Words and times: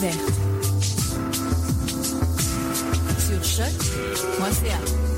Découverte. 0.00 0.32
Sur 3.18 3.44
choc.ca. 3.44 5.09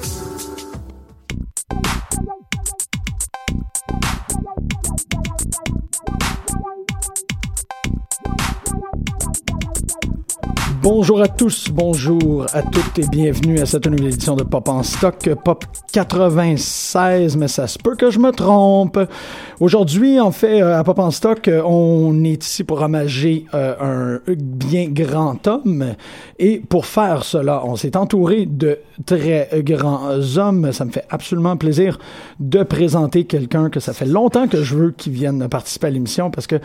Bonjour 10.82 11.22
à 11.22 11.28
tous, 11.28 11.68
bonjour 11.70 12.44
à 12.52 12.60
toutes 12.60 12.98
et 12.98 13.06
bienvenue 13.06 13.60
à 13.60 13.66
cette 13.66 13.86
nouvelle 13.86 14.08
édition 14.08 14.34
de 14.34 14.42
Pop 14.42 14.68
en 14.68 14.82
stock, 14.82 15.32
Pop 15.44 15.64
96, 15.92 17.36
mais 17.36 17.46
ça 17.46 17.68
se 17.68 17.78
peut 17.78 17.94
que 17.94 18.10
je 18.10 18.18
me 18.18 18.32
trompe. 18.32 18.98
Aujourd'hui, 19.60 20.18
en 20.18 20.32
fait, 20.32 20.60
euh, 20.60 20.76
à 20.76 20.82
Pop 20.82 20.98
en 20.98 21.12
stock, 21.12 21.46
euh, 21.46 21.62
on 21.64 22.24
est 22.24 22.44
ici 22.44 22.64
pour 22.64 22.80
ramager 22.80 23.46
euh, 23.54 24.18
un 24.26 24.32
bien 24.36 24.88
grand 24.88 25.46
homme 25.46 25.94
et 26.40 26.58
pour 26.58 26.86
faire 26.86 27.22
cela, 27.22 27.62
on 27.64 27.76
s'est 27.76 27.96
entouré 27.96 28.44
de 28.46 28.80
très 29.06 29.50
grands 29.58 30.36
hommes. 30.36 30.72
Ça 30.72 30.84
me 30.84 30.90
fait 30.90 31.04
absolument 31.10 31.56
plaisir 31.56 32.00
de 32.40 32.64
présenter 32.64 33.22
quelqu'un 33.22 33.70
que 33.70 33.78
ça 33.78 33.92
fait 33.92 34.06
longtemps 34.06 34.48
que 34.48 34.64
je 34.64 34.74
veux 34.74 34.90
qu'il 34.90 35.12
vienne 35.12 35.48
participer 35.48 35.86
à 35.86 35.90
l'émission 35.90 36.32
parce 36.32 36.48
que 36.48 36.56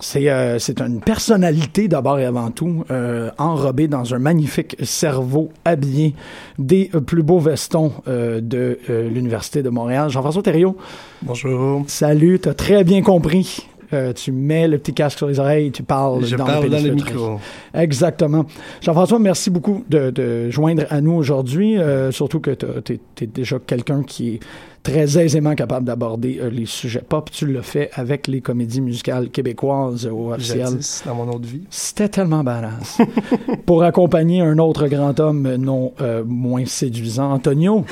c'est 0.00 0.30
euh, 0.30 0.58
c'est 0.58 0.80
une 0.80 1.00
personnalité 1.00 1.88
d'abord 1.88 2.18
et 2.18 2.24
avant 2.24 2.50
tout, 2.50 2.84
euh, 2.90 3.30
enrobée 3.38 3.88
dans 3.88 4.14
un 4.14 4.18
magnifique 4.18 4.76
cerveau 4.82 5.50
habillé 5.64 6.14
des 6.58 6.90
plus 7.06 7.22
beaux 7.22 7.40
vestons 7.40 7.92
euh, 8.06 8.40
de 8.40 8.78
euh, 8.90 9.08
l'Université 9.08 9.62
de 9.62 9.70
Montréal. 9.70 10.08
Jean-François 10.10 10.42
Thériault. 10.42 10.76
Bonjour. 11.22 11.84
Salut, 11.88 12.38
tu 12.40 12.48
as 12.48 12.54
très 12.54 12.84
bien 12.84 13.02
compris. 13.02 13.66
Euh, 13.92 14.12
tu 14.12 14.32
mets 14.32 14.68
le 14.68 14.78
petit 14.78 14.92
casque 14.92 15.18
sur 15.18 15.28
les 15.28 15.40
oreilles, 15.40 15.70
tu 15.70 15.82
parles 15.82 16.24
Je 16.24 16.36
dans 16.36 16.44
parle 16.44 16.64
le 16.64 16.70
dans 16.70 16.82
le 16.82 16.90
micro. 16.90 17.40
Exactement. 17.72 18.44
Jean-François, 18.82 19.18
merci 19.18 19.48
beaucoup 19.48 19.84
de, 19.88 20.10
de 20.10 20.50
joindre 20.50 20.84
à 20.90 21.00
nous 21.00 21.12
aujourd'hui, 21.12 21.78
euh, 21.78 22.10
surtout 22.12 22.40
que 22.40 22.50
tu 22.50 23.00
es, 23.20 23.26
déjà 23.26 23.58
quelqu'un 23.58 24.02
qui 24.02 24.34
est 24.34 24.40
très 24.82 25.18
aisément 25.18 25.54
capable 25.54 25.86
d'aborder 25.86 26.38
euh, 26.40 26.50
les 26.50 26.66
sujets 26.66 27.02
pop. 27.06 27.30
Tu 27.30 27.46
le 27.46 27.62
fais 27.62 27.90
avec 27.94 28.26
les 28.26 28.42
comédies 28.42 28.82
musicales 28.82 29.30
québécoises 29.30 30.06
au 30.06 30.32
officiel. 30.32 30.78
Dans 31.06 31.14
mon 31.14 31.28
autre 31.28 31.46
vie. 31.46 31.62
C'était 31.70 32.08
tellement 32.08 32.44
badass. 32.44 32.98
Pour 33.66 33.84
accompagner 33.84 34.42
un 34.42 34.58
autre 34.58 34.86
grand 34.88 35.18
homme 35.18 35.56
non 35.56 35.92
moins 36.26 36.66
séduisant, 36.66 37.32
Antonio. 37.32 37.84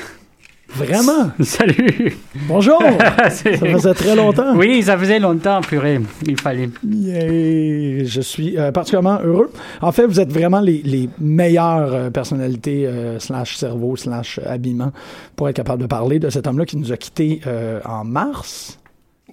Vraiment? 0.77 1.31
Salut! 1.41 2.15
Bonjour! 2.47 2.79
Ça 3.29 3.31
faisait 3.33 3.93
très 3.95 4.15
longtemps. 4.15 4.55
Oui, 4.55 4.83
ça 4.83 4.95
faisait 4.95 5.17
longtemps, 5.17 5.61
purée. 5.61 5.99
Il 6.25 6.39
fallait. 6.39 6.69
Yeah, 6.87 8.05
je 8.05 8.21
suis 8.21 8.57
euh, 8.59 8.71
particulièrement 8.71 9.19
heureux. 9.23 9.51
En 9.81 9.91
fait, 9.91 10.05
vous 10.05 10.19
êtes 10.19 10.31
vraiment 10.31 10.59
les, 10.59 10.83
les 10.83 11.09
meilleures 11.19 11.93
euh, 11.93 12.09
personnalités 12.11 12.85
euh, 12.85 13.17
slash 13.17 13.55
cerveau 13.55 13.95
slash 13.95 14.39
habillement 14.45 14.91
pour 15.35 15.49
être 15.49 15.55
capable 15.55 15.81
de 15.81 15.87
parler 15.87 16.19
de 16.19 16.29
cet 16.29 16.45
homme-là 16.45 16.65
qui 16.65 16.77
nous 16.77 16.91
a 16.91 16.97
quittés 16.97 17.41
en 17.83 18.03
mars. 18.03 18.77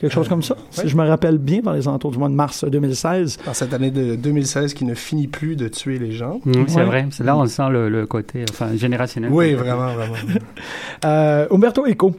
Quelque 0.01 0.13
chose 0.13 0.29
comme 0.29 0.43
ça, 0.43 0.57
si 0.71 0.89
je 0.89 0.97
me 0.97 1.07
rappelle 1.07 1.39
bien, 1.39 1.61
dans 1.61 1.73
les 1.73 1.87
alentours 1.87 2.11
du 2.11 2.19
mois 2.19 2.29
de 2.29 2.35
mars 2.35 2.65
2016. 2.65 3.39
Dans 3.47 3.55
cette 3.55 3.73
année 3.73 3.93
de 3.93 4.17
2016 4.17 4.75
qui 4.75 4.85
ne 4.85 4.95
finit 4.95 5.29
plus 5.29 5.55
de 5.55 5.69
tuer 5.69 5.99
les 6.01 6.11
gens. 6.11 6.41
Mm, 6.45 6.53
c'est 6.67 6.77
Ouais. 6.79 6.85
vrai. 6.85 7.07
C'est 7.11 7.23
Là, 7.23 7.37
on 7.37 7.47
sent 7.47 7.69
le, 7.71 7.89
le 7.89 8.05
côté 8.05 8.45
enfin, 8.51 8.75
générationnel. 8.75 9.31
Oui, 9.33 9.55
vraiment, 9.55 9.95
vraiment. 9.95 10.15
Euh, 11.05 11.47
Umberto 11.53 11.87
Eco, 11.87 12.13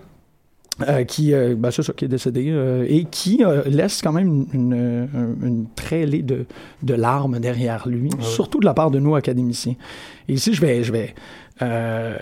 euh, 0.88 1.04
qui, 1.04 1.34
euh, 1.34 1.56
ben, 1.58 1.70
c'est 1.72 1.82
ça, 1.84 1.92
qui 1.92 2.06
est 2.06 2.08
décédé, 2.10 2.48
euh, 2.50 2.86
et 2.88 3.04
qui 3.06 3.44
euh, 3.44 3.64
laisse 3.66 4.02
quand 4.02 4.14
même 4.14 4.46
une, 4.54 4.72
une, 4.74 5.10
une 5.44 5.66
traînée 5.76 6.22
de, 6.22 6.46
de 6.84 6.94
larmes 6.94 7.40
derrière 7.40 7.88
lui, 7.90 8.10
Ah 8.14 8.22
surtout 8.22 8.60
de 8.62 8.66
la 8.66 8.74
part 8.74 8.90
de 8.92 9.00
nous, 9.00 9.16
académiciens. 9.16 9.76
Et 10.30 10.34
ici, 10.34 10.54
je 10.54 10.62
vais, 10.62 10.82
je 10.84 10.92
vais, 10.94 11.14
euh, 11.62 12.18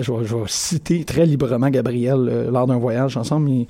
je 0.00 0.12
vais, 0.12 0.24
je 0.24 0.34
vais 0.34 0.42
citer 0.46 1.04
très 1.04 1.24
librement 1.26 1.70
Gabriel 1.70 2.16
euh, 2.28 2.50
lors 2.50 2.66
d'un 2.66 2.78
voyage 2.78 3.16
ensemble. 3.16 3.48
Il- 3.50 3.66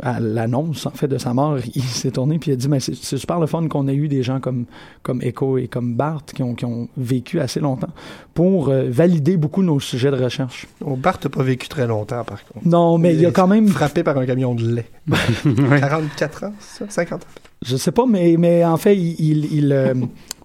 à 0.00 0.20
l'annonce 0.20 0.86
en 0.86 0.90
fait 0.90 1.08
de 1.08 1.18
sa 1.18 1.34
mort, 1.34 1.58
il 1.74 1.82
s'est 1.82 2.12
tourné 2.12 2.38
puis 2.38 2.50
il 2.50 2.54
a 2.54 2.56
dit 2.56 2.68
mais 2.68 2.80
c'est 2.80 2.94
super 2.94 3.40
le 3.40 3.46
fun 3.46 3.66
qu'on 3.68 3.88
ait 3.88 3.94
eu 3.94 4.08
des 4.08 4.22
gens 4.22 4.40
comme 4.40 4.64
comme 5.02 5.22
Echo 5.22 5.58
et 5.58 5.68
comme 5.68 5.94
Bart 5.94 6.24
qui 6.24 6.42
ont, 6.42 6.54
qui 6.54 6.64
ont 6.64 6.88
vécu 6.96 7.40
assez 7.40 7.60
longtemps 7.60 7.90
pour 8.34 8.68
euh, 8.68 8.88
valider 8.88 9.36
beaucoup 9.36 9.62
nos 9.62 9.80
sujets 9.80 10.10
de 10.10 10.16
recherche. 10.22 10.66
Oh, 10.84 10.96
Bart 10.96 11.18
n'a 11.22 11.30
pas 11.30 11.42
vécu 11.42 11.68
très 11.68 11.86
longtemps, 11.86 12.24
par 12.24 12.44
contre. 12.44 12.66
Non, 12.66 12.98
mais 12.98 13.14
il 13.14 13.26
a 13.26 13.30
quand 13.30 13.46
même 13.46 13.68
Frappé 13.68 14.02
par 14.02 14.16
un 14.18 14.26
camion 14.26 14.54
de 14.54 14.74
lait. 14.74 14.90
Ouais. 15.44 15.80
44 15.80 16.44
ans, 16.44 16.54
c'est 16.60 16.84
ça? 16.84 16.90
50 16.90 17.22
ans. 17.22 17.26
Je 17.64 17.76
sais 17.76 17.92
pas, 17.92 18.06
mais, 18.06 18.36
mais 18.38 18.64
en 18.64 18.76
fait, 18.76 18.96
il, 18.96 19.14
il, 19.18 19.52
il, 19.52 19.72
euh, 19.72 19.94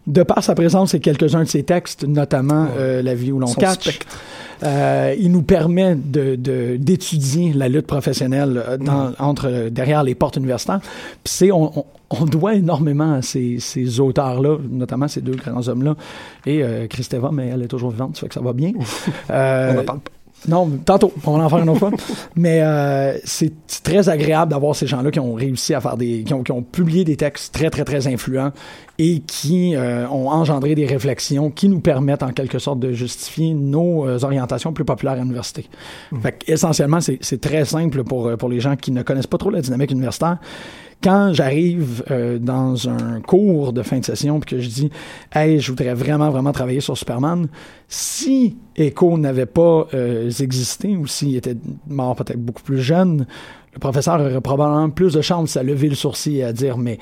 de 0.07 0.23
par 0.23 0.44
sa 0.44 0.56
présence 0.56 0.94
et 0.94 1.00
quelques-uns 1.00 1.44
de 1.44 1.47
ses 1.50 1.63
textes, 1.63 2.03
notamment 2.06 2.63
Ouais. 2.63 2.69
euh, 2.79 3.01
La 3.01 3.13
vie 3.13 3.31
où 3.31 3.40
l'on 3.40 3.53
catch, 3.53 4.00
euh, 4.63 5.13
il 5.19 5.31
nous 5.31 5.44
permet 5.44 5.95
de, 5.95 6.35
de- 6.35 6.78
d'étudier 6.78 7.53
la 7.53 7.68
lutte 7.69 7.85
professionnelle 7.88 8.63
euh, 8.67 8.78
dans, 8.78 9.12
entre 9.19 9.69
derrière 9.69 10.03
les 10.03 10.16
portes 10.16 10.38
universitaires. 10.38 10.79
Puis 10.81 11.34
c'est 11.34 11.51
on, 11.51 11.78
on, 11.79 11.85
on 12.09 12.25
doit 12.25 12.56
énormément 12.56 13.13
à 13.16 13.22
ces, 13.22 13.59
ces 13.59 14.00
auteurs-là, 14.00 14.57
notamment 14.72 15.07
ces 15.07 15.22
deux 15.22 15.35
grands 15.35 15.67
hommes-là, 15.67 15.96
et 16.46 16.63
euh, 16.63 16.88
Christeva, 16.88 17.29
mais 17.34 17.50
elle 17.53 17.62
est 17.63 17.67
toujours 17.67 17.91
vivante, 17.91 18.16
ça 18.16 18.22
fait 18.22 18.28
que 18.29 18.34
ça 18.34 18.41
va 18.41 18.53
bien. 18.53 18.72
Euh, 19.29 19.73
On 19.75 19.81
en 19.81 19.84
parle 19.84 20.00
pas. 20.00 20.12
Non, 20.47 20.69
tantôt, 20.85 21.11
on 21.25 21.37
va 21.37 21.45
en 21.45 21.49
faire 21.49 21.59
une 21.59 21.69
autre 21.69 21.79
fois. 21.79 21.91
Mais 22.35 22.61
euh, 22.61 23.17
c'est 23.23 23.51
très 23.83 24.07
agréable 24.07 24.51
d'avoir 24.51 24.75
ces 24.75 24.87
gens-là 24.87 25.11
qui 25.11 25.19
ont 25.19 25.33
réussi 25.33 25.73
à 25.73 25.81
faire 25.81 25.97
des, 25.97 26.23
qui 26.23 26.33
ont, 26.33 26.43
qui 26.43 26.51
ont 26.51 26.61
publié 26.61 27.03
des 27.03 27.17
textes 27.17 27.53
très 27.53 27.69
très 27.69 27.84
très 27.84 28.07
influents 28.07 28.51
et 28.99 29.19
qui 29.22 29.75
euh, 29.75 30.07
ont 30.07 30.29
engendré 30.29 30.75
des 30.75 30.85
réflexions 30.85 31.49
qui 31.49 31.69
nous 31.69 31.79
permettent 31.79 32.23
en 32.23 32.31
quelque 32.31 32.59
sorte 32.59 32.79
de 32.79 32.93
justifier 32.93 33.53
nos 33.53 34.07
euh, 34.07 34.19
orientations 34.22 34.73
plus 34.73 34.85
populaires 34.85 35.16
à 35.16 35.17
l'université. 35.17 35.66
Fait 36.22 36.34
que, 36.34 36.51
essentiellement, 36.51 36.99
c'est 37.01 37.41
très 37.41 37.66
simple 37.66 38.03
pour 38.03 38.37
pour 38.37 38.49
les 38.49 38.59
gens 38.59 38.75
qui 38.75 38.91
ne 38.91 39.01
connaissent 39.01 39.28
pas 39.28 39.37
trop 39.37 39.49
la 39.49 39.61
dynamique 39.61 39.91
universitaire 39.91 40.37
quand 41.02 41.34
j'arrive 41.34 42.03
euh, 42.09 42.40
dans 42.40 42.90
un 42.90 43.22
cours 43.22 43.73
de 43.73 43.84
fin 43.84 43.99
de 43.99 44.05
session 44.05 44.40
puis 44.40 44.55
que 44.55 44.61
je 44.61 44.67
dis 44.67 44.90
hey 45.34 45.59
je 45.59 45.72
voudrais 45.72 45.94
vraiment 45.94 46.29
vraiment 46.29 46.52
travailler 46.52 46.82
sur 46.82 46.97
Superman 46.97 47.47
si 47.88 48.58
Echo 48.76 49.17
n'avait 49.17 49.46
pas 49.46 49.88
euh, 49.94 50.29
existé 50.40 50.97
ou 50.97 51.08
s'il 51.08 51.35
était 51.35 51.58
mort 51.88 52.16
peut-être 52.16 52.44
beaucoup 52.44 52.64
plus 52.64 52.82
jeune 52.82 53.28
le 53.73 53.79
professeur 53.79 54.20
aurait 54.20 54.41
probablement 54.41 54.90
plus 54.90 55.14
de 55.14 55.22
chance 55.22 55.55
à 55.55 55.64
lever 55.64 55.90
le 55.90 55.96
sourcil 55.96 56.38
et 56.38 56.44
à 56.44 56.53
dire 56.53 56.78
mais 56.78 56.97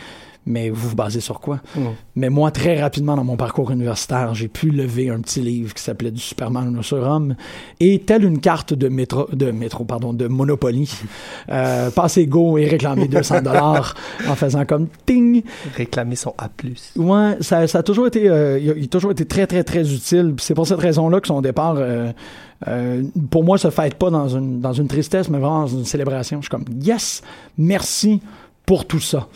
mais 0.45 0.69
vous 0.69 0.89
vous 0.89 0.95
basez 0.95 1.21
sur 1.21 1.39
quoi? 1.39 1.59
Mm. 1.75 1.81
Mais 2.15 2.30
moi, 2.30 2.51
très 2.51 2.80
rapidement 2.80 3.15
dans 3.15 3.24
mon 3.24 3.36
parcours 3.36 3.71
universitaire, 3.71 4.33
j'ai 4.33 4.47
pu 4.47 4.69
lever 4.69 5.09
un 5.09 5.19
petit 5.19 5.42
livre 5.42 5.74
qui 5.74 5.81
s'appelait 5.81 6.12
Du 6.12 6.21
Superman 6.21 6.77
au 6.77 6.81
surhomme 6.81 7.36
et 7.80 8.00
telle 8.00 8.24
une 8.24 8.39
carte 8.39 8.74
de 8.74 8.88
métro, 8.88 9.27
de 9.31 9.51
métro, 9.51 9.86
pardon, 9.86 10.13
de 10.13 10.27
Monopoly, 10.27 10.92
euh, 11.50 11.89
passer 11.92 12.27
go 12.27 12.57
et 12.57 12.65
réclamer 12.65 13.07
200 13.07 13.42
dollars 13.42 13.95
en 14.27 14.36
faisant 14.36 14.65
comme 14.65 14.88
ting. 15.06 15.44
Réclamer 15.75 16.15
son 16.15 16.33
A+. 16.38 16.50
Ouais, 16.95 17.38
ça, 17.41 17.68
ça 17.68 17.80
a 17.80 17.83
toujours 17.83 18.07
été, 18.07 18.30
euh, 18.30 18.59
il 18.59 18.69
a, 18.69 18.74
il 18.75 18.83
a 18.86 18.88
toujours 18.88 19.12
été 19.12 19.25
très, 19.25 19.48
très, 19.48 19.63
très 19.63 19.94
utile. 19.94 20.36
C'est 20.39 20.53
pour 20.53 20.68
cette 20.68 20.80
raison-là 20.80 21.19
que 21.19 21.27
son 21.27 21.41
départ, 21.41 21.75
euh, 21.77 22.12
euh, 22.68 23.03
pour 23.30 23.44
moi, 23.44 23.57
se 23.57 23.69
fête 23.69 23.95
pas 23.95 24.09
dans 24.09 24.30
une, 24.30 24.59
dans 24.59 24.74
une 24.74 24.88
tristesse, 24.88 25.30
mais 25.30 25.38
vraiment 25.38 25.62
dans 25.62 25.68
une 25.68 25.86
célébration. 25.86 26.39
Je 26.41 26.44
suis 26.45 26.50
comme, 26.50 26.65
yes, 26.81 27.21
merci 27.57 28.21
pour 28.65 28.85
tout 28.85 29.00
ça. 29.00 29.27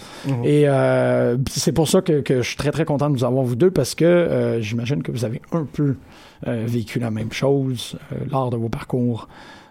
Et 0.43 0.67
euh, 0.67 1.37
c'est 1.49 1.71
pour 1.71 1.87
ça 1.87 2.01
que, 2.01 2.21
que 2.21 2.41
je 2.41 2.47
suis 2.47 2.57
très, 2.57 2.71
très 2.71 2.85
content 2.85 3.09
de 3.09 3.17
vous 3.17 3.23
avoir, 3.23 3.43
vous 3.43 3.55
deux, 3.55 3.71
parce 3.71 3.95
que 3.95 4.05
euh, 4.05 4.61
j'imagine 4.61 5.03
que 5.03 5.11
vous 5.11 5.25
avez 5.25 5.41
un 5.51 5.65
peu 5.65 5.95
euh, 6.47 6.63
vécu 6.67 6.99
la 6.99 7.11
même 7.11 7.31
chose 7.31 7.97
lors 8.29 8.49
de 8.49 8.57
vos 8.57 8.69
parcours, 8.69 9.27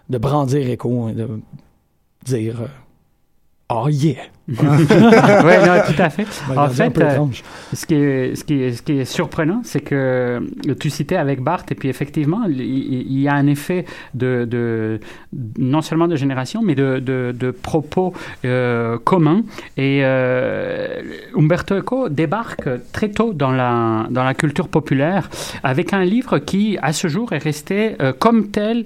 de 0.09 0.17
brandir 0.17 0.69
écho 0.69 1.09
et 1.09 1.13
de 1.13 1.27
dire, 2.25 2.61
oh 3.69 3.87
yeah. 3.89 4.23
Oui, 4.49 5.53
non, 5.65 5.81
tout 5.85 6.01
à 6.01 6.09
fait. 6.09 6.25
Ben, 6.49 6.57
En 6.57 6.69
fait, 6.69 6.97
euh. 6.97 7.25
Ce 7.73 7.85
qui 7.85 7.95
est, 7.95 8.35
ce 8.35 8.43
qui 8.43 8.63
est, 8.63 8.71
ce 8.73 8.81
qui 8.81 8.93
est 8.99 9.05
surprenant, 9.05 9.61
c'est 9.63 9.81
que 9.81 9.95
euh, 9.95 10.75
tu 10.79 10.89
citais 10.89 11.17
avec 11.17 11.41
Bart, 11.41 11.63
et 11.69 11.75
puis 11.75 11.89
effectivement, 11.89 12.43
il, 12.47 12.59
il 12.61 13.19
y 13.19 13.27
a 13.27 13.33
un 13.33 13.47
effet 13.47 13.85
de, 14.13 14.45
de 14.45 14.99
non 15.57 15.81
seulement 15.81 16.07
de 16.07 16.15
génération, 16.15 16.61
mais 16.63 16.75
de, 16.75 16.99
de, 16.99 17.35
de 17.37 17.51
propos 17.51 18.13
euh, 18.45 18.97
communs. 18.97 19.41
Et 19.77 20.01
euh, 20.03 21.01
Umberto 21.37 21.75
Eco 21.75 22.09
débarque 22.09 22.69
très 22.91 23.09
tôt 23.09 23.33
dans 23.33 23.51
la, 23.51 24.07
dans 24.09 24.23
la 24.23 24.33
culture 24.33 24.67
populaire 24.67 25.29
avec 25.63 25.93
un 25.93 26.03
livre 26.03 26.39
qui, 26.39 26.77
à 26.81 26.93
ce 26.93 27.07
jour, 27.07 27.33
est 27.33 27.37
resté 27.43 27.95
euh, 28.01 28.13
comme 28.17 28.49
tel 28.49 28.85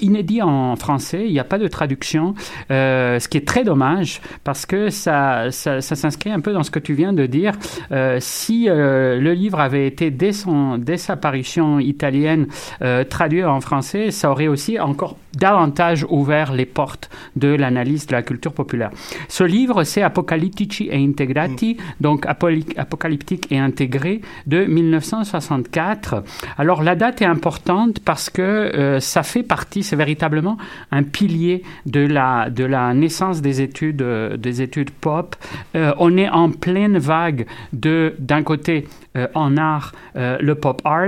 inédit 0.00 0.42
en 0.42 0.76
français. 0.76 1.24
Il 1.26 1.32
n'y 1.32 1.40
a 1.40 1.44
pas 1.44 1.58
de 1.58 1.68
traduction. 1.68 2.34
Euh, 2.70 2.93
ce 3.18 3.28
qui 3.28 3.38
est 3.38 3.46
très 3.46 3.64
dommage 3.64 4.20
parce 4.44 4.66
que 4.66 4.90
ça, 4.90 5.50
ça, 5.50 5.80
s'inscrit 5.80 6.30
un 6.30 6.40
peu 6.40 6.52
dans 6.52 6.62
ce 6.62 6.70
que 6.70 6.78
tu 6.78 6.94
viens 6.94 7.12
de 7.12 7.26
dire. 7.26 7.52
Euh, 7.92 8.18
si 8.20 8.68
euh, 8.68 9.20
le 9.20 9.32
livre 9.32 9.60
avait 9.60 9.86
été 9.86 10.10
dès, 10.10 10.32
son, 10.32 10.78
dès 10.78 10.96
sa 10.96 11.16
parution 11.16 11.78
italienne 11.78 12.46
euh, 12.82 13.04
traduit 13.04 13.44
en 13.44 13.60
français, 13.60 14.10
ça 14.10 14.30
aurait 14.30 14.48
aussi 14.48 14.78
encore 14.78 15.16
davantage 15.36 16.06
ouvert 16.08 16.52
les 16.52 16.66
portes 16.66 17.10
de 17.36 17.48
l'analyse 17.48 18.06
de 18.06 18.12
la 18.12 18.22
culture 18.22 18.52
populaire. 18.52 18.90
Ce 19.28 19.44
livre, 19.44 19.84
c'est 19.84 20.02
Apocalyptici 20.02 20.88
e 20.90 20.94
Integrati, 20.96 21.76
donc 22.00 22.26
apoli- 22.26 22.66
apocalyptique 22.76 23.46
et 23.50 23.58
intégré 23.58 24.20
de 24.46 24.64
1964. 24.64 26.22
Alors 26.58 26.82
la 26.82 26.94
date 26.94 27.22
est 27.22 27.26
importante 27.26 28.00
parce 28.00 28.30
que 28.30 28.42
euh, 28.42 29.00
ça 29.00 29.22
fait 29.22 29.42
partie, 29.42 29.82
c'est 29.82 29.96
véritablement 29.96 30.56
un 30.90 31.02
pilier 31.02 31.62
de 31.86 32.00
la, 32.00 32.50
de 32.50 32.64
la 32.64 32.94
naissance 32.94 33.40
des 33.42 33.60
études, 33.60 34.02
euh, 34.02 34.36
des 34.36 34.62
études 34.62 34.90
pop. 34.90 35.36
Euh, 35.76 35.92
on 35.98 36.16
est 36.16 36.28
en 36.28 36.50
pleine 36.50 36.98
vague 36.98 37.46
de, 37.72 38.14
d'un 38.18 38.42
côté, 38.42 38.86
euh, 39.16 39.26
en 39.34 39.56
art, 39.56 39.92
euh, 40.16 40.36
le 40.40 40.54
pop 40.54 40.80
art. 40.84 41.04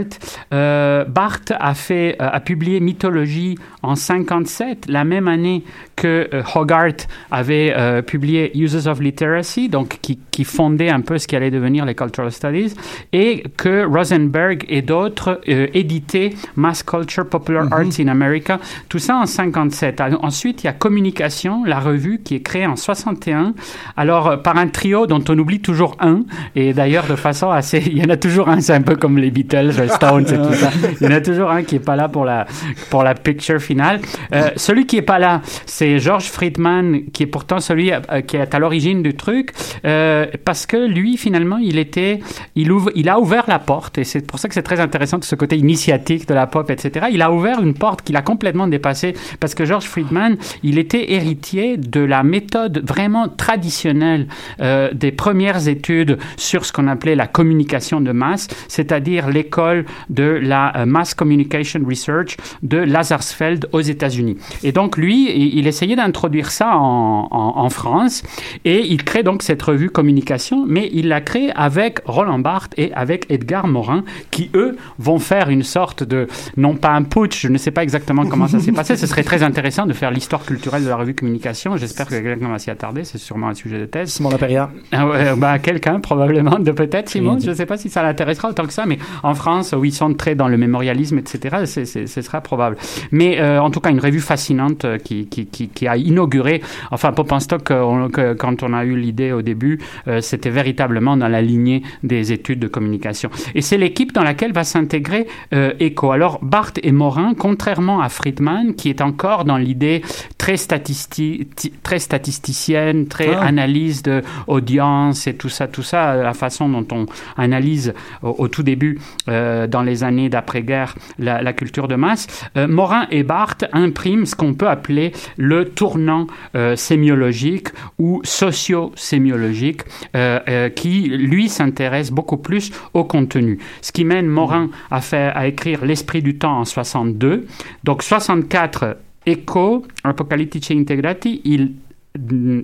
Euh, 0.53 1.05
Barthes 1.05 1.53
a 1.59 1.75
fait, 1.75 2.17
euh, 2.21 2.29
a 2.31 2.41
publié 2.41 2.81
Mythologie 2.81 3.57
en 3.83 3.95
57, 3.95 4.87
la 4.89 5.05
même 5.05 5.29
année 5.29 5.65
que 5.97 6.29
euh, 6.33 6.43
Hogarth 6.55 7.09
avait 7.31 7.75
euh, 7.77 8.03
publié 8.03 8.57
Uses 8.57 8.87
of 8.87 9.01
Literacy, 9.01 9.69
donc 9.69 9.99
qui, 10.03 10.19
qui 10.31 10.45
fondait 10.45 10.91
un 10.91 11.01
peu 11.01 11.19
ce 11.19 11.27
qui 11.27 11.35
allait 11.35 11.51
devenir 11.51 11.85
les 11.85 11.95
cultural 11.95 12.31
studies, 12.31 12.75
et 13.13 13.43
que 13.57 13.85
Rosenberg 13.85 14.65
et 14.69 14.83
d'autres 14.83 15.41
euh, 15.49 15.67
éditaient 15.73 16.35
Mass 16.55 16.83
Culture 16.83 17.27
Popular 17.27 17.67
Arts 17.73 17.99
in 17.99 18.09
America, 18.09 18.61
tout 18.89 18.99
ça 18.99 19.17
en 19.17 19.27
57. 19.27 20.01
Alors, 20.01 20.25
Ensuite, 20.27 20.65
il 20.65 20.67
y 20.67 20.69
a 20.69 20.73
Communication, 20.73 21.65
la 21.65 21.79
revue 21.79 22.21
qui 22.23 22.35
est 22.35 22.41
créée 22.41 22.67
en 22.67 22.77
61, 22.77 23.55
alors 23.97 24.43
par 24.43 24.57
un 24.57 24.67
trio 24.69 25.07
dont 25.07 25.23
on 25.29 25.39
oublie 25.39 25.61
toujours 25.61 25.97
un, 26.01 26.25
et 26.55 26.73
d'ailleurs 26.73 27.07
de 27.07 27.17
façon 27.17 27.51
assez, 27.51 27.79
il 27.87 27.99
y 27.99 28.05
en 28.05 28.11
a 28.11 28.17
toujours 28.17 28.49
un, 28.49 28.61
c'est 28.61 28.75
un 28.75 28.83
peu 28.83 28.97
comme 28.97 29.19
les 29.19 29.31
Beatles, 29.31 29.73
les 29.79 29.89
Stones 29.89 30.27
et 30.27 30.37
tout 30.37 30.55
ça. 30.55 30.71
Il 31.01 31.07
y 31.07 31.11
en 31.11 31.15
a 31.15 31.21
toujours 31.21 31.51
un 31.51 31.63
qui 31.63 31.77
est 31.77 31.85
pas 31.85 31.97
là 31.97 32.09
pour 32.09 32.25
la 32.25 32.47
pour 32.91 33.03
la 33.03 33.15
picture 33.15 33.61
finale. 33.61 34.01
Euh, 34.33 34.51
celui 34.57 34.87
qui 34.87 34.97
est 34.99 35.03
pas 35.03 35.19
là, 35.19 35.41
c'est 35.65 35.86
George 35.99 36.31
Friedman, 36.31 37.11
qui 37.13 37.23
est 37.23 37.27
pourtant 37.27 37.61
celui 37.61 37.93
euh, 37.93 38.21
qui 38.21 38.37
est 38.37 38.55
à 38.55 38.59
l'origine 38.59 39.03
du 39.03 39.15
truc, 39.15 39.53
euh, 39.85 40.27
parce 40.45 40.67
que 40.67 40.77
lui 40.77 41.17
finalement, 41.17 41.59
il 41.59 41.79
était, 41.79 42.21
il 42.55 42.73
ouvre, 42.73 42.91
il 42.95 43.09
a 43.09 43.19
ouvert 43.19 43.45
la 43.49 43.59
porte, 43.59 43.99
et 43.99 44.05
c'est 44.05 44.27
pour 44.27 44.39
ça 44.39 44.49
que 44.49 44.55
c'est 44.55 44.63
très 44.63 44.81
intéressant 44.81 45.19
de 45.19 45.25
ce 45.25 45.35
côté 45.35 45.57
initiatique 45.57 46.27
de 46.27 46.35
la 46.35 46.47
pop, 46.47 46.71
etc. 46.71 47.07
Il 47.13 47.23
a 47.23 47.33
ouvert 47.33 47.61
une 47.63 47.75
porte 47.75 48.03
qu'il 48.03 48.17
a 48.17 48.23
complètement 48.23 48.67
dépassée, 48.67 49.15
parce 49.41 49.55
que 49.55 49.65
George 49.65 49.85
Friedman, 49.85 50.37
il 50.63 50.79
était 50.79 51.13
héritier 51.13 51.77
de 51.77 52.01
la 52.01 52.23
méthode 52.23 52.83
vraiment 52.87 53.29
traditionnelle 53.29 54.29
euh, 54.61 54.91
des 54.93 55.13
premières 55.13 55.69
études 55.69 56.19
sur 56.37 56.65
ce 56.65 56.73
qu'on 56.73 56.89
appelait 56.89 57.15
la 57.15 57.27
communication 57.27 58.01
de 58.01 58.13
masse, 58.13 58.49
c'est-à-dire 58.69 59.29
l'école 59.29 59.85
de 60.11 60.25
la 60.25 60.85
Mass 60.87 61.15
Communication 61.15 61.81
Research 61.87 62.37
de 62.63 62.79
Lazarsfeld 62.79 63.69
aux 63.73 63.81
États-Unis. 63.81 64.37
Et 64.63 64.73
donc 64.73 64.97
lui, 64.97 65.31
il, 65.37 65.59
il 65.59 65.67
essayait 65.77 65.97
d'introduire 65.97 66.51
ça 66.51 66.77
en, 66.77 67.29
en- 67.31 67.53
en 67.59 67.71
France. 67.71 68.23
Et 68.65 68.81
il 68.87 69.05
crée 69.05 69.23
donc 69.23 69.43
cette 69.43 69.63
revue 69.63 69.91
Communication, 69.91 70.65
mais 70.67 70.89
il 70.93 71.09
la 71.09 71.21
crée 71.21 71.51
avec 71.55 72.01
Roland 72.07 72.39
Barthes 72.39 72.73
et 72.79 72.93
avec 72.95 73.27
Edgar 73.31 73.67
Morin, 73.67 74.05
qui 74.31 74.51
eux 74.55 74.77
vont 74.99 75.19
faire 75.19 75.51
une 75.51 75.63
sorte 75.63 76.03
de, 76.03 76.27
non 76.57 76.75
pas 76.75 76.91
un 76.91 77.03
putsch, 77.03 77.41
je 77.43 77.49
ne 77.49 77.59
sais 77.59 77.71
pas 77.71 77.83
exactement 77.83 78.25
comment 78.27 78.49
ça 78.49 78.59
s'est 78.59 78.73
passé, 78.73 78.97
ce 78.97 79.07
serait 79.07 79.23
très 79.23 79.43
intéressant 79.43 79.87
de 79.87 79.93
faire 79.93 80.11
l'histoire 80.11 80.45
culturelle 80.45 80.83
de 80.85 80.89
la 80.89 80.97
revue 80.97 81.15
Communication, 81.15 81.77
j'espère 81.77 82.07
que 82.07 82.15
quelqu'un 82.21 82.49
va 82.49 82.59
s'y 82.59 82.71
attarder, 82.71 83.05
c'est 83.05 83.19
sûrement 83.19 83.49
un 83.49 83.55
sujet 83.55 83.79
de 83.79 83.87
thèse. 83.87 84.11
Simon 84.11 84.31
Laperrière. 84.31 84.69
Ah 84.93 85.07
ouais, 85.07 85.37
bah, 85.37 85.59
quelqu'un 85.59 86.01
probablement 86.01 86.59
de 86.59 86.73
peut-être 86.73 87.09
Simon. 87.11 87.39
Je 87.39 87.51
ne 87.51 87.55
sais 87.55 87.67
pas 87.67 87.77
si 87.77 87.89
ça 87.91 88.03
l'intéressera 88.03 88.49
autant 88.49 88.67
que 88.67 88.73
ça 88.73 88.87
mais 88.87 88.99
en 89.23 89.35
France 89.35 89.75
où 89.77 89.85
ils 89.85 89.93
sont 89.93 90.13
très 90.15 90.35
dans 90.35 90.49
le 90.49 90.57
mémorialisme 90.57 91.19
etc 91.19 91.65
ce 91.67 92.23
sera 92.23 92.41
probable. 92.41 92.77
Mais 93.11 93.41
euh, 93.41 93.61
en 93.61 93.71
tout 93.71 93.81
cas 93.81 93.91
une 93.91 94.01
revue 94.01 94.21
fascinante 94.21 94.85
euh, 94.85 94.99
qui, 94.99 95.27
qui, 95.27 95.47
qui, 95.67 95.87
qui 95.87 95.87
a 95.89 95.97
inauguré 95.97 96.63
enfin 96.91 97.13
Pop 97.13 97.31
en 97.33 97.41
Stock 97.41 97.71
euh, 97.71 97.81
on- 97.83 98.09
que- 98.09 98.35
quand 98.35 98.63
on 98.63 98.73
a 98.73 98.85
eu 98.85 98.97
l'idée 98.97 99.33
au 99.33 99.43
début 99.43 99.79
euh, 100.09 100.21
c'était 100.21 100.51
véritablement 100.51 101.17
dans 101.17 101.29
la 101.29 101.43
lignée 101.43 101.83
des 102.03 102.33
études 102.33 102.59
de 102.61 102.69
communication 102.69 103.31
et 103.55 103.61
c'est 103.63 103.77
l'équipe 103.79 104.13
dans 104.13 104.23
laquelle 104.25 104.53
va 104.53 104.65
s'intégrer 104.65 105.27
euh, 105.55 105.73
Eco 105.81 106.11
alors 106.13 106.39
Barthes 106.43 106.79
et 106.83 106.93
Morin 106.93 107.35
contrairement 107.39 108.01
à 108.01 108.09
Friedman 108.09 108.75
qui 108.75 108.89
est 108.91 109.01
encore 109.01 109.45
dans 109.45 109.57
l'idée 109.57 110.03
très, 110.39 110.55
statisti- 110.57 111.47
ti- 111.57 111.73
très 111.83 111.99
statisticienne 111.99 113.07
très 113.07 113.35
Ah. 113.35 113.41
analyse 113.45 114.03
de 114.03 114.23
audience 114.47 115.27
et 115.27 115.35
tout 115.37 115.49
ça, 115.49 115.67
tout 115.69 115.83
ça, 115.83 116.15
la 116.17 116.33
façon 116.35 116.69
dont 116.69 116.87
on 116.93 117.07
analyse 117.37 117.95
au, 118.23 118.35
au 118.39 118.49
tout 118.49 118.63
début, 118.63 118.99
euh, 119.29 119.67
dans 119.67 119.83
les 119.83 120.05
années 120.05 120.29
d'après-guerre, 120.29 120.95
la, 121.19 121.43
la 121.43 121.53
culture 121.53 121.89
de 121.89 121.95
masse. 121.97 122.27
Morin 122.57 123.07
et 123.11 123.23
Barthes 123.23 123.65
impriment 123.73 124.27
ce 124.27 124.35
qu'on 124.35 124.55
peut 124.55 124.69
appeler 124.69 125.13
le 125.37 125.56
tournant 125.65 126.27
euh, 126.55 126.77
sémiologique 126.77 127.69
ou 127.99 128.21
socio-sémiologique, 128.25 129.83
euh, 130.15 130.41
euh, 130.49 130.69
qui, 130.69 131.09
lui, 131.09 131.49
s'intéresse 131.49 132.11
beaucoup 132.11 132.37
plus 132.37 132.73
au 132.95 133.05
contenu. 133.05 133.59
Ce 133.83 133.93
qui 133.93 134.05
mène 134.05 134.27
Morin 134.27 134.71
à, 134.91 135.01
faire, 135.01 135.37
à 135.37 135.47
écrire 135.47 135.85
L'Esprit 135.85 136.23
du 136.23 136.39
temps 136.39 136.61
en 136.61 136.65
62. 136.65 137.47
Donc 137.85 138.03
64, 138.03 138.99
Echo, 139.27 139.85
Apocalyptici 140.05 140.73
Integrati, 140.73 141.41
il 141.45 141.75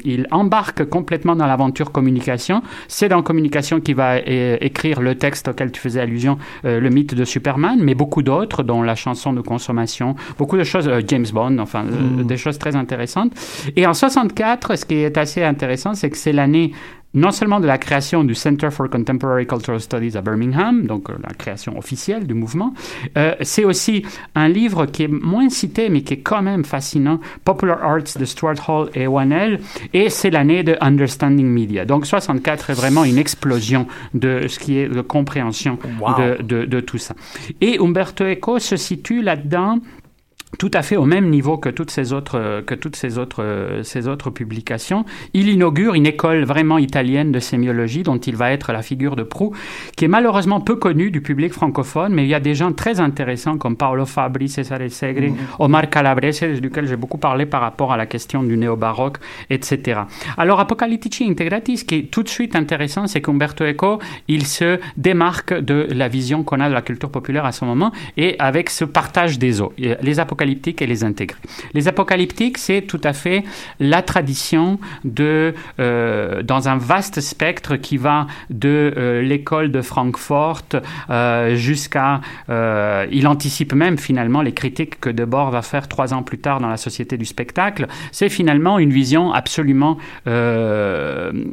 il 0.04 0.26
embarque 0.30 0.84
complètement 0.84 1.36
dans 1.36 1.46
l'aventure 1.46 1.92
communication. 1.92 2.62
C'est 2.88 3.08
dans 3.08 3.22
communication 3.22 3.80
qu'il 3.80 3.96
va 3.96 4.18
écrire 4.18 5.00
le 5.00 5.14
texte 5.14 5.48
auquel 5.48 5.72
tu 5.72 5.80
faisais 5.80 6.00
allusion, 6.00 6.38
euh, 6.64 6.80
le 6.80 6.90
mythe 6.90 7.14
de 7.14 7.24
Superman, 7.24 7.78
mais 7.80 7.94
beaucoup 7.94 8.22
d'autres, 8.22 8.62
dont 8.62 8.82
la 8.82 8.94
chanson 8.94 9.32
de 9.32 9.40
consommation, 9.40 10.14
beaucoup 10.38 10.56
de 10.56 10.64
choses, 10.64 10.88
euh, 10.88 11.00
James 11.06 11.26
Bond, 11.32 11.58
enfin, 11.58 11.84
euh, 11.84 12.24
des 12.24 12.36
choses 12.36 12.58
très 12.58 12.76
intéressantes. 12.76 13.32
Et 13.76 13.86
en 13.86 13.94
64, 13.94 14.76
ce 14.76 14.84
qui 14.84 14.94
est 14.94 15.16
assez 15.18 15.42
intéressant, 15.42 15.94
c'est 15.94 16.10
que 16.10 16.16
c'est 16.16 16.32
l'année 16.32 16.72
non 17.14 17.30
seulement 17.30 17.60
de 17.60 17.66
la 17.66 17.78
création 17.78 18.24
du 18.24 18.34
Center 18.34 18.70
for 18.70 18.88
Contemporary 18.88 19.46
Cultural 19.46 19.80
Studies 19.80 20.16
à 20.16 20.22
Birmingham, 20.22 20.86
donc 20.86 21.10
euh, 21.10 21.14
la 21.22 21.34
création 21.34 21.76
officielle 21.78 22.26
du 22.26 22.34
mouvement, 22.34 22.72
euh, 23.18 23.34
c'est 23.42 23.64
aussi 23.64 24.04
un 24.34 24.48
livre 24.48 24.86
qui 24.86 25.02
est 25.04 25.08
moins 25.08 25.48
cité, 25.50 25.88
mais 25.90 26.02
qui 26.02 26.14
est 26.14 26.20
quand 26.20 26.42
même 26.42 26.64
fascinant, 26.64 27.20
Popular 27.44 27.82
Arts 27.82 28.16
de 28.18 28.24
Stuart 28.24 28.68
Hall 28.68 28.90
et 28.94 29.06
Wanell, 29.06 29.60
et 29.92 30.08
c'est 30.10 30.30
l'année 30.30 30.62
de 30.62 30.76
Understanding 30.80 31.46
Media. 31.46 31.84
Donc 31.84 32.06
64 32.06 32.70
est 32.70 32.74
vraiment 32.74 33.04
une 33.04 33.18
explosion 33.18 33.86
de 34.14 34.46
ce 34.48 34.58
qui 34.58 34.78
est 34.78 34.88
de 34.88 35.00
compréhension 35.00 35.78
Wow. 36.00 36.14
de, 36.18 36.42
de, 36.42 36.64
de 36.64 36.80
tout 36.80 36.98
ça. 36.98 37.14
Et 37.60 37.78
Umberto 37.78 38.24
Eco 38.24 38.58
se 38.58 38.76
situe 38.76 39.22
là-dedans 39.22 39.78
tout 40.58 40.70
à 40.74 40.82
fait 40.82 40.96
au 40.96 41.04
même 41.04 41.30
niveau 41.30 41.58
que 41.58 41.68
toutes 41.68 41.90
ces 41.90 42.12
autres 42.12 42.62
que 42.66 42.74
toutes 42.74 42.96
ces 42.96 43.18
autres 43.18 43.80
ces 43.82 44.08
autres 44.08 44.30
publications. 44.30 45.04
Il 45.34 45.48
inaugure 45.48 45.94
une 45.94 46.06
école 46.06 46.44
vraiment 46.44 46.78
italienne 46.78 47.32
de 47.32 47.38
sémiologie 47.38 48.02
dont 48.02 48.18
il 48.18 48.36
va 48.36 48.52
être 48.52 48.72
la 48.72 48.82
figure 48.82 49.16
de 49.16 49.22
proue, 49.22 49.54
qui 49.96 50.04
est 50.04 50.08
malheureusement 50.08 50.60
peu 50.60 50.76
connue 50.76 51.10
du 51.10 51.20
public 51.20 51.52
francophone, 51.52 52.12
mais 52.12 52.24
il 52.24 52.28
y 52.28 52.34
a 52.34 52.40
des 52.40 52.54
gens 52.54 52.72
très 52.72 53.00
intéressants 53.00 53.58
comme 53.58 53.76
Paolo 53.76 54.06
Fabri, 54.06 54.48
Cesare 54.48 54.90
Segre, 54.90 55.28
mm-hmm. 55.28 55.56
Omar 55.58 55.88
Calabrese, 55.90 56.60
duquel 56.60 56.86
j'ai 56.86 56.96
beaucoup 56.96 57.18
parlé 57.18 57.46
par 57.46 57.60
rapport 57.60 57.92
à 57.92 57.96
la 57.96 58.06
question 58.06 58.42
du 58.42 58.56
néo-baroque, 58.56 59.18
etc. 59.50 60.02
Alors 60.36 60.60
Apocalyptici 60.60 61.24
Integratis, 61.28 61.84
qui 61.84 61.94
est 61.96 62.10
tout 62.10 62.22
de 62.22 62.28
suite 62.28 62.56
intéressant, 62.56 63.06
c'est 63.06 63.20
qu'Umberto 63.20 63.64
Eco, 63.64 63.98
il 64.28 64.46
se 64.46 64.78
démarque 64.96 65.54
de 65.54 65.86
la 65.90 66.08
vision 66.08 66.44
qu'on 66.44 66.60
a 66.60 66.68
de 66.68 66.74
la 66.74 66.82
culture 66.82 67.10
populaire 67.10 67.44
à 67.44 67.52
ce 67.52 67.64
moment 67.64 67.92
et 68.16 68.36
avec 68.38 68.70
ce 68.70 68.84
partage 68.84 69.38
des 69.38 69.60
eaux. 69.60 69.72
Les 69.78 70.20
apocalyptiques 70.42 70.82
et 70.82 70.86
les 70.86 71.04
intégrer. 71.04 71.38
Les 71.72 71.88
apocalyptiques, 71.88 72.58
c'est 72.58 72.82
tout 72.82 73.00
à 73.04 73.12
fait 73.12 73.44
la 73.78 74.02
tradition 74.02 74.78
de, 75.04 75.54
euh, 75.78 76.42
dans 76.42 76.68
un 76.68 76.76
vaste 76.76 77.20
spectre 77.20 77.76
qui 77.76 77.96
va 77.96 78.26
de 78.50 78.92
euh, 78.96 79.22
l'école 79.22 79.70
de 79.70 79.82
Francfort 79.82 80.62
euh, 81.10 81.54
jusqu'à... 81.54 82.20
il 82.48 83.26
anticipe 83.26 83.72
même 83.72 83.98
finalement 83.98 84.42
les 84.42 84.52
critiques 84.52 84.98
que 85.00 85.10
Debord 85.10 85.50
va 85.50 85.62
faire 85.62 85.86
trois 85.88 86.12
ans 86.12 86.22
plus 86.22 86.38
tard 86.38 86.60
dans 86.60 86.68
la 86.68 86.76
Société 86.76 87.16
du 87.16 87.24
spectacle. 87.24 87.86
C'est 88.10 88.28
finalement 88.28 88.78
une 88.78 88.92
vision 88.92 89.32
absolument 89.32 89.98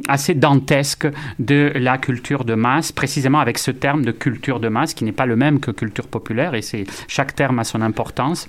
assez 0.08 0.34
dantesque 0.34 1.06
de 1.38 1.72
la 1.76 1.98
culture 1.98 2.44
de 2.44 2.54
masse, 2.54 2.92
précisément 2.92 3.40
avec 3.40 3.58
ce 3.58 3.70
terme 3.70 4.04
de 4.04 4.12
culture 4.12 4.60
de 4.60 4.68
masse 4.68 4.94
qui 4.94 5.04
n'est 5.04 5.12
pas 5.12 5.26
le 5.26 5.36
même 5.36 5.60
que 5.60 5.70
culture 5.70 6.08
populaire 6.08 6.54
et 6.54 6.62
c'est 6.62 6.84
chaque 7.08 7.34
terme 7.34 7.58
a 7.58 7.64
son 7.64 7.82
importance. 7.82 8.48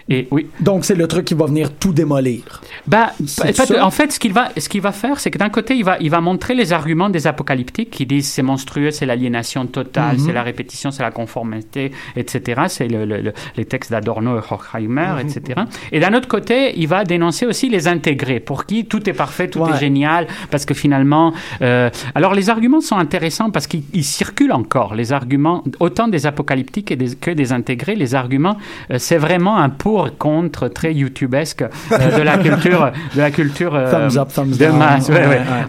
Et 0.11 0.27
oui. 0.29 0.47
Donc 0.59 0.83
c'est 0.83 0.95
le 0.95 1.07
truc 1.07 1.25
qui 1.25 1.33
va 1.33 1.45
venir 1.45 1.71
tout 1.73 1.93
démolir. 1.93 2.61
Bah, 2.85 3.11
en 3.81 3.91
fait, 3.91 4.11
ce 4.11 4.19
qu'il 4.19 4.33
va, 4.33 4.49
ce 4.57 4.67
qu'il 4.67 4.81
va 4.81 4.91
faire, 4.91 5.19
c'est 5.19 5.31
que 5.31 5.37
d'un 5.37 5.49
côté, 5.49 5.75
il 5.75 5.85
va, 5.85 5.97
il 6.01 6.09
va 6.09 6.19
montrer 6.19 6.53
les 6.53 6.73
arguments 6.73 7.09
des 7.09 7.27
apocalyptiques 7.27 7.91
qui 7.91 8.05
disent 8.05 8.27
c'est 8.27 8.41
monstrueux, 8.41 8.91
c'est 8.91 9.05
l'aliénation 9.05 9.65
totale, 9.67 10.17
mhm. 10.17 10.25
c'est 10.25 10.33
la 10.33 10.43
répétition, 10.43 10.91
c'est 10.91 11.03
la 11.03 11.11
conformité, 11.11 11.91
etc. 12.17 12.63
C'est 12.67 12.87
le, 12.87 13.33
les 13.55 13.65
textes 13.65 13.91
d'Adorno 13.91 14.37
et 14.37 14.41
Horkheimer, 14.49 15.13
mhm. 15.15 15.29
etc. 15.29 15.61
Et 15.91 15.99
d'un 15.99 16.13
autre 16.13 16.27
côté, 16.27 16.73
il 16.77 16.87
va 16.87 17.05
dénoncer 17.05 17.45
aussi 17.45 17.69
les 17.69 17.87
intégrés, 17.87 18.39
pour 18.41 18.65
qui 18.65 18.85
tout 18.85 19.09
est 19.09 19.13
parfait, 19.13 19.47
tout 19.47 19.63
est 19.65 19.79
génial, 19.79 20.27
parce 20.49 20.65
que 20.65 20.73
finalement, 20.73 21.33
euh, 21.61 21.89
alors 22.15 22.33
les 22.33 22.49
arguments 22.49 22.81
sont 22.81 22.97
intéressants 22.97 23.49
parce 23.49 23.67
qu'ils 23.67 24.03
circulent 24.03 24.51
encore. 24.51 24.95
Les 24.95 25.13
arguments, 25.13 25.63
autant 25.79 26.07
des 26.07 26.25
apocalyptiques 26.25 26.91
et 26.91 26.95
des, 26.97 27.15
que 27.15 27.31
des 27.31 27.53
intégrés, 27.53 27.95
les 27.95 28.13
arguments, 28.15 28.57
euh, 28.91 28.97
c'est 28.99 29.17
vraiment 29.17 29.57
un 29.57 29.69
pour 29.69 30.00
contre 30.09 30.67
très 30.67 30.93
youtubesque 30.93 31.63
euh, 31.63 32.17
de 32.17 32.21
la 32.21 32.37
culture 32.37 32.91
de 33.15 33.19
la 33.19 33.31
culture 33.31 33.75
euh, 33.75 34.09
de 34.09 34.67
masse. 34.67 35.11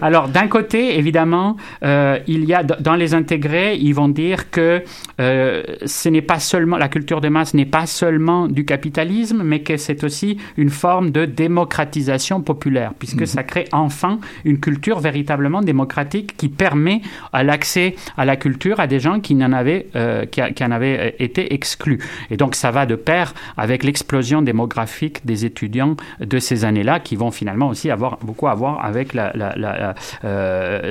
Alors 0.01 0.29
d'un 0.29 0.49
côté, 0.49 0.99
évidemment, 0.99 1.57
euh, 1.85 2.19
il 2.27 2.45
y 2.45 2.55
a 2.55 2.63
dans 2.63 2.95
les 2.95 3.15
intégrés, 3.15 3.77
ils 3.77 3.95
vont 3.95 4.09
dire 4.09 4.51
que 4.51 4.83
ce 5.19 6.09
n'est 6.09 6.23
pas 6.23 6.39
seulement 6.39 6.77
la 6.77 6.89
culture 6.89 7.21
de 7.21 7.29
masse 7.29 7.55
n'est 7.55 7.65
pas 7.65 7.87
seulement 7.87 8.49
du 8.49 8.65
capitalisme, 8.65 9.43
mais 9.45 9.61
que 9.61 9.77
c'est 9.77 10.05
aussi 10.05 10.39
une 10.57 10.71
forme 10.71 11.11
de 11.11 11.25
démocratisation 11.25 12.41
populaire, 12.41 12.93
puisque 12.99 13.21
mhm. 13.21 13.27
ça 13.27 13.43
crée 13.43 13.67
enfin 13.73 14.19
une 14.45 14.59
culture 14.59 15.01
véritablement 15.01 15.61
démocratique 15.61 16.37
qui 16.37 16.49
permet 16.49 17.03
à 17.33 17.43
l'accès 17.43 17.95
à 18.17 18.25
la 18.25 18.37
culture 18.37 18.81
à 18.81 18.87
des 18.87 19.01
gens 19.01 19.21
qui 19.21 19.35
n'en 19.35 19.53
avaient 19.53 19.87
qui, 20.31 20.41
qui, 20.55 20.65
en 20.65 20.71
avaient 20.71 21.15
été 21.19 21.55
exclus. 21.55 21.99
Et 22.31 22.37
donc 22.37 22.55
ça 22.55 22.71
va 22.71 22.87
de 22.87 22.97
pair 22.97 23.35
avec 23.57 23.85
l'explosion 23.85 24.22
démographique 24.43 25.25
des 25.27 25.45
étudiants 25.45 25.97
de 26.21 26.39
ces 26.39 26.65
années-là, 26.65 27.01
qui 27.01 27.17
vont 27.17 27.31
finalement 27.31 27.69
aussi 27.69 27.91
avoir 27.91 28.19
beaucoup 28.19 28.49
à 28.49 28.55
voir 28.55 28.85
avec 28.85 29.15
la, 29.15 29.33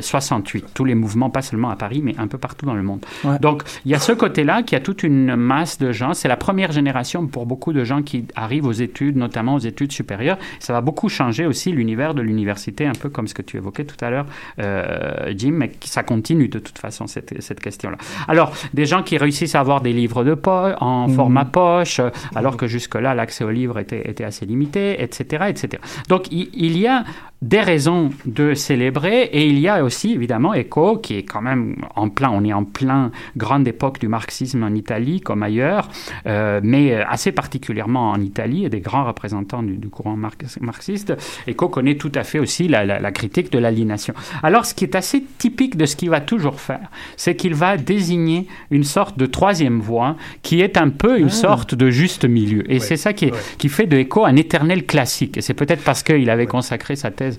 68. 0.01 0.63
Euh, 0.63 0.67
Tous 0.73 0.85
les 0.85 0.95
mouvements, 0.95 1.29
pas 1.29 1.41
seulement 1.41 1.69
à 1.69 1.75
Paris, 1.75 2.01
mais 2.03 2.15
un 2.17 2.27
peu 2.27 2.38
partout 2.38 2.65
dans 2.65 2.73
le 2.73 2.83
monde. 2.83 3.05
Donc, 3.39 3.63
il 3.85 3.91
y 3.91 3.95
a 3.95 4.00
ce 4.00 4.11
côté-là 4.11 4.63
qui 4.63 4.75
a 4.75 4.79
toute 4.79 5.03
une 5.03 5.35
masse 5.35 5.77
de 5.77 5.91
gens. 5.91 6.13
C'est 6.13 6.27
la 6.27 6.38
première 6.38 6.71
génération 6.71 7.27
pour 7.27 7.45
beaucoup 7.45 7.73
de 7.73 7.83
gens 7.83 8.01
qui 8.01 8.25
arrivent 8.35 8.65
aux 8.65 8.71
études, 8.71 9.15
notamment 9.15 9.55
aux 9.55 9.59
études 9.59 9.91
supérieures. 9.91 10.38
Ça 10.59 10.73
va 10.73 10.81
beaucoup 10.81 11.09
changer 11.09 11.45
aussi 11.45 11.71
l'univers 11.71 12.13
de 12.13 12.21
l'université, 12.21 12.85
un 12.85 12.93
peu 12.93 13.09
comme 13.09 13.27
ce 13.27 13.33
que 13.33 13.41
tu 13.41 13.57
évoquais 13.57 13.85
tout 13.85 14.03
à 14.03 14.09
l'heure, 14.09 14.25
euh, 14.59 15.33
Jim, 15.38 15.53
mais 15.53 15.71
ça 15.83 16.03
continue 16.03 16.47
de 16.47 16.59
toute 16.59 16.77
façon, 16.79 17.07
cette, 17.07 17.41
cette 17.41 17.59
question-là. 17.59 17.97
Alors, 18.27 18.53
des 18.73 18.85
gens 18.85 19.03
qui 19.03 19.17
réussissent 19.17 19.55
à 19.55 19.59
avoir 19.59 19.81
des 19.81 19.93
livres 19.93 20.23
de 20.23 20.33
poche, 20.33 20.73
en 20.79 21.07
mmh. 21.07 21.13
format 21.13 21.45
poche, 21.45 22.01
alors 22.35 22.57
que 22.57 22.67
jusque-là, 22.67 23.11
l'accès 23.13 23.44
aux 23.44 23.50
livres 23.50 23.80
était, 23.80 24.24
assez 24.24 24.46
limité, 24.46 25.01
etc. 25.01 25.46
etc. 25.50 25.82
Donc 26.10 26.32
il 26.32 26.77
y 26.77 26.88
a 26.88 27.03
des 27.41 27.60
raisons 27.60 28.12
de 28.25 28.53
célébrer 28.53 29.24
et 29.24 29.48
il 29.48 29.57
y 29.57 29.67
a 29.67 29.83
aussi 29.83 30.13
évidemment 30.13 30.53
Eco 30.53 30.98
qui 30.98 31.15
est 31.17 31.24
quand 31.24 31.41
même 31.41 31.75
en 31.95 32.07
plein, 32.10 32.29
on 32.29 32.43
est 32.43 32.53
en 32.53 32.63
plein 32.63 33.12
grande 33.36 33.67
époque 33.67 34.00
du 34.00 34.07
marxisme 34.07 34.63
en 34.63 34.75
Italie 34.75 35.21
comme 35.21 35.41
ailleurs, 35.41 35.89
euh, 36.27 36.60
mais 36.63 36.93
assez 36.93 37.31
particulièrement 37.31 38.12
en 38.12 38.21
Italie 38.21 38.65
et 38.65 38.69
des 38.69 38.79
grands 38.79 39.05
représentants 39.05 39.63
du, 39.63 39.89
courant 39.89 40.15
marxiste. 40.15 41.13
Eco 41.50 41.67
connaît 41.67 41.95
tout 41.95 42.12
à 42.13 42.24
fait 42.24 42.38
aussi 42.38 42.67
la, 42.67 42.86
la, 42.86 43.12
critique 43.12 43.51
de 43.51 43.57
l'aliénation. 43.57 44.13
Alors 44.43 44.65
ce 44.65 44.75
qui 44.75 44.83
est 44.83 44.95
assez 44.95 45.24
typique 45.39 45.77
de 45.77 45.88
ce 45.88 45.95
qu'il 45.95 46.12
va 46.12 46.21
toujours 46.21 46.62
faire, 46.62 46.89
c'est 47.17 47.36
qu'il 47.36 47.55
va 47.55 47.75
désigner 47.75 48.48
une 48.69 48.83
sorte 48.83 49.17
de 49.17 49.25
troisième 49.25 49.79
voie 49.79 50.15
qui 50.43 50.62
est 50.62 50.77
un 50.77 50.89
peu 50.89 51.17
une 51.17 51.25
ah. 51.25 51.29
sorte 51.29 51.74
de 51.74 51.89
juste 51.89 52.25
milieu. 52.25 52.71
Et 52.71 52.79
c'est 52.79 52.98
ça 52.98 53.13
qui, 53.13 53.25
est, 53.25 53.57
qui 53.57 53.67
fait 53.67 53.88
de 53.88 53.98
Eco 53.98 54.25
un 54.25 54.36
éternel 54.36 54.86
classique. 54.86 55.38
Et 55.38 55.41
c'est 55.41 55.55
peut-être 55.55 55.83
parce 55.83 56.03
qu'il 56.03 56.29
avait 56.29 56.45
consacré 56.45 56.95
sa 56.95 57.10
thèse 57.10 57.30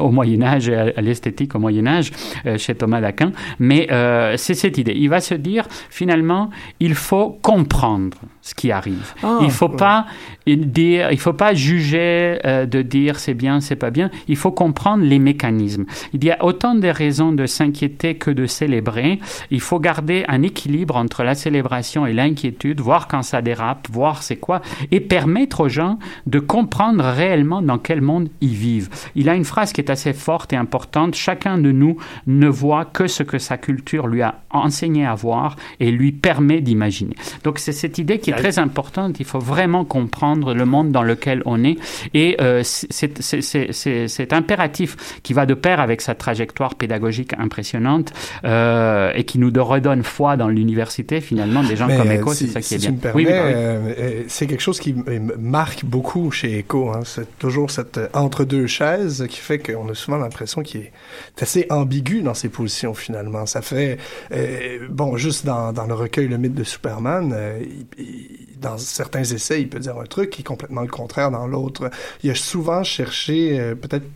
au 0.00 0.10
Moyen 0.10 0.42
Âge 0.42 0.68
et 0.68 0.76
à 0.76 1.00
l'esthétique 1.00 1.54
au 1.54 1.58
Moyen 1.58 1.86
Âge 1.86 2.10
euh, 2.46 2.58
chez 2.58 2.74
Thomas 2.74 3.00
d'Aquin. 3.00 3.32
Mais 3.58 3.88
euh, 3.90 4.34
c'est 4.36 4.54
cette 4.54 4.78
idée. 4.78 4.94
Il 4.96 5.08
va 5.08 5.20
se 5.20 5.34
dire 5.34 5.66
finalement, 5.90 6.50
il 6.80 6.94
faut 6.94 7.38
comprendre 7.42 8.18
ce 8.48 8.54
qui 8.54 8.72
arrive. 8.72 9.14
Ah, 9.22 9.40
il 9.42 9.50
faut 9.50 9.68
pas 9.68 10.06
dire, 10.46 11.12
il 11.12 11.18
faut 11.18 11.34
pas 11.34 11.52
juger 11.52 12.38
euh, 12.46 12.64
de 12.64 12.80
dire 12.80 13.18
c'est 13.18 13.34
bien, 13.34 13.60
c'est 13.60 13.76
pas 13.76 13.90
bien. 13.90 14.10
Il 14.26 14.36
faut 14.36 14.50
comprendre 14.50 15.04
les 15.04 15.18
mécanismes. 15.18 15.84
Il 16.14 16.24
y 16.24 16.30
a 16.30 16.42
autant 16.42 16.74
de 16.74 16.88
raisons 16.88 17.32
de 17.32 17.44
s'inquiéter 17.44 18.14
que 18.14 18.30
de 18.30 18.46
célébrer. 18.46 19.18
Il 19.50 19.60
faut 19.60 19.78
garder 19.78 20.24
un 20.28 20.42
équilibre 20.42 20.96
entre 20.96 21.24
la 21.24 21.34
célébration 21.34 22.06
et 22.06 22.14
l'inquiétude, 22.14 22.80
voir 22.80 23.06
quand 23.06 23.22
ça 23.22 23.42
dérape, 23.42 23.88
voir 23.90 24.22
c'est 24.22 24.36
quoi, 24.36 24.62
et 24.90 25.00
permettre 25.00 25.60
aux 25.60 25.68
gens 25.68 25.98
de 26.26 26.38
comprendre 26.38 27.04
réellement 27.04 27.60
dans 27.60 27.78
quel 27.78 28.00
monde 28.00 28.30
ils 28.40 28.54
vivent. 28.54 28.88
Il 29.14 29.28
a 29.28 29.34
une 29.34 29.44
phrase 29.44 29.72
qui 29.72 29.82
est 29.82 29.90
assez 29.90 30.14
forte 30.14 30.54
et 30.54 30.56
importante. 30.56 31.14
Chacun 31.14 31.58
de 31.58 31.70
nous 31.70 31.98
ne 32.26 32.48
voit 32.48 32.86
que 32.86 33.08
ce 33.08 33.22
que 33.22 33.38
sa 33.38 33.58
culture 33.58 34.06
lui 34.06 34.22
a 34.22 34.40
enseigné 34.50 35.04
à 35.04 35.14
voir 35.14 35.56
et 35.80 35.90
lui 35.90 36.12
permet 36.12 36.62
d'imaginer. 36.62 37.14
Donc 37.44 37.58
c'est 37.58 37.72
cette 37.72 37.98
idée 37.98 38.18
qui 38.18 38.30
est 38.30 38.37
très 38.40 38.58
importante. 38.58 39.20
Il 39.20 39.26
faut 39.26 39.38
vraiment 39.38 39.84
comprendre 39.84 40.54
le 40.54 40.64
monde 40.64 40.92
dans 40.92 41.02
lequel 41.02 41.42
on 41.46 41.64
est. 41.64 41.76
Et 42.14 42.36
euh, 42.40 42.62
c'est 42.64 44.32
impératif 44.32 44.96
qui 45.22 45.32
va 45.32 45.46
de 45.46 45.54
pair 45.54 45.80
avec 45.80 46.00
sa 46.00 46.14
trajectoire 46.14 46.74
pédagogique 46.74 47.32
impressionnante 47.38 48.12
euh, 48.44 49.12
et 49.14 49.24
qui 49.24 49.38
nous 49.38 49.52
redonne 49.62 50.02
foi 50.02 50.36
dans 50.36 50.48
l'université, 50.48 51.20
finalement. 51.20 51.62
Des 51.62 51.76
gens 51.76 51.88
comme 51.88 52.12
Eco, 52.12 52.32
c'est 52.32 52.46
ça 52.46 52.60
qui 52.60 52.74
est 52.74 52.78
bien. 52.78 52.94
oui, 53.14 53.26
euh, 53.28 54.24
c'est 54.28 54.46
quelque 54.46 54.60
chose 54.60 54.80
qui 54.80 54.94
marque 55.38 55.84
beaucoup 55.84 56.30
chez 56.30 56.60
Eco. 56.60 56.90
Hein. 56.90 57.00
C'est 57.04 57.38
toujours 57.38 57.70
cette 57.70 58.00
entre-deux 58.14 58.66
chaises 58.66 59.26
qui 59.28 59.38
fait 59.38 59.58
qu'on 59.58 59.88
a 59.88 59.94
souvent 59.94 60.18
l'impression 60.18 60.62
qu'il 60.62 60.82
est 60.82 60.92
assez 61.40 61.66
ambigu 61.70 62.22
dans 62.22 62.34
ses 62.34 62.48
positions, 62.48 62.94
finalement. 62.94 63.46
Ça 63.46 63.62
fait... 63.62 63.98
bon, 64.90 65.16
juste 65.16 65.44
dans, 65.46 65.72
dans, 65.72 65.86
le 65.86 65.94
recueil 65.94 66.28
Le 66.28 66.38
mythe 66.38 66.54
de 66.54 66.64
Superman, 66.64 67.34
il, 67.98 68.27
dans 68.60 68.78
certains 68.78 69.22
essais, 69.22 69.60
il 69.60 69.68
peut 69.68 69.78
dire 69.78 69.98
un 69.98 70.04
truc 70.04 70.30
qui 70.30 70.40
est 70.42 70.44
complètement 70.44 70.82
le 70.82 70.88
contraire 70.88 71.30
dans 71.30 71.46
l'autre. 71.46 71.90
Il 72.22 72.30
a 72.30 72.34
souvent 72.34 72.82
cherché 72.82 73.58
euh, 73.58 73.74
peut-être 73.74 74.06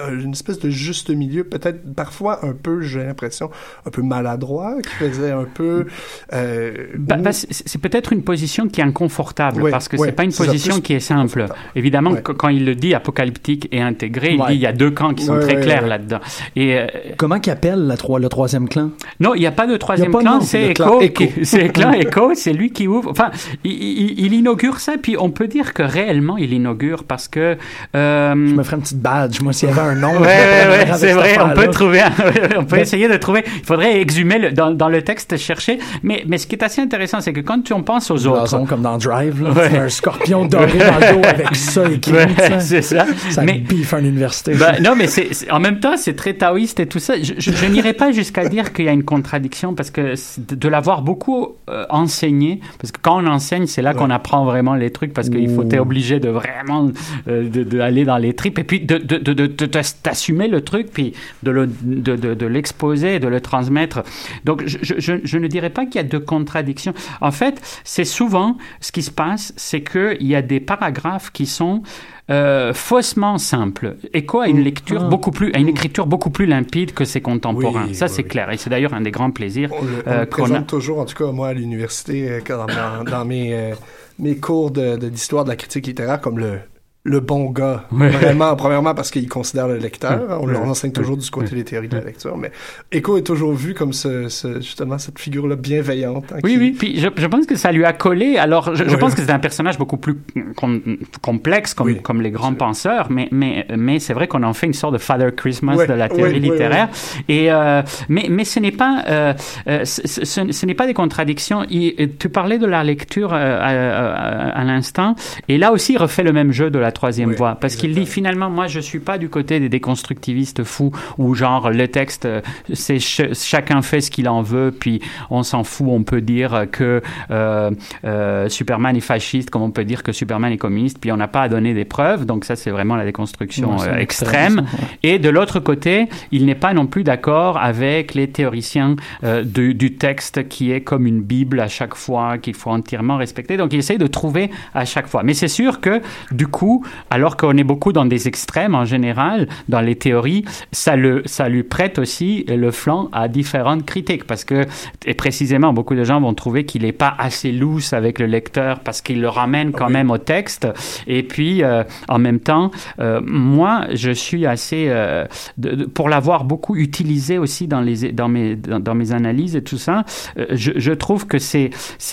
une 0.00 0.32
espèce 0.32 0.58
de 0.58 0.70
juste 0.70 1.10
milieu, 1.10 1.44
peut-être 1.44 1.94
parfois 1.94 2.44
un 2.44 2.52
peu, 2.52 2.80
j'ai 2.80 3.04
l'impression, 3.04 3.50
un 3.86 3.90
peu 3.90 4.02
maladroit, 4.02 4.76
qui 4.82 4.90
faisait 4.90 5.30
un 5.30 5.44
peu... 5.44 5.86
Euh, 6.32 6.86
bah, 6.96 7.16
bah, 7.16 7.32
c'est 7.32 7.80
peut-être 7.80 8.12
une 8.12 8.22
position 8.22 8.68
qui 8.68 8.80
est 8.80 8.84
inconfortable, 8.84 9.70
parce 9.70 9.88
que 9.88 9.96
c'est 9.96 10.12
pas 10.12 10.24
une 10.24 10.32
position 10.32 10.80
qui 10.80 10.94
est 10.94 11.00
simple. 11.00 11.46
Évidemment, 11.74 12.14
quand 12.14 12.48
il 12.48 12.64
le 12.64 12.74
dit 12.74 12.94
apocalyptique 12.94 13.68
et 13.72 13.80
intégré, 13.80 14.32
il 14.32 14.38
dit 14.46 14.54
il 14.54 14.60
y 14.60 14.66
a 14.66 14.72
deux 14.72 14.90
camps 14.90 15.14
qui 15.14 15.24
sont 15.24 15.38
très 15.38 15.60
clairs 15.60 15.86
là-dedans. 15.86 16.20
Et 16.56 16.78
euh, 16.78 16.86
Comment 17.16 17.40
qu'il 17.40 17.52
appelle 17.52 17.86
la, 17.86 17.96
le 18.18 18.28
troisième 18.28 18.68
clan? 18.68 18.90
Non, 19.20 19.34
il 19.34 19.40
n'y 19.40 19.46
a 19.46 19.52
pas 19.52 19.66
de 19.66 19.76
troisième 19.76 20.12
clan, 20.12 20.40
c'est 20.40 20.70
Echo. 20.70 21.00
C'est 21.42 21.68
clan 21.68 21.92
Echo, 21.92 22.32
c'est 22.34 22.52
lui 22.52 22.72
qui 22.72 22.86
ouvre. 22.86 23.10
Enfin, 23.10 23.30
il, 23.64 24.32
inaugure 24.32 24.80
ça, 24.80 24.94
puis 25.00 25.16
on 25.18 25.30
peut 25.30 25.48
dire 25.48 25.74
que 25.74 25.82
réellement 25.82 26.36
il 26.36 26.52
inaugure 26.52 27.04
parce 27.04 27.28
que... 27.28 27.56
Je 27.94 28.34
me 28.34 28.62
ferai 28.62 28.76
une 28.76 28.82
petite 28.82 29.00
badge, 29.00 29.40
moi, 29.40 29.52
s'il 29.52 29.68
y 29.68 29.72
avait 29.72 29.81
un 29.82 29.94
nom. 29.94 30.12
Ouais, 30.20 30.26
ouais, 30.26 30.86
c'est 30.94 31.12
vrai. 31.12 31.36
On 31.40 31.50
peut 31.50 31.68
trouver, 31.68 32.00
un, 32.00 32.12
on 32.58 32.64
peut 32.64 32.78
essayer 32.78 33.08
de 33.08 33.16
trouver. 33.16 33.44
Il 33.46 33.64
faudrait 33.64 34.00
exhumer 34.00 34.38
le, 34.38 34.52
dans, 34.52 34.70
dans, 34.70 34.88
le 34.88 35.02
texte, 35.02 35.36
chercher. 35.36 35.78
Mais, 36.02 36.24
mais 36.26 36.38
ce 36.38 36.46
qui 36.46 36.56
est 36.56 36.62
assez 36.62 36.80
intéressant, 36.80 37.20
c'est 37.20 37.32
que 37.32 37.40
quand 37.40 37.70
on 37.72 37.82
pense 37.82 38.10
aux 38.10 38.26
autres, 38.26 38.40
blason 38.40 38.66
comme 38.66 38.82
dans 38.82 38.98
Drive, 38.98 39.42
là, 39.42 39.50
ouais. 39.50 39.78
un 39.78 39.88
scorpion 39.88 40.44
doré 40.46 40.78
dans 40.78 40.98
le 40.98 41.14
dos 41.14 41.28
avec 41.28 41.54
ça 41.56 41.88
écrit. 41.88 42.12
Ouais, 42.12 42.26
c'est 42.60 42.82
ça. 42.82 43.06
Ça 43.30 43.42
mais, 43.42 43.58
biffe 43.58 43.92
une 43.92 44.06
université. 44.06 44.54
Ben, 44.54 44.82
non, 44.82 44.94
mais 44.96 45.06
c'est, 45.06 45.50
en 45.50 45.60
même 45.60 45.80
temps, 45.80 45.96
c'est 45.96 46.14
très 46.14 46.34
taoïste 46.34 46.80
et 46.80 46.86
tout 46.86 46.98
ça. 46.98 47.14
Je, 47.20 47.34
je, 47.38 47.52
je 47.52 47.66
n'irai 47.66 47.92
pas 47.92 48.12
jusqu'à 48.12 48.48
dire 48.48 48.72
qu'il 48.72 48.84
y 48.84 48.88
a 48.88 48.92
une 48.92 49.04
contradiction 49.04 49.74
parce 49.74 49.90
que 49.90 50.14
de 50.38 50.68
l'avoir 50.68 51.02
beaucoup 51.02 51.56
euh, 51.68 51.84
enseigné, 51.90 52.60
parce 52.80 52.92
que 52.92 52.98
quand 53.00 53.22
on 53.22 53.26
enseigne, 53.26 53.66
c'est 53.66 53.82
là 53.82 53.94
qu'on 53.94 54.10
apprend 54.10 54.44
vraiment 54.44 54.74
les 54.74 54.90
trucs 54.90 55.12
parce 55.12 55.28
qu'il 55.28 55.48
faut, 55.50 55.64
t'es 55.64 55.78
obligé 55.78 56.20
de 56.20 56.28
vraiment 56.28 56.90
euh, 57.28 57.48
d'aller 57.48 58.04
dans 58.04 58.18
les 58.18 58.34
tripes 58.34 58.58
et 58.58 58.64
puis 58.64 58.80
de, 58.80 58.98
de, 58.98 59.18
de, 59.18 59.66
d'assumer 59.72 60.48
le 60.48 60.62
truc 60.62 60.88
puis 60.92 61.14
de, 61.42 61.50
le, 61.50 61.66
de, 61.66 62.16
de, 62.16 62.46
l'exposer, 62.46 63.18
de 63.18 63.28
le 63.28 63.40
transmettre. 63.40 64.02
Donc, 64.44 64.62
je, 64.66 64.78
je, 64.82 65.14
je 65.22 65.38
ne 65.38 65.46
dirais 65.46 65.70
pas 65.70 65.86
qu'il 65.86 65.96
y 65.96 65.98
a 65.98 66.04
de 66.04 66.18
contradiction. 66.18 66.94
En 67.20 67.30
fait, 67.30 67.60
c'est 67.84 68.04
souvent 68.04 68.56
ce 68.80 68.92
qui 68.92 69.02
se 69.02 69.10
passe, 69.10 69.52
c'est 69.56 69.82
qu'il 69.82 70.26
y 70.26 70.34
a 70.34 70.42
des 70.42 70.60
paragraphes 70.60 71.30
qui 71.32 71.46
sont 71.46 71.82
euh, 72.30 72.72
faussement 72.72 73.36
simple. 73.36 73.96
Echo 74.12 74.40
a 74.40 74.48
une 74.48 74.60
mm. 74.60 74.64
lecture 74.64 75.02
ah. 75.04 75.08
beaucoup 75.08 75.32
plus, 75.32 75.50
une 75.50 75.68
écriture 75.68 76.06
beaucoup 76.06 76.30
plus 76.30 76.46
limpide 76.46 76.94
que 76.94 77.04
ses 77.04 77.20
contemporains. 77.20 77.92
ça, 77.94 78.08
c'est 78.08 78.22
clair. 78.22 78.50
Et 78.50 78.56
c'est 78.56 78.70
d'ailleurs 78.70 78.94
un 78.94 79.00
des 79.00 79.10
grands 79.10 79.32
plaisirs. 79.32 79.70
On 79.72 79.84
le, 79.84 80.02
euh, 80.06 80.26
présente 80.26 80.68
toujours, 80.68 81.00
en 81.00 81.04
tout 81.04 81.16
cas, 81.16 81.30
moi, 81.32 81.48
à 81.48 81.52
l'université, 81.52 82.30
euh, 82.30 82.40
dans, 82.48 83.04
dans, 83.04 83.24
mes, 83.24 83.72
mes 84.18 84.36
cours 84.36 84.70
d'histoire 84.70 85.44
de, 85.44 85.48
de, 85.48 85.52
la 85.52 85.56
critique 85.56 85.86
littéraire, 85.86 86.20
comme 86.20 86.38
le, 86.38 86.60
le 87.04 87.18
bon 87.18 87.50
gars. 87.50 87.84
Vraiment, 87.90 88.54
premièrement 88.54 88.94
parce 88.94 89.10
qu'il 89.10 89.28
considère 89.28 89.66
le 89.66 89.76
lecteur. 89.76 90.38
On 90.40 90.46
leur 90.46 90.62
enseigne 90.62 90.92
toujours 90.92 91.16
du 91.16 91.28
côté 91.30 91.56
des 91.56 91.64
théories 91.64 91.88
de 91.88 91.96
la 91.96 92.04
lecture. 92.04 92.36
Mais 92.36 92.52
Echo 92.92 93.16
est 93.16 93.22
toujours 93.22 93.52
vu 93.52 93.74
comme 93.74 93.92
ce, 93.92 94.28
ce 94.28 94.60
justement 94.60 94.98
cette 94.98 95.18
figure-là 95.18 95.56
bienveillante. 95.56 96.32
Hein, 96.32 96.38
oui, 96.44 96.56
oui. 96.58 96.70
Puis 96.78 97.00
je, 97.00 97.08
je, 97.16 97.26
pense 97.26 97.46
que 97.46 97.56
ça 97.56 97.72
lui 97.72 97.84
a 97.84 97.92
collé. 97.92 98.36
Alors, 98.36 98.74
je, 98.76 98.88
je 98.88 98.96
pense 98.96 99.14
que 99.14 99.22
c'est 99.22 99.32
un 99.32 99.40
personnage 99.40 99.78
beaucoup 99.78 99.96
plus 99.96 100.16
com 100.56 100.80
complexe 101.22 101.74
comme, 101.74 102.00
comme 102.02 102.22
les 102.22 102.30
grands 102.30 102.54
penseurs. 102.54 103.10
Mais, 103.10 103.28
mais, 103.32 103.66
mais 103.76 103.98
c'est 103.98 104.14
vrai 104.14 104.28
qu'on 104.28 104.44
en 104.44 104.52
fait 104.52 104.66
une 104.66 104.72
sorte 104.72 104.92
de 104.92 104.98
Father 104.98 105.34
Christmas 105.34 105.84
de 105.86 105.92
la 105.92 106.08
théorie 106.08 106.38
littéraire. 106.38 106.88
Et, 107.28 107.52
euh, 107.52 107.82
mais, 108.08 108.26
mais 108.30 108.44
ce 108.44 108.60
n'est 108.60 108.70
pas, 108.70 109.02
euh, 109.08 109.34
euh 109.66 109.84
ce, 109.84 110.24
ce, 110.24 110.66
n'est 110.66 110.74
pas 110.74 110.86
des 110.86 110.94
contradictions. 110.94 111.66
Il, 111.68 112.16
tu 112.18 112.28
parlais 112.28 112.58
de 112.58 112.66
la 112.66 112.84
lecture 112.84 113.32
euh, 113.32 113.58
à, 113.60 114.50
à, 114.50 114.60
à 114.60 114.64
l'instant. 114.64 115.16
Et 115.48 115.58
là 115.58 115.72
aussi, 115.72 115.94
il 115.94 115.98
refait 115.98 116.22
le 116.22 116.32
même 116.32 116.52
jeu 116.52 116.70
de 116.70 116.78
la 116.78 116.91
troisième 116.92 117.32
voie. 117.34 117.56
Parce 117.60 117.76
qu'il 117.76 117.94
dit 117.94 118.06
finalement, 118.06 118.50
moi, 118.50 118.66
je 118.66 118.80
suis 118.80 119.00
pas 119.00 119.18
du 119.18 119.28
côté 119.28 119.60
des 119.60 119.68
déconstructivistes 119.68 120.64
fous 120.64 120.92
où 121.18 121.34
genre 121.34 121.70
le 121.70 121.88
texte, 121.88 122.24
euh, 122.24 122.40
c'est 122.72 122.98
chacun 122.98 123.82
fait 123.82 124.00
ce 124.00 124.10
qu'il 124.10 124.28
en 124.28 124.42
veut, 124.42 124.74
puis 124.78 125.00
on 125.30 125.42
s'en 125.42 125.64
fout. 125.64 125.88
On 125.90 126.02
peut 126.02 126.20
dire 126.20 126.66
que 126.70 127.02
euh, 127.30 127.70
euh, 128.04 128.48
Superman 128.48 128.96
est 128.96 129.00
fasciste, 129.00 129.50
comme 129.50 129.62
on 129.62 129.70
peut 129.70 129.84
dire 129.84 130.02
que 130.02 130.12
Superman 130.12 130.52
est 130.52 130.58
communiste, 130.58 130.98
puis 131.00 131.12
on 131.12 131.16
n'a 131.16 131.28
pas 131.28 131.42
à 131.42 131.48
donner 131.48 131.74
des 131.74 131.84
preuves. 131.84 132.26
Donc 132.26 132.44
ça, 132.44 132.56
c'est 132.56 132.70
vraiment 132.70 132.96
la 132.96 133.04
déconstruction 133.04 133.80
euh, 133.82 133.96
extrême. 133.96 134.66
Et 135.02 135.18
de 135.18 135.28
l'autre 135.28 135.60
côté, 135.60 136.08
il 136.30 136.46
n'est 136.46 136.54
pas 136.54 136.72
non 136.74 136.86
plus 136.86 137.04
d'accord 137.04 137.58
avec 137.58 138.14
les 138.14 138.28
théoriciens 138.28 138.96
euh, 139.24 139.42
du, 139.42 139.74
du 139.74 139.96
texte 139.96 140.48
qui 140.48 140.72
est 140.72 140.80
comme 140.80 141.06
une 141.06 141.22
bible 141.22 141.60
à 141.60 141.68
chaque 141.68 141.94
fois 141.94 142.38
qu'il 142.38 142.54
faut 142.54 142.70
entièrement 142.70 143.16
respecter. 143.16 143.56
Donc 143.56 143.72
il 143.72 143.78
essaye 143.78 143.98
de 143.98 144.06
trouver 144.06 144.50
à 144.74 144.84
chaque 144.84 145.06
fois. 145.06 145.22
Mais 145.22 145.34
c'est 145.34 145.48
sûr 145.48 145.80
que 145.80 146.00
du 146.30 146.46
coup, 146.46 146.81
alors 147.10 147.36
qu'on 147.36 147.56
est 147.56 147.64
beaucoup 147.64 147.92
dans 147.92 148.04
des 148.04 148.28
extrêmes 148.28 148.74
en 148.74 148.84
général, 148.84 149.48
dans 149.68 149.80
les 149.80 149.96
théories, 149.96 150.44
ça, 150.72 150.96
le, 150.96 151.22
ça 151.26 151.48
lui 151.48 151.62
prête 151.62 151.98
aussi 151.98 152.44
le 152.48 152.70
flanc 152.70 153.08
à 153.12 153.28
différentes 153.28 153.84
critiques, 153.84 154.24
parce 154.24 154.44
que, 154.44 154.66
et 155.06 155.14
précisément, 155.14 155.72
beaucoup 155.72 155.94
de 155.94 156.04
gens 156.04 156.20
vont 156.20 156.34
trouver 156.34 156.64
qu'il 156.64 156.82
n'est 156.82 156.92
pas 156.92 157.14
assez 157.18 157.52
loose 157.52 157.92
avec 157.92 158.18
le 158.18 158.26
lecteur, 158.26 158.80
parce 158.80 159.00
qu'il 159.00 159.20
le 159.20 159.28
ramène 159.28 159.72
quand 159.72 159.90
même 159.90 160.10
au 160.10 160.18
texte, 160.18 160.66
et 161.06 161.22
puis, 161.22 161.62
euh, 161.62 161.84
en 162.08 162.18
même 162.18 162.40
temps, 162.40 162.70
euh, 163.00 163.20
moi, 163.24 163.86
je 163.92 164.10
suis 164.10 164.46
assez, 164.46 164.86
euh, 164.88 165.26
de, 165.58 165.70
de, 165.70 165.84
pour 165.84 166.08
l'avoir 166.08 166.44
beaucoup 166.44 166.76
utilisé 166.76 167.38
aussi 167.38 167.66
dans, 167.66 167.80
les, 167.80 168.12
dans, 168.12 168.28
mes, 168.28 168.56
dans, 168.56 168.80
dans 168.80 168.94
mes 168.94 169.12
analyses 169.12 169.56
et 169.56 169.62
tout 169.62 169.78
ça, 169.78 170.04
je, 170.50 170.72
je, 170.76 170.92
trouve 170.92 171.26
que 171.26 171.38
c'est 171.38 171.70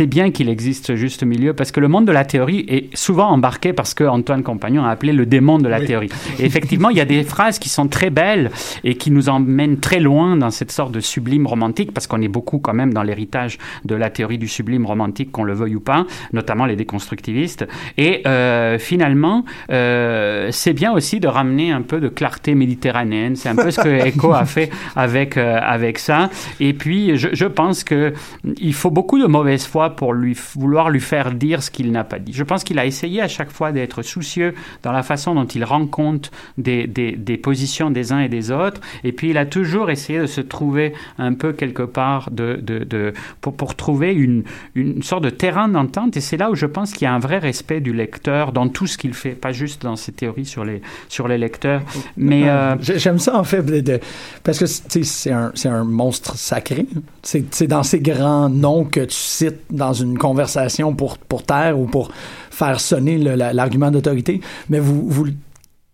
bien 0.07 0.31
qu'il 0.31 0.49
existe 0.49 0.95
juste 0.95 1.23
milieu, 1.23 1.53
parce 1.53 1.71
que 1.71 1.79
le 1.79 1.87
monde 1.87 2.05
de 2.05 2.11
la 2.11 2.25
théorie 2.25 2.65
est 2.67 2.95
souvent 2.95 3.27
embarqué 3.27 3.73
parce 3.73 3.93
que 3.93 4.03
Antoine 4.03 4.43
compagnon 4.59 4.83
a 4.83 4.89
appelé 4.89 5.13
le 5.13 5.25
démon 5.25 5.57
de 5.57 5.69
la 5.69 5.79
oui. 5.79 5.85
théorie. 5.85 6.09
Et 6.39 6.45
effectivement, 6.45 6.89
il 6.89 6.97
y 6.97 7.01
a 7.01 7.05
des 7.05 7.23
phrases 7.23 7.59
qui 7.59 7.69
sont 7.69 7.87
très 7.87 8.09
belles 8.09 8.51
et 8.83 8.95
qui 8.95 9.09
nous 9.09 9.29
emmènent 9.29 9.79
très 9.79 10.01
loin 10.01 10.35
dans 10.35 10.51
cette 10.51 10.71
sorte 10.71 10.91
de 10.91 10.99
sublime 10.99 11.47
romantique, 11.47 11.93
parce 11.93 12.07
qu'on 12.07 12.21
est 12.21 12.27
beaucoup 12.27 12.59
quand 12.59 12.73
même 12.73 12.93
dans 12.93 13.03
l'héritage 13.03 13.57
de 13.85 13.95
la 13.95 14.09
théorie 14.09 14.37
du 14.37 14.49
sublime 14.49 14.85
romantique, 14.85 15.31
qu'on 15.31 15.45
le 15.45 15.53
veuille 15.53 15.75
ou 15.75 15.79
pas, 15.79 16.05
notamment 16.33 16.65
les 16.65 16.75
déconstructivistes. 16.75 17.65
Et 17.97 18.21
euh, 18.27 18.77
finalement, 18.77 19.45
euh, 19.71 20.49
c'est 20.51 20.73
bien 20.73 20.91
aussi 20.91 21.21
de 21.21 21.27
ramener 21.27 21.71
un 21.71 21.81
peu 21.81 22.01
de 22.01 22.09
clarté 22.09 22.53
méditerranéenne. 22.53 23.37
C'est 23.37 23.49
un 23.49 23.55
peu 23.55 23.71
ce 23.71 23.79
que 23.79 23.89
Echo 24.07 24.33
a 24.33 24.45
fait 24.45 24.69
avec, 24.97 25.37
euh, 25.37 25.57
avec 25.61 25.99
ça. 25.99 26.29
Et 26.59 26.73
puis, 26.73 27.17
je, 27.17 27.29
je 27.31 27.45
pense 27.45 27.85
que 27.85 28.13
il 28.57 28.73
faut 28.73 28.91
beaucoup 28.91 29.19
de 29.19 29.25
mauvaise 29.25 29.65
foi 29.65 29.91
pour 29.91 30.13
lui 30.13 30.37
vouloir 30.55 30.89
lui 30.89 30.99
faire 30.99 31.31
dire 31.31 31.63
ce 31.63 31.71
qu'il 31.71 31.91
n'a 31.91 32.03
pas 32.03 32.19
dit. 32.19 32.33
Je 32.33 32.43
pense 32.43 32.65
qu'il 32.65 32.77
a 32.77 32.85
essayé 32.85 33.21
à 33.21 33.29
chaque 33.29 33.51
fois 33.51 33.71
d'être 33.71 34.01
soucieux 34.01 34.48
dans 34.83 34.91
la 34.91 35.03
façon 35.03 35.35
dont 35.35 35.45
il 35.45 35.63
rend 35.63 35.85
compte 35.87 36.31
des, 36.57 36.87
des, 36.87 37.13
des, 37.13 37.37
positions 37.37 37.91
des 37.91 38.11
uns 38.11 38.19
et 38.19 38.29
des 38.29 38.51
autres. 38.51 38.81
Et 39.03 39.11
puis, 39.11 39.29
il 39.29 39.37
a 39.37 39.45
toujours 39.45 39.89
essayé 39.89 40.19
de 40.19 40.25
se 40.25 40.41
trouver 40.41 40.93
un 41.17 41.33
peu 41.33 41.53
quelque 41.53 41.83
part 41.83 42.31
de, 42.31 42.59
de, 42.61 42.79
de 42.79 43.13
pour, 43.41 43.53
pour, 43.53 43.75
trouver 43.75 44.13
une, 44.13 44.43
une 44.75 45.03
sorte 45.03 45.23
de 45.23 45.29
terrain 45.29 45.67
d'entente. 45.67 46.17
Et 46.17 46.21
c'est 46.21 46.37
là 46.37 46.51
où 46.51 46.55
je 46.55 46.65
pense 46.65 46.93
qu'il 46.93 47.05
y 47.05 47.07
a 47.07 47.13
un 47.13 47.19
vrai 47.19 47.37
respect 47.37 47.81
du 47.81 47.93
lecteur 47.93 48.51
dans 48.51 48.67
tout 48.67 48.87
ce 48.87 48.97
qu'il 48.97 49.13
fait, 49.13 49.31
pas 49.31 49.51
juste 49.51 49.83
dans 49.83 49.95
ses 49.95 50.11
théories 50.11 50.45
sur 50.45 50.65
les, 50.65 50.81
sur 51.07 51.27
les 51.27 51.37
lecteurs. 51.37 51.81
Mais 52.17 52.49
euh... 52.49 52.75
j'aime 52.79 53.19
ça 53.19 53.37
en 53.37 53.43
fait, 53.43 53.63
de, 53.63 53.79
de, 53.79 53.99
parce 54.43 54.59
que 54.59 54.65
c'est 54.65 55.31
un, 55.31 55.51
un 55.65 55.83
monstre 55.83 56.35
sacré. 56.37 56.85
C'est 57.23 57.67
dans 57.67 57.83
ces 57.83 57.99
grands 57.99 58.49
noms 58.49 58.85
que 58.85 59.01
tu 59.01 59.15
cites 59.15 59.61
dans 59.69 59.93
une 59.93 60.17
conversation 60.17 60.93
pour, 60.93 61.17
pour 61.17 61.43
taire 61.43 61.79
ou 61.79 61.85
pour 61.85 62.11
faire 62.59 62.79
sonner 62.79 63.17
l'argument 63.17 63.89
d'autorité, 63.89 64.41
mais 64.69 64.79
vous, 64.79 65.07
vous, 65.09 65.25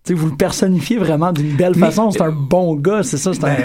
vous 0.10 0.28
le 0.28 0.36
personnifiez 0.36 0.98
vraiment 0.98 1.32
d'une 1.32 1.56
belle 1.56 1.76
façon. 1.76 2.12
C'est 2.12 2.22
un 2.22 2.32
bon 2.32 2.76
gars, 2.76 3.04
c'est 3.04 3.18
ça. 3.18 3.30
Un... 3.30 3.40
Ben, 3.40 3.56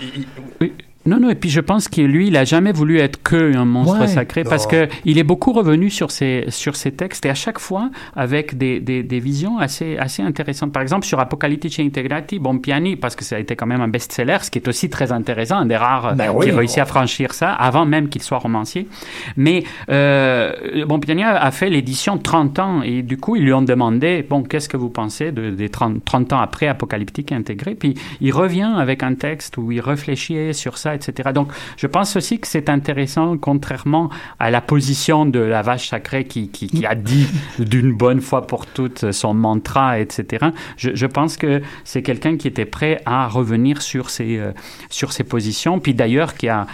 oui. 0.60 0.72
Non, 1.06 1.20
non, 1.20 1.30
et 1.30 1.34
puis 1.34 1.50
je 1.50 1.60
pense 1.60 1.88
que 1.88 2.00
lui, 2.00 2.26
il 2.28 2.32
n'a 2.32 2.44
jamais 2.44 2.72
voulu 2.72 2.98
être 2.98 3.22
que 3.22 3.56
un 3.56 3.64
monstre 3.64 4.00
ouais, 4.00 4.08
sacré 4.08 4.42
non. 4.42 4.50
parce 4.50 4.66
qu'il 4.66 5.18
est 5.18 5.24
beaucoup 5.24 5.52
revenu 5.52 5.90
sur 5.90 6.10
ses, 6.10 6.46
sur 6.48 6.76
ses 6.76 6.92
textes 6.92 7.24
et 7.26 7.30
à 7.30 7.34
chaque 7.34 7.58
fois 7.58 7.90
avec 8.14 8.58
des, 8.58 8.80
des, 8.80 9.02
des 9.02 9.20
visions 9.20 9.58
assez, 9.58 9.96
assez 9.98 10.22
intéressantes. 10.22 10.72
Par 10.72 10.82
exemple, 10.82 11.06
sur 11.06 11.20
Apocalyptici 11.20 11.82
Integrati, 11.82 12.38
Bompiani, 12.38 12.96
parce 12.96 13.14
que 13.14 13.24
ça 13.24 13.36
a 13.36 13.38
été 13.38 13.54
quand 13.56 13.66
même 13.66 13.80
un 13.80 13.88
best-seller, 13.88 14.38
ce 14.42 14.50
qui 14.50 14.58
est 14.58 14.68
aussi 14.68 14.90
très 14.90 15.12
intéressant, 15.12 15.58
un 15.58 15.66
des 15.66 15.76
rares 15.76 16.14
ben 16.14 16.30
oui, 16.34 16.46
qui 16.46 16.52
réussit 16.52 16.78
à 16.78 16.86
franchir 16.86 17.32
ça 17.32 17.52
avant 17.52 17.86
même 17.86 18.08
qu'il 18.08 18.22
soit 18.22 18.38
romancier. 18.38 18.88
Mais 19.36 19.64
euh, 19.90 20.52
Bompiani 20.86 21.22
a 21.22 21.50
fait 21.50 21.70
l'édition 21.70 22.18
30 22.18 22.58
ans 22.58 22.82
et 22.82 23.02
du 23.02 23.16
coup, 23.16 23.36
ils 23.36 23.44
lui 23.44 23.52
ont 23.52 23.62
demandé, 23.62 24.26
bon, 24.28 24.42
qu'est-ce 24.42 24.68
que 24.68 24.76
vous 24.76 24.90
pensez 24.90 25.30
de, 25.32 25.50
des 25.50 25.68
30, 25.68 26.04
30 26.04 26.32
ans 26.32 26.40
après 26.40 26.66
Apocalyptique 26.66 27.32
intégré? 27.32 27.74
Puis 27.74 27.94
il 28.20 28.32
revient 28.32 28.72
avec 28.76 29.02
un 29.02 29.14
texte 29.14 29.56
où 29.56 29.70
il 29.70 29.80
réfléchit 29.80 30.52
sur 30.52 30.78
ça 30.78 30.95
etc. 30.96 31.30
Donc, 31.32 31.52
je 31.76 31.86
pense 31.86 32.16
aussi 32.16 32.40
que 32.40 32.46
c'est 32.48 32.68
intéressant, 32.68 33.36
contrairement 33.38 34.10
à 34.38 34.50
la 34.50 34.60
position 34.60 35.26
de 35.26 35.38
la 35.38 35.62
vache 35.62 35.88
sacrée 35.88 36.24
qui, 36.24 36.50
a 36.84 36.94
dit 36.94 37.28
d'une 37.58 37.92
bonne 37.92 38.20
fois 38.20 38.46
pour 38.46 38.66
toutes 38.66 39.12
son 39.12 39.34
mantra, 39.34 40.00
etc. 40.00 40.46
Je, 40.76 40.90
je 40.94 41.06
pense 41.06 41.36
que 41.36 41.62
c'est 41.84 42.02
quelqu'un 42.02 42.36
qui 42.36 42.48
était 42.48 42.64
prêt 42.64 43.00
à 43.06 43.28
revenir 43.28 43.82
sur 43.82 44.10
ses, 44.10 44.38
euh, 44.38 44.52
sur 44.90 45.12
ses 45.12 45.24
positions, 45.24 45.78
puis 45.78 45.94
d'ailleurs 45.94 46.34
qui 46.34 46.48
a 46.48 46.66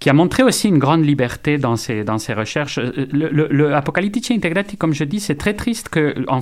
qui 0.00 0.08
a 0.08 0.14
montré 0.14 0.42
aussi 0.42 0.68
une 0.68 0.78
grande 0.78 1.04
liberté 1.04 1.58
dans 1.58 1.76
ses, 1.76 2.04
dans 2.04 2.16
ses 2.16 2.32
recherches. 2.32 2.78
Le, 2.78 3.28
le, 3.28 3.48
le 3.50 3.74
Apocalyptici 3.74 4.32
Integrati, 4.32 4.78
comme 4.78 4.94
je 4.94 5.04
dis, 5.04 5.20
c'est 5.20 5.34
très 5.34 5.52
triste 5.52 5.90
que... 5.90 6.14
En, 6.26 6.40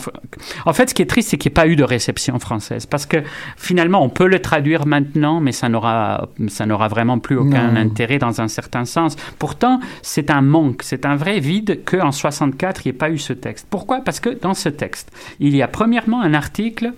en, 0.65 0.73
fait, 0.73 0.91
ce 0.91 0.95
qui 0.95 1.03
est 1.03 1.07
triste, 1.07 1.31
c'est 1.31 1.39
qu'il 1.39 1.51
n'y 1.51 1.55
ait 1.55 1.61
pas 1.61 1.67
eu 1.67 1.75
de 1.75 1.83
réception 1.83 2.39
française. 2.39 2.87
Parce 2.87 3.05
que 3.05 3.17
finalement, 3.57 4.01
on 4.01 4.11
peut 4.11 4.29
le 4.29 4.39
traduire 4.39 4.87
maintenant, 4.87 5.41
mais 5.41 5.51
ça 5.51 5.69
n'aura, 5.69 6.29
ça 6.47 6.67
n'aura 6.67 6.87
vraiment 6.87 7.19
plus 7.19 7.37
aucun 7.37 7.73
non. 7.73 7.81
intérêt 7.81 8.19
dans 8.19 8.41
un 8.41 8.47
certain 8.47 8.85
sens. 8.85 9.17
Pourtant, 9.41 9.81
c'est 10.03 10.31
un 10.31 10.41
manque, 10.41 10.83
c'est 10.85 11.05
un 11.05 11.17
vrai 11.17 11.41
vide 11.41 11.81
qu'en 11.85 12.13
64, 12.13 12.87
il 12.87 12.89
n'y 12.89 12.91
ait 12.91 12.99
pas 12.99 13.11
eu 13.11 13.19
ce 13.19 13.33
texte. 13.33 13.67
Pourquoi? 13.69 14.03
Parce 14.03 14.21
que 14.21 14.31
dans 14.31 14.55
ce 14.55 14.69
texte, 14.69 15.11
il 15.41 15.57
y 15.57 15.63
a 15.63 15.69
premièrement 15.69 16.23
un 16.23 16.33
article 16.33 16.93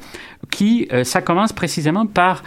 qui, 0.51 0.89
euh, 0.93 1.05
ça 1.05 1.23
commence 1.23 1.55
précisément 1.55 2.05
par 2.05 2.43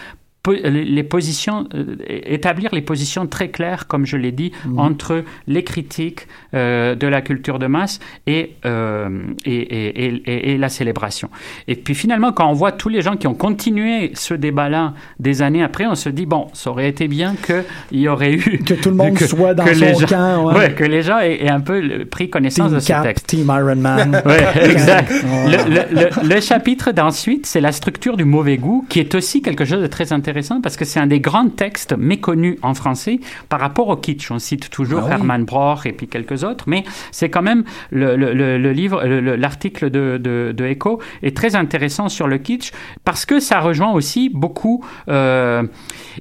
les 0.51 1.03
positions, 1.03 1.67
euh, 1.73 1.95
établir 2.09 2.71
les 2.73 2.81
positions 2.81 3.27
très 3.27 3.47
claires, 3.47 3.87
comme 3.87 4.05
je 4.05 4.17
l'ai 4.17 4.33
dit, 4.33 4.51
mhm. 4.65 4.77
entre 4.77 5.23
les 5.47 5.63
critiques 5.63 6.27
euh, 6.53 6.95
de 6.95 7.07
la 7.07 7.21
culture 7.21 7.59
de 7.59 7.67
masse 7.67 8.01
et, 8.27 8.55
euh, 8.65 9.09
et, 9.45 9.53
et, 9.53 10.51
et, 10.51 10.57
la 10.57 10.67
célébration. 10.67 11.29
Et 11.69 11.75
puis 11.75 11.95
finalement, 11.95 12.33
quand 12.33 12.49
on 12.49 12.53
voit 12.53 12.73
tous 12.73 12.89
les 12.89 13.01
gens 13.01 13.15
qui 13.15 13.27
ont 13.27 13.35
continué 13.35 14.11
ce 14.15 14.33
débat-là 14.33 14.93
des 15.17 15.41
années 15.41 15.63
après, 15.63 15.85
on 15.85 15.95
se 15.95 16.09
dit, 16.09 16.25
bon, 16.25 16.47
ça 16.51 16.71
aurait 16.71 16.89
été 16.89 17.07
bien 17.07 17.35
qu'il 17.35 17.99
y 17.99 18.09
aurait 18.09 18.33
eu... 18.33 18.59
Que 18.65 18.73
tout 18.73 18.89
le 18.89 18.95
monde 18.95 19.17
soit 19.19 19.53
dans 19.53 19.65
son 19.65 20.05
camp. 20.05 20.53
Ouais. 20.53 20.73
que 20.73 20.83
les 20.83 21.03
gens 21.03 21.19
aient, 21.19 21.49
un 21.49 21.61
peu 21.61 22.05
pris 22.05 22.29
connaissance 22.29 22.71
de 22.71 22.79
ce 22.79 23.01
texte. 23.01 23.27
Team 23.27 23.45
Iron 23.47 23.77
Man. 23.77 24.21
ouais, 24.25 24.69
exact. 24.69 25.09
Le, 25.23 25.93
le, 25.93 26.35
le 26.35 26.41
chapitre 26.41 26.91
d'ensuite, 26.91 27.45
c'est 27.45 27.61
la 27.61 27.71
structure 27.71 28.17
du 28.17 28.25
mauvais 28.25 28.57
goût, 28.57 28.85
qui 28.89 28.99
est 28.99 29.15
aussi 29.15 29.41
quelque 29.41 29.63
chose 29.63 29.81
de 29.81 29.87
très 29.87 30.11
intéressant 30.11 30.32
parce 30.61 30.75
que 30.75 30.85
c'est 30.85 30.99
un 30.99 31.07
des 31.07 31.19
grands 31.19 31.49
textes 31.49 31.93
méconnus 31.97 32.57
en 32.61 32.73
français 32.73 33.19
par 33.49 33.59
rapport 33.59 33.87
au 33.89 33.95
kitsch. 33.95 34.31
On 34.31 34.39
cite 34.39 34.69
toujours 34.69 35.03
ah 35.07 35.13
Hermann 35.13 35.45
Broch 35.45 35.85
et 35.85 35.93
puis 35.93 36.07
quelques 36.07 36.43
autres, 36.43 36.65
mais 36.67 36.83
c'est 37.11 37.29
quand 37.29 37.41
même 37.41 37.63
le, 37.91 38.15
le, 38.15 38.71
livre, 38.71 39.03
l'article 39.03 39.89
de, 39.89 40.17
de, 40.17 40.65
Echo 40.65 40.99
est 41.21 41.35
très 41.35 41.55
intéressant 41.55 42.09
sur 42.09 42.27
le 42.27 42.37
kitsch 42.37 42.71
parce 43.03 43.25
que 43.25 43.39
ça 43.39 43.59
rejoint 43.59 43.91
aussi 43.91 44.29
beaucoup. 44.29 44.83
Euh, 45.09 45.63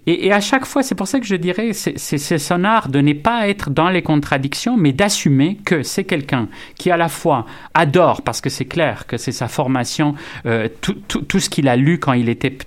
et, 0.06 0.26
et, 0.26 0.32
à 0.32 0.40
chaque 0.40 0.64
fois, 0.64 0.82
c'est 0.82 0.94
pour 0.94 1.06
ça 1.06 1.20
que 1.20 1.26
je 1.26 1.36
dirais, 1.36 1.72
c'est 1.72 2.38
son 2.38 2.64
art 2.64 2.88
de 2.88 3.00
ne 3.00 3.12
pas 3.12 3.48
être 3.48 3.70
dans 3.70 3.88
les 3.88 4.02
contradictions, 4.02 4.76
mais 4.76 4.92
d'assumer 4.92 5.58
que 5.64 5.82
c'est 5.82 6.04
quelqu'un 6.04 6.48
qui 6.76 6.90
à 6.90 6.96
la 6.96 7.08
fois 7.08 7.46
adore, 7.74 8.22
parce 8.22 8.40
que 8.40 8.50
c'est 8.50 8.64
clair 8.64 9.06
que 9.06 9.16
c'est 9.16 9.32
sa 9.32 9.48
formation, 9.48 10.14
euh, 10.46 10.68
tout, 10.80 10.96
tout, 11.08 11.22
tout, 11.22 11.40
ce 11.40 11.48
qu'il 11.48 11.68
a 11.68 11.76
lu 11.76 11.98
quand 11.98 12.12
il 12.12 12.28
était 12.28 12.50
petit, 12.50 12.66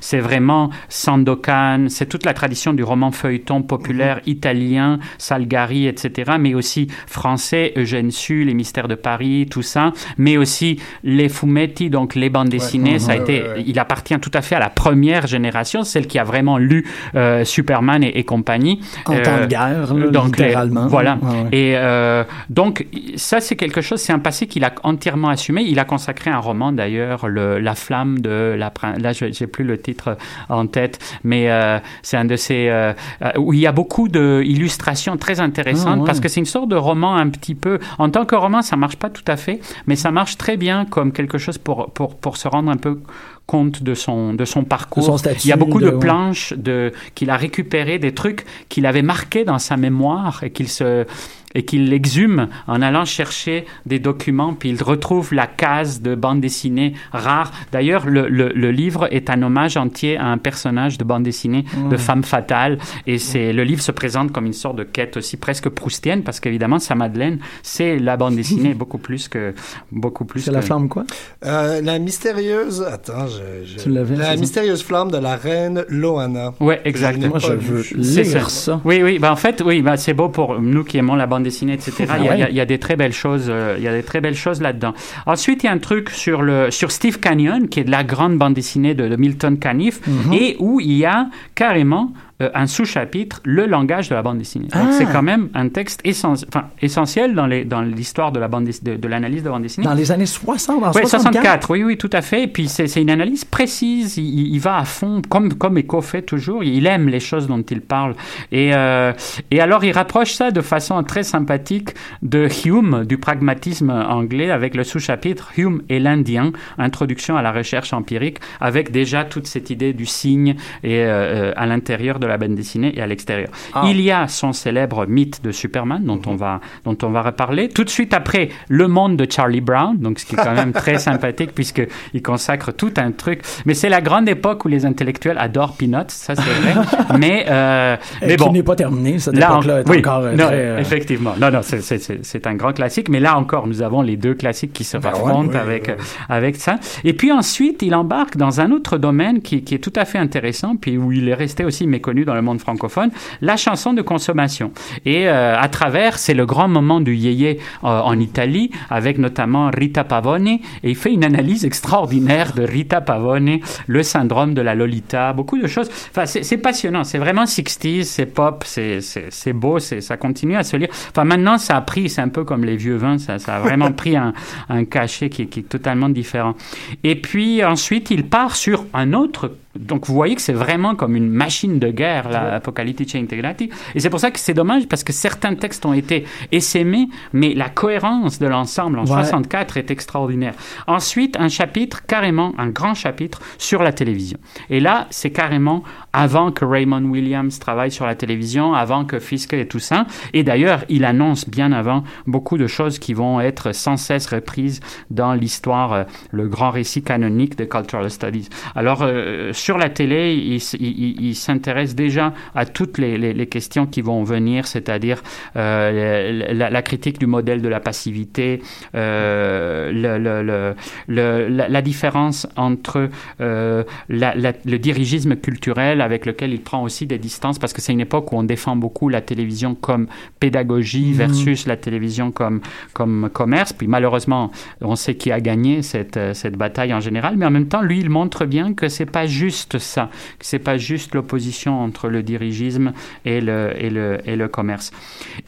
c'est 0.00 0.18
vraiment 0.18 0.70
Sandokan, 0.88 1.86
c'est 1.88 2.06
toute 2.06 2.24
la 2.24 2.34
tradition 2.34 2.72
du 2.72 2.82
roman 2.82 3.10
feuilleton 3.10 3.62
populaire 3.62 4.16
mhm. 4.16 4.22
italien, 4.26 4.98
Salgari, 5.18 5.86
etc., 5.86 6.32
mais 6.38 6.54
aussi 6.54 6.88
français, 7.06 7.72
Eugène 7.76 8.10
Sue, 8.10 8.44
Les 8.44 8.54
Mystères 8.54 8.88
de 8.88 8.94
Paris, 8.94 9.46
tout 9.50 9.62
ça, 9.62 9.92
mais 10.18 10.36
aussi 10.36 10.80
les 11.02 11.28
fumetti, 11.28 11.90
donc 11.90 12.14
les 12.14 12.30
bandes 12.30 12.48
dessinées, 12.48 12.98
ça 12.98 13.12
a 13.12 13.16
été, 13.16 13.44
il 13.66 13.78
appartient 13.78 14.18
tout 14.18 14.30
à 14.34 14.42
fait 14.42 14.54
à 14.54 14.60
la 14.60 14.70
première 14.70 15.26
génération, 15.26 15.84
celle 15.84 16.06
qui 16.06 16.18
a 16.18 16.24
vraiment 16.24 16.58
lu 16.58 16.86
euh, 17.14 17.44
Superman 17.44 18.02
et, 18.02 18.24
compagnie. 18.24 18.80
En 19.06 19.12
temps 19.14 19.36
de 19.36 19.42
euh, 19.42 19.46
guerre, 19.46 19.94
donc, 20.10 20.38
littéralement. 20.38 20.86
voilà. 20.86 21.18
Et 21.52 21.74
euh, 21.76 22.24
donc, 22.48 22.86
ça, 23.16 23.40
c'est 23.40 23.56
quelque 23.56 23.80
chose, 23.80 24.00
c'est 24.00 24.12
un 24.12 24.18
passé 24.18 24.46
qu'il 24.46 24.64
a 24.64 24.72
entièrement 24.82 25.28
assumé. 25.28 25.62
Il 25.62 25.78
a 25.78 25.84
consacré 25.84 26.30
un 26.30 26.38
roman, 26.38 26.72
d'ailleurs, 26.72 27.28
La 27.28 27.74
flamme 27.74 28.20
de 28.20 28.54
la, 28.56 28.72
la 28.98 29.12
j'ai 29.32 29.46
plus 29.46 29.64
le 29.64 29.78
titre 29.80 30.16
en 30.48 30.66
tête, 30.66 30.98
mais 31.22 31.50
euh, 31.50 31.78
c'est 32.02 32.16
un 32.16 32.24
de 32.24 32.36
ces 32.36 32.68
euh, 32.68 32.92
euh, 33.22 33.30
où 33.38 33.52
il 33.52 33.60
y 33.60 33.66
a 33.66 33.72
beaucoup 33.72 34.08
d'illustrations 34.08 35.16
très 35.16 35.40
intéressantes 35.40 36.00
ah, 36.02 36.06
parce 36.06 36.20
que 36.20 36.28
c'est 36.28 36.40
une 36.40 36.46
sorte 36.46 36.68
de 36.68 36.76
roman 36.76 37.16
un 37.16 37.28
petit 37.28 37.54
peu. 37.54 37.78
En 37.98 38.10
tant 38.10 38.24
que 38.24 38.34
roman, 38.34 38.62
ça 38.62 38.76
marche 38.76 38.96
pas 38.96 39.10
tout 39.10 39.24
à 39.26 39.36
fait, 39.36 39.60
mais 39.86 39.96
ça 39.96 40.10
marche 40.10 40.36
très 40.36 40.56
bien 40.56 40.84
comme 40.84 41.12
quelque 41.12 41.38
chose 41.38 41.58
pour 41.58 41.90
pour 41.90 42.16
pour 42.16 42.36
se 42.36 42.48
rendre 42.48 42.70
un 42.70 42.76
peu 42.76 43.00
compte 43.46 43.82
de 43.82 43.94
son 43.94 44.34
de 44.34 44.44
son 44.44 44.64
parcours. 44.64 45.20
il 45.44 45.48
y 45.48 45.52
a 45.52 45.56
beaucoup 45.56 45.80
de, 45.80 45.90
planches 45.90 46.54
de 46.54 46.92
qu'il 47.14 47.30
a 47.30 47.36
récupéré 47.36 47.98
des 47.98 48.14
trucs 48.14 48.46
qu'il 48.68 48.86
avait 48.86 49.02
marqués 49.02 49.44
dans 49.44 49.58
sa 49.58 49.76
mémoire 49.76 50.42
et 50.42 50.50
qu'il 50.50 50.68
se 50.68 51.06
et 51.54 51.64
qu'il 51.64 51.88
l'exhume 51.88 52.48
en 52.66 52.82
allant 52.82 53.04
chercher 53.04 53.64
des 53.86 53.98
documents, 53.98 54.54
puis 54.54 54.70
il 54.70 54.82
retrouve 54.82 55.34
la 55.34 55.46
case 55.46 56.02
de 56.02 56.14
bande 56.14 56.40
dessinée 56.40 56.94
rare. 57.12 57.52
D'ailleurs, 57.72 58.06
le, 58.06 58.28
le, 58.28 58.70
livre 58.70 59.08
est 59.12 59.30
un 59.30 59.42
hommage 59.42 59.76
entier 59.76 60.16
à 60.16 60.26
un 60.26 60.38
personnage 60.38 60.98
de 60.98 61.04
bande 61.04 61.22
dessinée 61.22 61.64
de 61.90 61.96
femme 61.96 62.24
fatale, 62.24 62.78
et 63.06 63.18
c'est 63.18 63.52
le 63.52 63.62
livre 63.64 63.82
se 63.82 63.92
présente 63.92 64.32
comme 64.32 64.46
une 64.46 64.52
sorte 64.52 64.76
de 64.76 64.84
quête 64.84 65.16
aussi 65.16 65.36
presque 65.36 65.68
proustienne, 65.68 66.22
parce 66.22 66.40
qu'évidemment, 66.40 66.78
sa 66.78 66.94
Madeleine, 66.94 67.38
c'est 67.62 67.98
la 67.98 68.16
bande 68.16 68.36
dessinée 68.36 68.74
beaucoup 68.74 68.98
plus 68.98 69.28
que 69.28 69.54
beaucoup 69.92 70.24
plus. 70.24 70.40
C'est 70.40 70.50
la 70.50 70.62
flamme 70.62 70.88
quoi? 70.88 71.04
Euh, 71.44 71.80
La 71.82 71.98
mystérieuse. 71.98 72.82
Attends, 72.82 73.26
je. 73.28 73.82
Tu 73.82 73.90
l'avais. 73.90 74.16
La 74.16 74.36
mystérieuse 74.36 74.82
flamme 74.82 75.10
de 75.10 75.18
la 75.18 75.36
reine 75.36 75.84
Loana. 75.88 76.54
Ouais, 76.60 76.80
exactement. 76.84 77.28
Moi, 77.28 77.38
je 77.38 77.52
veux 77.52 77.84
lire 77.94 78.50
ça. 78.50 78.80
Oui, 78.84 79.02
oui. 79.02 79.18
Ben, 79.18 79.30
en 79.30 79.36
fait, 79.36 79.62
oui, 79.64 79.82
ben, 79.82 79.96
c'est 79.96 80.14
beau 80.14 80.28
pour 80.28 80.60
nous 80.60 80.84
qui 80.84 80.98
aimons 80.98 81.14
la 81.14 81.26
bande 81.26 81.43
dessinée, 81.44 81.74
etc. 81.74 82.06
il, 82.18 82.54
y 82.54 82.60
a, 82.60 82.66
des 82.66 82.78
très 82.78 82.96
belles 82.96 83.12
choses, 83.12 83.46
euh, 83.48 83.76
il 83.78 83.84
y 83.84 83.88
a 83.88 83.92
des 83.92 84.02
très 84.02 84.20
belles 84.20 84.34
choses 84.34 84.60
là-dedans. 84.60 84.94
Ensuite, 85.26 85.62
il 85.62 85.66
y 85.66 85.68
a 85.68 85.72
un 85.72 85.78
truc 85.78 86.10
sur 86.10 86.42
le 86.42 86.70
sur 86.70 86.90
Steve 86.90 87.20
Canyon, 87.20 87.68
qui 87.68 87.80
est 87.80 87.84
de 87.84 87.90
la 87.90 88.04
grande 88.04 88.36
bande 88.36 88.54
dessinée 88.54 88.94
de, 88.94 89.14
Milton 89.16 89.58
Caniff, 89.58 90.04
mhm. 90.06 90.32
et 90.32 90.56
où 90.58 90.80
il 90.80 90.92
y 90.92 91.04
a 91.04 91.28
carrément 91.54 92.12
euh, 92.42 92.50
un 92.52 92.66
sous-chapitre, 92.66 93.40
le 93.44 93.64
langage 93.64 94.08
de 94.08 94.14
la 94.16 94.22
bande 94.22 94.38
dessinée. 94.38 94.66
Ah. 94.72 94.90
C'est 94.90 95.06
quand 95.06 95.22
même 95.22 95.50
un 95.54 95.68
texte 95.68 96.00
essentiel, 96.02 96.48
enfin, 96.52 96.66
essentiel 96.82 97.32
dans, 97.32 97.46
les, 97.46 97.64
dans 97.64 97.80
l'histoire 97.80 98.32
de, 98.32 98.40
la 98.40 98.48
bande 98.48 98.68
de, 98.82 98.96
de 98.96 99.08
l'analyse 99.08 99.44
de 99.44 99.50
bande 99.50 99.62
dessinée. 99.62 99.86
Dans 99.86 99.94
les 99.94 100.10
années 100.10 100.26
60, 100.26 100.82
en 100.82 100.90
oui, 100.90 101.06
64, 101.06 101.70
oui, 101.70 101.84
oui, 101.84 101.96
tout 101.96 102.10
à 102.12 102.22
fait. 102.22 102.42
Et 102.42 102.46
puis 102.48 102.66
c'est, 102.66 102.92
une 102.96 103.10
analyse 103.10 103.44
précise, 103.44 104.16
il, 104.16 104.52
il, 104.52 104.58
va 104.58 104.78
à 104.78 104.84
fond, 104.84 105.22
comme, 105.28 105.54
comme 105.54 105.78
Eco 105.78 106.00
fait 106.00 106.22
toujours, 106.22 106.64
il 106.64 106.88
aime 106.88 107.08
les 107.08 107.20
choses 107.20 107.46
dont 107.46 107.62
il 107.62 107.80
parle. 107.80 108.16
Et, 108.50 108.74
euh, 108.74 109.12
et 109.52 109.60
alors 109.60 109.84
il 109.84 109.92
rapproche 109.92 110.32
ça 110.32 110.50
de 110.50 110.60
façon 110.60 111.00
très 111.04 111.22
sympathique 111.22 111.90
de 112.22 112.48
Hume, 112.66 113.04
du 113.04 113.16
pragmatisme 113.16 113.90
anglais, 113.90 114.50
avec 114.50 114.74
le 114.74 114.82
sous-chapitre 114.82 115.52
Hume 115.56 115.82
et 115.88 116.00
l'Indien, 116.00 116.50
introduction 116.78 117.36
à 117.36 117.42
la 117.42 117.52
recherche 117.52 117.92
empirique, 117.92 118.38
avec 118.60 118.90
déjà 118.90 119.24
toute 119.24 119.46
cette 119.46 119.70
idée 119.70 119.92
du 119.92 120.06
signe 120.06 120.56
et 120.82 121.04
euh, 121.04 121.52
à 121.54 121.66
l'intérieur 121.66 122.18
de 122.18 122.24
de 122.24 122.28
la 122.34 122.38
bande 122.38 122.56
dessinée 122.56 122.92
et 122.96 123.00
à 123.00 123.06
l'extérieur. 123.06 123.48
Ah. 123.72 123.84
Il 123.86 124.00
y 124.00 124.10
a 124.10 124.26
son 124.28 124.52
célèbre 124.52 125.06
mythe 125.06 125.42
de 125.44 125.52
Superman 125.52 126.02
dont 126.04 126.20
on 126.26 126.34
va 126.34 126.60
dont 126.84 126.96
on 127.02 127.10
va 127.10 127.22
reparler. 127.22 127.68
Tout 127.68 127.84
de 127.84 127.90
suite 127.90 128.12
après, 128.12 128.48
le 128.68 128.88
monde 128.88 129.16
de 129.16 129.26
Charlie 129.30 129.60
Brown, 129.60 129.96
donc 129.96 130.18
ce 130.18 130.26
qui 130.26 130.34
est 130.34 130.42
quand 130.42 130.54
même 130.54 130.72
très 130.72 130.98
sympathique 131.08 131.52
puisque 131.54 131.86
il 132.12 132.22
consacre 132.22 132.72
tout 132.72 132.92
un 132.96 133.12
truc. 133.12 133.42
Mais 133.66 133.74
c'est 133.74 133.88
la 133.88 134.00
grande 134.00 134.28
époque 134.28 134.64
où 134.64 134.68
les 134.68 134.84
intellectuels 134.84 135.38
adorent 135.38 135.76
Peanuts, 135.76 136.08
ça 136.08 136.34
c'est 136.34 136.42
vrai. 136.42 136.74
mais 137.18 137.46
euh, 137.48 137.96
mais 138.22 138.36
bon, 138.36 138.52
n'est 138.52 138.62
pas 138.62 138.76
terminé 138.76 139.18
cette 139.18 139.36
époque-là 139.36 139.80
est 139.80 139.98
encore 139.98 140.24
euh, 140.24 140.34
non, 140.34 140.48
euh, 140.50 140.78
effectivement. 140.78 141.34
Non 141.40 141.50
non, 141.50 141.60
c'est 141.62 142.46
un 142.46 142.54
grand 142.54 142.72
classique. 142.72 143.08
Mais 143.08 143.20
là 143.20 143.38
encore, 143.38 143.66
nous 143.66 143.82
avons 143.82 144.02
les 144.02 144.16
deux 144.16 144.34
classiques 144.34 144.72
qui 144.72 144.84
se 144.84 144.96
ben 144.96 145.10
affrontent 145.10 145.56
avec 145.58 145.90
avec 146.28 146.56
ça. 146.56 146.76
Et 147.04 147.12
puis 147.12 147.30
ensuite, 147.32 147.82
il 147.82 147.94
embarque 147.94 148.36
dans 148.36 148.60
un 148.60 148.70
autre 148.72 148.98
domaine 148.98 149.40
qui, 149.40 149.62
qui 149.62 149.74
est 149.74 149.78
tout 149.78 149.92
à 149.96 150.04
fait 150.04 150.18
intéressant, 150.18 150.76
puis 150.76 150.96
où 150.98 151.12
il 151.12 151.28
est 151.28 151.34
resté 151.34 151.64
aussi 151.64 151.86
méconnu 151.86 152.13
dans 152.22 152.34
le 152.34 152.42
monde 152.42 152.60
francophone, 152.60 153.10
la 153.40 153.56
chanson 153.56 153.92
de 153.92 154.02
consommation. 154.02 154.70
Et 155.04 155.28
euh, 155.28 155.58
à 155.58 155.68
travers, 155.68 156.18
c'est 156.18 156.34
le 156.34 156.46
grand 156.46 156.68
moment 156.68 157.00
du 157.00 157.16
yéyé 157.16 157.58
euh, 157.82 157.88
en 157.88 158.18
Italie, 158.20 158.70
avec 158.90 159.18
notamment 159.18 159.70
Rita 159.76 160.04
Pavone, 160.04 160.46
et 160.46 160.60
il 160.84 160.94
fait 160.94 161.12
une 161.12 161.24
analyse 161.24 161.64
extraordinaire 161.64 162.52
de 162.52 162.62
Rita 162.62 163.00
Pavone, 163.00 163.58
le 163.88 164.02
syndrome 164.04 164.54
de 164.54 164.62
la 164.62 164.76
Lolita, 164.76 165.32
beaucoup 165.32 165.58
de 165.58 165.66
choses. 165.66 165.90
Enfin, 166.10 166.26
c'est 166.26 166.58
passionnant, 166.58 167.02
c'est 167.02 167.18
vraiment 167.18 167.44
60s, 167.44 168.04
c'est 168.04 168.26
pop, 168.26 168.64
c'est 168.64 169.52
beau, 169.52 169.80
ça 169.80 170.16
continue 170.16 170.56
à 170.56 170.62
se 170.62 170.76
lire. 170.76 170.88
Enfin, 171.10 171.24
maintenant, 171.24 171.58
ça 171.58 171.76
a 171.76 171.80
pris, 171.80 172.08
c'est 172.08 172.20
un 172.20 172.28
peu 172.28 172.44
comme 172.44 172.64
les 172.64 172.76
vieux 172.76 172.96
vins, 172.96 173.18
ça, 173.18 173.38
ça 173.40 173.56
a 173.56 173.58
vraiment 173.58 173.90
pris 174.04 174.16
un, 174.16 174.32
un 174.68 174.84
cachet 174.84 175.30
qui, 175.30 175.46
qui 175.46 175.60
est 175.60 175.64
totalement 175.64 176.08
différent. 176.08 176.54
Et 177.02 177.16
puis 177.16 177.64
ensuite, 177.64 178.10
il 178.10 178.26
part 178.26 178.56
sur 178.56 178.84
un 178.92 179.12
autre 179.12 179.52
donc 179.76 180.06
vous 180.06 180.14
voyez 180.14 180.34
que 180.34 180.40
c'est 180.40 180.52
vraiment 180.52 180.94
comme 180.94 181.16
une 181.16 181.28
machine 181.28 181.78
de 181.78 181.90
guerre, 181.90 182.28
la 182.28 182.54
Apocalyptic 182.54 183.14
Integrati. 183.14 183.70
Et 183.94 184.00
c'est 184.00 184.10
pour 184.10 184.20
ça 184.20 184.30
que 184.30 184.38
c'est 184.38 184.54
dommage 184.54 184.86
parce 184.88 185.04
que 185.04 185.12
certains 185.12 185.54
textes 185.54 185.84
ont 185.86 185.92
été 185.92 186.24
essaimés, 186.52 187.08
mais 187.32 187.54
la 187.54 187.68
cohérence 187.68 188.38
de 188.38 188.46
l'ensemble 188.46 188.98
en 188.98 189.06
64 189.06 189.76
est 189.76 189.90
extraordinaire. 189.90 190.54
Ensuite, 190.86 191.36
un 191.38 191.48
chapitre, 191.48 192.06
carrément 192.06 192.52
un 192.58 192.68
grand 192.68 192.94
chapitre 192.94 193.40
sur 193.58 193.82
la 193.82 193.92
télévision. 193.92 194.38
Et 194.70 194.80
là, 194.80 195.06
c'est 195.10 195.30
carrément 195.30 195.82
avant 196.12 196.52
que 196.52 196.64
Raymond 196.64 197.04
Williams 197.04 197.58
travaille 197.58 197.90
sur 197.90 198.06
la 198.06 198.14
télévision, 198.14 198.74
avant 198.74 199.04
que 199.04 199.18
Fiske 199.18 199.54
et 199.54 199.66
tout 199.66 199.80
ça. 199.80 200.06
Et 200.32 200.44
d'ailleurs, 200.44 200.84
il 200.88 201.04
annonce 201.04 201.48
bien 201.48 201.72
avant 201.72 202.04
beaucoup 202.26 202.58
de 202.58 202.66
choses 202.66 202.98
qui 202.98 203.14
vont 203.14 203.40
être 203.40 203.72
sans 203.72 203.96
cesse 203.96 204.26
reprises 204.26 204.80
dans 205.10 205.34
l'histoire, 205.34 205.92
euh, 205.92 206.04
le 206.30 206.48
grand 206.48 206.70
récit 206.70 207.02
canonique 207.02 207.56
de 207.56 207.64
Cultural 207.64 208.10
Studies. 208.10 208.48
Alors, 208.74 209.02
euh, 209.02 209.52
sur 209.64 209.78
la 209.78 209.88
télé, 209.88 210.34
il, 210.34 211.34
s'intéresse 211.34 211.94
déjà 211.94 212.34
à 212.54 212.66
toutes 212.66 212.98
les, 212.98 213.46
questions 213.46 213.86
qui 213.86 214.02
vont 214.02 214.22
venir, 214.22 214.66
c'est-à-dire 214.66 215.22
euh, 215.56 216.52
la, 216.52 216.82
critique 216.82 217.18
du 217.18 217.26
modèle 217.26 217.62
de 217.62 217.68
la 217.68 217.80
passivité, 217.80 218.60
euh, 218.94 220.74
la, 221.08 221.82
différence 221.82 222.46
entre 222.56 223.08
euh, 223.40 223.84
le 224.10 224.76
dirigisme 224.76 225.34
culturel 225.36 226.02
avec 226.02 226.26
lequel 226.26 226.52
il 226.52 226.60
prend 226.60 226.82
aussi 226.82 227.06
des 227.06 227.18
distances, 227.18 227.58
parce 227.58 227.72
que 227.72 227.80
c'est 227.80 227.94
une 227.94 228.00
époque 228.00 228.32
où 228.32 228.36
on 228.36 228.42
défend 228.42 228.76
beaucoup 228.76 229.08
la 229.08 229.22
télévision 229.22 229.74
comme 229.74 230.08
pédagogie 230.40 231.12
mmh. 231.12 231.14
versus 231.14 231.66
la 231.66 231.78
télévision 231.78 232.32
comme, 232.32 232.60
comme 232.92 233.30
commerce. 233.32 233.72
Puis 233.72 233.86
malheureusement, 233.86 234.50
on 234.82 234.94
sait 234.94 235.14
qui 235.14 235.32
a 235.32 235.40
gagné 235.40 235.80
cette, 235.80 236.20
cette 236.34 236.58
bataille 236.58 236.92
en 236.92 237.00
général, 237.00 237.38
mais 237.38 237.46
en 237.46 237.50
même 237.50 237.68
temps, 237.68 237.80
lui, 237.80 238.00
il 238.00 238.10
montre 238.10 238.44
bien 238.44 238.74
que 238.74 238.90
c'est 238.90 239.06
pas 239.06 239.24
juste 239.24 239.53
juste 239.54 239.78
ça, 239.78 240.10
que 240.38 240.44
c'est 240.44 240.58
pas 240.58 240.76
juste 240.76 241.14
l'opposition 241.14 241.80
entre 241.80 242.08
le 242.08 242.22
dirigisme 242.22 242.92
et 243.24 243.40
le, 243.40 243.72
et 243.78 243.90
le, 243.90 244.18
et 244.26 244.36
le 244.36 244.48
commerce. 244.48 244.90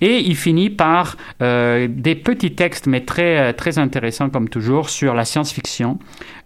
Et 0.00 0.18
il 0.20 0.36
finit 0.36 0.70
par 0.70 1.16
euh, 1.42 1.88
des 1.90 2.14
petits 2.14 2.54
textes, 2.54 2.86
mais 2.86 3.00
très, 3.00 3.52
très 3.54 3.78
intéressants 3.78 4.30
comme 4.30 4.48
toujours, 4.48 4.88
sur 4.88 5.14
la 5.14 5.24
science-fiction, 5.24 5.98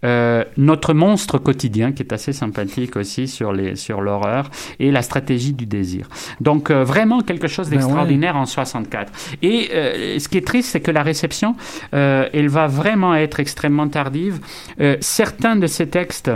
euh, 0.03 0.43
notre 0.57 0.93
monstre 0.93 1.37
quotidien, 1.37 1.91
qui 1.91 2.01
est 2.01 2.11
assez 2.11 2.33
sympathique 2.33 2.95
aussi 2.95 3.27
sur 3.27 3.53
les 3.53 3.75
sur 3.75 4.01
l'horreur, 4.01 4.49
et 4.79 4.91
la 4.91 5.03
stratégie 5.03 5.53
du 5.53 5.65
désir. 5.65 6.07
Donc 6.39 6.71
euh, 6.71 6.83
vraiment 6.83 7.21
quelque 7.21 7.47
chose 7.47 7.69
Ben 7.69 7.77
d'extraordinaire 7.77 8.35
en 8.35 8.45
64. 8.45 9.11
Et 9.43 9.69
euh, 9.73 10.17
ce 10.17 10.27
qui 10.27 10.37
est 10.37 10.47
triste, 10.47 10.69
c'est 10.71 10.81
que 10.81 10.91
la 10.91 11.03
réception, 11.03 11.55
elle 11.91 12.49
va 12.49 12.67
vraiment 12.67 13.15
être 13.15 13.39
extrêmement 13.39 13.87
tardive. 13.87 14.39
Certains 14.99 15.55
de 15.55 15.67
ces 15.67 15.87
textes 15.87 16.31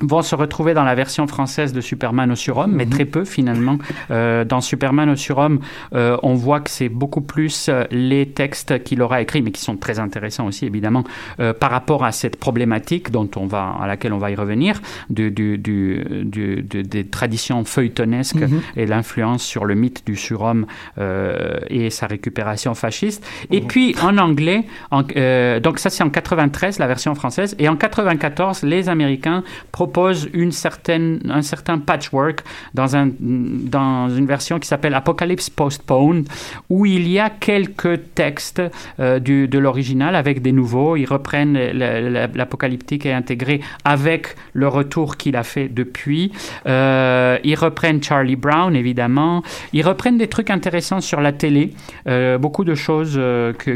vont 0.00 0.22
se 0.22 0.34
retrouver 0.34 0.74
dans 0.74 0.84
la 0.84 0.94
version 0.94 1.26
française 1.26 1.72
de 1.72 1.80
Superman 1.80 2.30
au 2.30 2.36
surhomme, 2.36 2.72
mais 2.72 2.86
très 2.86 3.04
peu 3.04 3.24
finalement. 3.24 3.78
Euh, 4.10 4.44
dans 4.44 4.60
Superman 4.60 5.10
au 5.10 5.16
surhomme, 5.16 5.60
euh, 5.94 6.16
on 6.22 6.34
voit 6.34 6.60
que 6.60 6.70
c'est 6.70 6.88
beaucoup 6.88 7.20
plus 7.20 7.68
euh, 7.68 7.84
les 7.90 8.28
textes 8.28 8.82
qu'il 8.84 9.02
aura 9.02 9.20
écrits, 9.20 9.42
mais 9.42 9.50
qui 9.50 9.60
sont 9.60 9.76
très 9.76 9.98
intéressants 9.98 10.46
aussi 10.46 10.66
évidemment, 10.66 11.04
euh, 11.40 11.52
par 11.52 11.70
rapport 11.70 12.04
à 12.04 12.12
cette 12.12 12.36
problématique 12.36 13.10
dont 13.10 13.28
on 13.36 13.46
va, 13.46 13.74
à 13.80 13.86
laquelle 13.86 14.12
on 14.12 14.18
va 14.18 14.30
y 14.30 14.34
revenir, 14.36 14.80
du, 15.10 15.30
du, 15.30 15.58
du, 15.58 16.04
du- 16.24 16.62
du- 16.62 16.82
des 16.82 17.04
traditions 17.06 17.64
feuilletonesques 17.64 18.36
Mhm. 18.36 18.60
et 18.76 18.86
l'influence 18.86 19.42
sur 19.42 19.64
le 19.64 19.74
mythe 19.74 20.04
du 20.06 20.14
surhomme 20.16 20.66
euh, 20.98 21.58
et 21.68 21.90
sa 21.90 22.06
récupération 22.06 22.74
fasciste. 22.74 23.26
Et 23.50 23.60
puis 23.62 23.94
en 24.02 24.16
anglais, 24.18 24.64
en- 24.90 25.02
euh, 25.16 25.58
donc 25.60 25.78
ça 25.80 25.90
c'est 25.90 26.04
en 26.04 26.10
93 26.10 26.78
la 26.78 26.86
version 26.86 27.14
française, 27.14 27.56
et 27.58 27.68
en 27.68 27.76
94 27.76 28.62
les 28.62 28.88
Américains 28.88 29.42
proposent 29.72 29.87
une 30.32 30.52
certaine, 30.52 31.20
un 31.28 31.42
certain 31.42 31.78
patchwork 31.78 32.42
dans, 32.74 32.96
un, 32.96 33.08
dans 33.20 34.08
une 34.08 34.26
version 34.26 34.58
qui 34.58 34.68
s'appelle 34.68 34.94
Apocalypse 34.94 35.50
Postponed, 35.50 36.26
où 36.70 36.86
il 36.86 37.08
y 37.08 37.18
a 37.18 37.30
quelques 37.30 38.14
textes 38.14 38.62
euh, 39.00 39.18
du, 39.18 39.48
de 39.48 39.58
l'original 39.58 40.14
avec 40.14 40.42
des 40.42 40.52
nouveaux. 40.52 40.96
Ils 40.96 41.06
reprennent 41.06 41.54
la- 41.54 42.00
la- 42.00 42.26
l'apocalyptique 42.26 43.06
et 43.06 43.12
intégré 43.12 43.60
avec 43.84 44.36
le 44.52 44.68
retour 44.68 45.16
qu'il 45.16 45.36
a 45.36 45.42
fait 45.42 45.68
depuis. 45.68 46.32
Euh, 46.66 47.38
ils 47.44 47.54
reprennent 47.54 48.02
Charlie 48.02 48.36
Brown, 48.36 48.74
évidemment. 48.76 49.42
Ils 49.72 49.82
reprennent 49.86 50.18
des 50.18 50.28
trucs 50.28 50.50
intéressants 50.50 51.00
sur 51.00 51.20
la 51.20 51.32
télé, 51.32 51.72
euh, 52.06 52.38
beaucoup 52.38 52.64
de 52.64 52.74
choses 52.74 53.20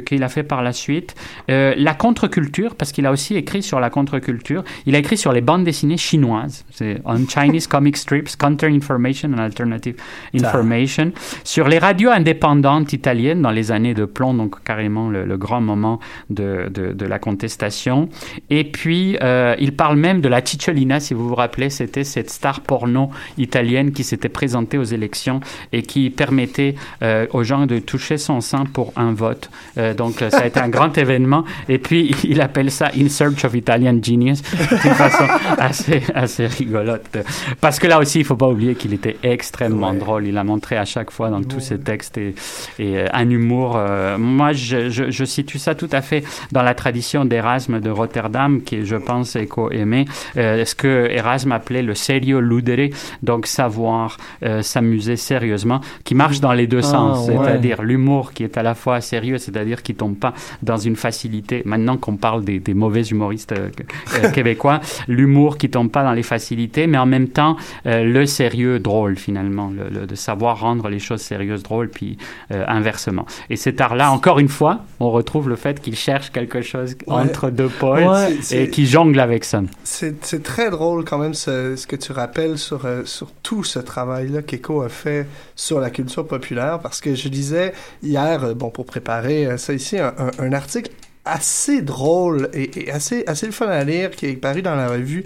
qu'il 0.06 0.22
a 0.22 0.28
fait 0.28 0.42
par 0.42 0.62
la 0.62 0.72
suite. 0.72 1.14
La 1.48 1.94
contre-culture, 1.94 2.74
parce 2.74 2.92
qu'il 2.92 3.06
a 3.06 3.12
aussi 3.12 3.36
écrit 3.36 3.62
sur 3.62 3.80
la 3.80 3.90
contre-culture. 3.90 4.64
Il 4.86 4.94
a 4.94 4.98
écrit 4.98 5.16
sur 5.16 5.32
les 5.32 5.40
bandes 5.40 5.64
dessinées 5.64 5.96
chinoises. 6.02 6.64
C'est 6.70 7.00
On 7.04 7.26
Chinese 7.26 7.66
Comic 7.66 7.96
Strips, 7.96 8.36
Counter-Information 8.36 9.32
and 9.34 9.38
Alternative 9.38 9.94
Information. 10.34 11.12
Sur 11.44 11.68
les 11.68 11.78
radios 11.78 12.10
indépendantes 12.10 12.92
italiennes 12.92 13.42
dans 13.42 13.50
les 13.50 13.70
années 13.72 13.94
de 13.94 14.04
plomb, 14.04 14.34
donc 14.34 14.62
carrément 14.64 15.08
le, 15.08 15.24
le 15.24 15.36
grand 15.36 15.60
moment 15.60 16.00
de, 16.30 16.68
de, 16.72 16.92
de 16.92 17.06
la 17.06 17.18
contestation. 17.18 18.08
Et 18.50 18.64
puis, 18.64 19.16
euh, 19.22 19.54
il 19.58 19.74
parle 19.74 19.96
même 19.96 20.20
de 20.20 20.28
la 20.28 20.44
Cicciolina, 20.44 21.00
si 21.00 21.14
vous 21.14 21.28
vous 21.28 21.34
rappelez, 21.34 21.70
c'était 21.70 22.04
cette 22.04 22.30
star 22.30 22.60
porno 22.60 23.10
italienne 23.38 23.92
qui 23.92 24.04
s'était 24.04 24.28
présentée 24.28 24.78
aux 24.78 24.84
élections 24.84 25.40
et 25.72 25.82
qui 25.82 26.10
permettait 26.10 26.74
euh, 27.02 27.26
aux 27.32 27.44
gens 27.44 27.66
de 27.66 27.78
toucher 27.78 28.18
son 28.18 28.40
sein 28.40 28.64
pour 28.64 28.92
un 28.96 29.12
vote. 29.12 29.50
Euh, 29.78 29.94
donc, 29.94 30.24
ça 30.30 30.40
a 30.40 30.46
été 30.46 30.60
un 30.60 30.68
grand 30.68 30.96
événement. 31.04 31.44
Et 31.68 31.78
puis, 31.78 32.14
il 32.24 32.40
appelle 32.40 32.70
ça 32.70 32.90
In 32.98 33.08
Search 33.08 33.44
of 33.44 33.54
Italian 33.54 33.98
Genius, 34.02 34.42
d'une 34.42 34.94
façon 34.94 35.24
assez, 35.58 35.91
assez 36.14 36.46
rigolote. 36.46 37.18
Parce 37.60 37.78
que 37.78 37.86
là 37.86 37.98
aussi, 37.98 38.20
il 38.20 38.24
faut 38.24 38.36
pas 38.36 38.48
oublier 38.48 38.74
qu'il 38.74 38.92
était 38.94 39.16
extrêmement 39.22 39.90
Ouais. 39.92 39.98
drôle. 39.98 40.26
Il 40.26 40.36
a 40.38 40.44
montré 40.44 40.76
à 40.76 40.84
chaque 40.84 41.10
fois 41.10 41.30
dans 41.30 41.42
tous 41.42 41.60
ses 41.60 41.78
textes 41.78 42.18
et, 42.18 42.34
et 42.78 42.98
euh, 42.98 43.06
un 43.12 43.28
humour. 43.28 43.74
euh, 43.76 44.16
moi, 44.18 44.52
je, 44.52 44.88
je, 44.90 45.10
je 45.10 45.24
situe 45.24 45.58
ça 45.58 45.74
tout 45.74 45.88
à 45.92 46.00
fait 46.02 46.24
dans 46.52 46.62
la 46.62 46.74
tradition 46.74 47.24
d'Erasme 47.24 47.80
de 47.80 47.90
Rotterdam, 47.90 48.62
qui 48.62 48.76
est, 48.76 48.84
je 48.84 48.96
pense, 48.96 49.36
éco-aimé. 49.36 50.04
Euh, 50.36 50.64
ce 50.64 50.74
que 50.74 51.08
Erasme 51.10 51.52
appelait 51.52 51.82
le 51.82 51.94
serio 51.94 52.40
ludere, 52.40 52.90
donc 53.22 53.46
savoir 53.46 54.16
euh, 54.44 54.62
s'amuser 54.62 55.16
sérieusement, 55.16 55.80
qui 56.04 56.14
marche 56.14 56.40
dans 56.40 56.52
les 56.52 56.66
deux 56.66 56.78
Ah, 56.80 56.82
sens. 56.82 57.28
ouais. 57.28 57.36
C'est-à-dire 57.36 57.82
l'humour 57.82 58.32
qui 58.32 58.44
est 58.44 58.56
à 58.56 58.62
la 58.62 58.74
fois 58.74 59.00
sérieux, 59.00 59.38
c'est-à-dire 59.38 59.82
qui 59.82 59.94
tombe 59.94 60.16
pas 60.16 60.32
dans 60.62 60.76
une 60.76 60.96
facilité. 60.96 61.62
Maintenant 61.64 61.96
qu'on 61.96 62.16
parle 62.16 62.44
des, 62.44 62.60
des 62.60 62.74
mauvais 62.74 63.02
humoristes 63.02 63.54
québécois, 64.34 64.80
l'humour 65.08 65.58
qui 65.58 65.68
tombe 65.70 65.81
pas 65.88 66.02
dans 66.04 66.12
les 66.12 66.22
facilités, 66.22 66.86
mais 66.86 66.98
en 66.98 67.06
même 67.06 67.28
temps 67.28 67.56
euh, 67.86 68.04
le 68.04 68.26
sérieux 68.26 68.78
drôle 68.78 69.16
finalement, 69.16 69.70
le, 69.70 69.88
le- 70.00 70.06
de 70.06 70.14
savoir 70.14 70.60
rendre 70.60 70.88
les 70.88 70.98
choses 70.98 71.20
sérieuses 71.22 71.62
drôles, 71.62 71.88
puis 71.88 72.18
euh, 72.50 72.64
inversement. 72.68 73.26
Et 73.50 73.56
cet 73.56 73.80
art-là, 73.80 74.10
encore 74.12 74.38
une 74.38 74.48
fois, 74.48 74.80
on 75.00 75.10
retrouve 75.10 75.48
le 75.48 75.56
fait 75.56 75.80
qu'il 75.80 75.96
cherche 75.96 76.30
quelque 76.32 76.62
chose 76.62 76.94
Ouais. 77.06 77.14
entre 77.14 77.50
deux 77.50 77.68
pôles 77.68 78.00
Ouais. 78.04 78.36
Et 78.52 78.68
qui 78.70 78.86
jongle 78.86 79.18
avec 79.20 79.44
ça. 79.44 79.62
C'est 79.84 80.42
très 80.42 80.70
drôle 80.70 81.04
quand 81.04 81.18
même 81.18 81.34
ce, 81.34 81.76
ce 81.76 81.86
que 81.86 81.96
tu 81.96 82.12
rappelles 82.12 82.58
sur, 82.58 82.84
euh, 82.86 83.02
sur 83.04 83.30
tout 83.42 83.64
ce 83.64 83.78
travail-là 83.78 84.42
qu'Echo 84.42 84.82
a 84.82 84.88
fait 84.88 85.26
sur 85.56 85.80
la 85.80 85.90
culture 85.90 86.26
populaire 86.26 86.78
parce 86.80 87.00
que 87.00 87.14
je 87.14 87.28
lisais 87.28 87.72
hier, 88.02 88.54
bon, 88.54 88.70
pour 88.70 88.86
préparer 88.86 89.56
ça 89.58 89.72
ici, 89.72 89.98
un, 89.98 90.12
un- 90.18 90.30
un 90.44 90.52
article 90.52 90.90
assez 91.24 91.82
drôle 91.82 92.50
et, 92.52 92.90
assez, 92.90 93.24
assez 93.26 93.46
le 93.46 93.52
fun 93.52 93.68
à 93.68 93.84
lire 93.84 94.10
qui 94.10 94.26
est 94.26 94.36
paru 94.36 94.62
dans 94.62 94.74
la 94.74 94.88
revue 94.88 95.22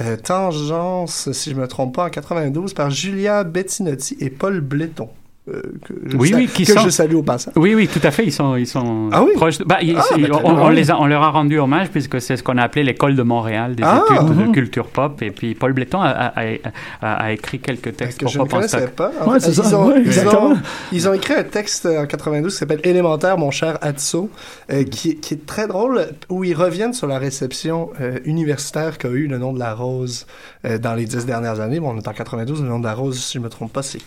euh, 0.00 0.16
Tangence, 0.16 1.32
si 1.32 1.50
je 1.50 1.56
me 1.56 1.66
trompe 1.66 1.94
pas, 1.96 2.06
en 2.06 2.10
92 2.10 2.74
par 2.74 2.90
Julia 2.90 3.44
Bettinotti 3.44 4.16
et 4.20 4.30
Paul 4.30 4.60
Bletton. 4.60 5.08
Euh, 5.52 5.62
que 5.84 5.94
je, 6.06 6.16
Oui, 6.16 6.32
oui, 6.34 6.46
qui 6.46 6.64
que 6.64 6.72
sont- 6.72 6.80
je 6.80 6.90
salue 6.90 7.14
au 7.14 7.22
passage. 7.22 7.52
Oui, 7.56 7.74
oui, 7.74 7.88
tout 7.88 8.00
à 8.02 8.10
fait. 8.10 8.24
Ils 8.24 8.32
sont, 8.32 8.56
ils 8.56 8.66
sont 8.66 9.08
Ah 9.12 9.22
oui? 9.24 9.32
proches. 9.34 9.58
de- 9.58 9.64
bah, 9.64 9.78
ils- 9.82 9.96
Ah, 9.98 10.04
ils- 10.16 10.28
très 10.28 10.42
on, 10.44 10.62
on 10.64 10.68
les 10.68 10.90
a- 10.90 10.98
on 11.00 11.06
leur 11.06 11.22
a 11.22 11.30
rendu 11.30 11.58
hommage 11.58 11.88
puisque 11.90 12.20
c'est 12.20 12.36
ce 12.36 12.42
qu'on 12.42 12.58
a 12.58 12.62
appelé 12.62 12.82
l'école 12.84 13.16
de 13.16 13.22
Montréal 13.22 13.74
des 13.74 13.82
Ah, 13.84 14.02
études 14.10 14.28
de 14.36 14.44
mhm. 14.44 14.52
culture 14.52 14.86
pop. 14.86 15.20
Et 15.22 15.30
puis 15.30 15.54
Paul 15.54 15.72
Bletton 15.72 16.00
a, 16.00 16.08
a- 16.08 16.40
a- 16.40 16.56
a- 17.02 17.14
a 17.24 17.32
écrit 17.32 17.58
quelques 17.60 17.96
textes 17.96 18.18
que 18.18 18.24
pour 18.24 18.32
je 18.32 18.38
ne 18.38 18.44
en 18.44 18.46
connaissais 18.46 18.78
stock. 18.78 18.90
pas. 18.90 19.10
En 19.20 19.28
Ouais, 19.32 19.40
fait, 19.40 19.52
c'est 19.52 19.62
ils, 19.68 19.74
ont, 19.74 19.94
ils, 19.96 20.28
ont, 20.28 20.56
ils 20.92 21.08
ont 21.08 21.12
écrit 21.14 21.34
un 21.34 21.44
texte 21.44 21.86
en 21.86 22.06
92 22.06 22.52
qui 22.52 22.58
s'appelle 22.58 22.80
Élémentaire, 22.84 23.38
mon 23.38 23.50
cher 23.50 23.78
Atso, 23.82 24.30
euh, 24.72 24.84
qui, 24.84 25.16
qui 25.16 25.34
est 25.34 25.46
très 25.46 25.66
drôle, 25.66 26.06
où 26.28 26.44
ils 26.44 26.54
reviennent 26.54 26.92
sur 26.94 27.06
la 27.06 27.18
réception 27.18 27.90
euh, 28.00 28.18
universitaire 28.24 28.98
qu'a 28.98 29.08
eu 29.08 29.26
le 29.26 29.38
nom 29.38 29.52
de 29.52 29.58
la 29.58 29.74
rose 29.74 30.26
euh, 30.64 30.78
dans 30.78 30.94
les 30.94 31.04
dix 31.04 31.26
dernières 31.26 31.60
années. 31.60 31.80
Bon, 31.80 31.90
on 31.94 31.98
est 31.98 32.08
en 32.08 32.12
92, 32.12 32.62
le 32.62 32.68
nom 32.68 32.78
de 32.78 32.84
la 32.84 32.94
rose, 32.94 33.18
si 33.18 33.38
je 33.38 33.42
me 33.42 33.48
trompe 33.48 33.72
pas, 33.72 33.82
c'est 33.82 33.98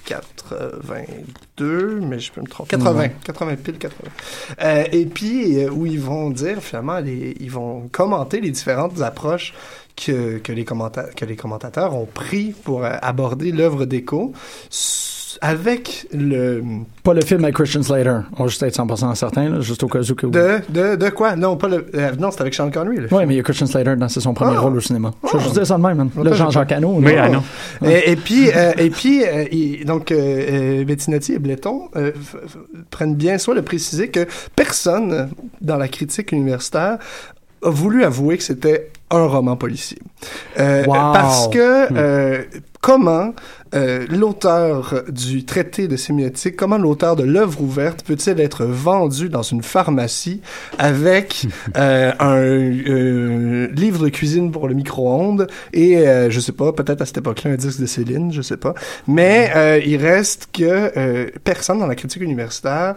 82, 1.58 2.00
mais 2.02 2.20
je 2.20 2.32
peux 2.32 2.42
me 2.42 2.48
tromper. 2.48 2.78
80, 2.78 3.10
80 3.26 3.56
pile 3.58 3.78
80. 3.78 4.10
Euh, 4.62 4.84
et 4.92 5.06
puis, 5.06 5.58
euh, 5.64 5.70
où 5.70 5.86
ils 5.86 6.00
vont 6.00 6.30
dire, 6.30 6.62
finalement, 6.62 7.00
les, 7.00 7.36
ils 7.40 7.52
vont 7.52 7.88
commenter 7.92 8.42
les 8.42 8.52
différentes 8.52 9.02
approches 9.02 9.54
que, 9.96 10.40
que, 10.40 10.52
les, 10.52 10.64
commenta- 10.64 11.14
que 11.16 11.26
les 11.26 11.36
commentateurs 11.36 11.96
ont 11.96 12.08
pris 12.08 12.54
pour 12.64 12.84
euh, 12.84 12.92
aborder 13.02 13.52
l'œuvre 13.52 13.86
d'écho 13.86 14.34
avec 15.46 16.08
le... 16.14 16.64
Pas 17.04 17.14
le 17.14 17.20
film 17.20 17.44
avec 17.44 17.56
Christian 17.56 17.84
Slater. 17.84 18.20
On 18.38 18.44
va 18.44 18.48
juste 18.50 18.64
être 18.64 18.78
100% 18.78 19.14
certain, 19.16 19.50
là, 19.50 19.60
juste 19.60 19.84
au 19.84 19.88
cas 19.88 20.00
où 20.00 20.16
que... 20.16 20.26
De, 20.28 20.62
de, 20.70 20.96
de 20.96 21.10
quoi? 21.10 21.36
Non, 21.36 21.58
pas 21.58 21.68
le... 21.68 21.86
euh, 21.96 22.12
non, 22.18 22.32
c'est 22.32 22.40
avec 22.40 22.54
Sean 22.54 22.72
Connery, 22.72 22.96
le 22.96 23.08
film. 23.10 23.20
mais 23.28 23.34
il 23.34 23.38
y 23.38 23.40
a 23.42 23.44
Christian 23.44 23.66
Slater 23.68 23.98
dans 23.98 24.08
c'est 24.08 24.22
son 24.22 24.34
premier 24.34 24.56
Ah. 24.56 24.62
rôle 24.62 24.78
au 24.78 24.80
cinéma. 24.80 25.12
Je 25.22 25.30
Ah. 25.34 25.38
vais 25.38 25.44
juste 25.44 25.56
dire 25.56 25.68
ça 25.68 25.76
de 25.78 25.82
même, 25.82 25.98
man. 25.98 26.10
Là, 26.24 26.32
j'ai 26.32 26.38
Jean-Jacques 26.38 26.72
Hano. 26.72 26.94
Oui, 26.96 27.14
là. 27.14 27.26
ah 27.26 27.30
non. 27.30 27.44
Et, 27.86 28.12
et 28.12 28.16
puis, 28.16 28.50
euh, 28.56 28.72
et 28.78 28.90
puis 28.90 29.22
euh, 29.26 29.84
donc, 29.86 30.14
euh, 30.14 30.86
Bettinotti 30.86 31.34
et 31.34 31.40
Bletton 31.40 31.90
euh, 31.98 32.12
prennent 32.90 33.16
bien 33.16 33.38
soin 33.38 33.54
de 33.54 33.62
préciser 33.62 34.08
que 34.08 34.26
personne 34.56 35.30
dans 35.60 35.76
la 35.78 35.90
critique 35.90 36.32
universitaire 36.32 37.00
a 37.66 37.70
voulu 37.70 38.06
avouer 38.06 38.38
que 38.38 38.44
c'était 38.44 38.92
un 39.12 39.26
roman 39.26 39.58
policier. 39.58 40.00
Euh, 40.60 40.84
Wow. 40.86 40.94
Parce 41.14 41.48
que 41.50 41.94
euh, 41.94 42.44
comment 42.82 43.34
euh, 43.74 44.06
l'auteur 44.10 45.04
du 45.10 45.46
traité 45.46 45.88
de 45.88 45.96
sémiotique, 45.96 46.56
comment 46.56 46.78
l'auteur 46.78 47.16
de 47.16 47.24
l'œuvre 47.24 47.62
ouverte 47.62 48.04
peut-il 48.04 48.40
être 48.40 48.66
vendu 48.66 49.30
dans 49.30 49.42
une 49.42 49.64
pharmacie 49.64 50.42
avec 50.78 51.48
euh, 51.78 52.12
un 52.20 52.38
euh, 52.38 53.68
livre 53.74 54.04
de 54.04 54.10
cuisine 54.10 54.52
pour 54.52 54.68
le 54.68 54.74
micro-ondes 54.74 55.48
et 55.74 55.98
euh, 55.98 56.30
je 56.30 56.40
sais 56.40 56.52
pas, 56.52 56.72
peut-être 56.74 57.02
à 57.02 57.06
cette 57.06 57.18
époque-là 57.18 57.52
un 57.52 57.56
disque 57.56 57.80
de 57.80 57.86
Céline, 57.86 58.32
je 58.32 58.42
sais 58.42 58.58
pas. 58.58 58.74
Mais 59.08 59.52
euh, 59.56 59.80
il 59.86 59.98
reste 59.98 60.50
que 60.52 60.92
euh, 60.98 61.30
personne 61.44 61.80
dans 61.80 61.88
la 61.88 61.96
critique 61.96 62.22
universitaire 62.22 62.96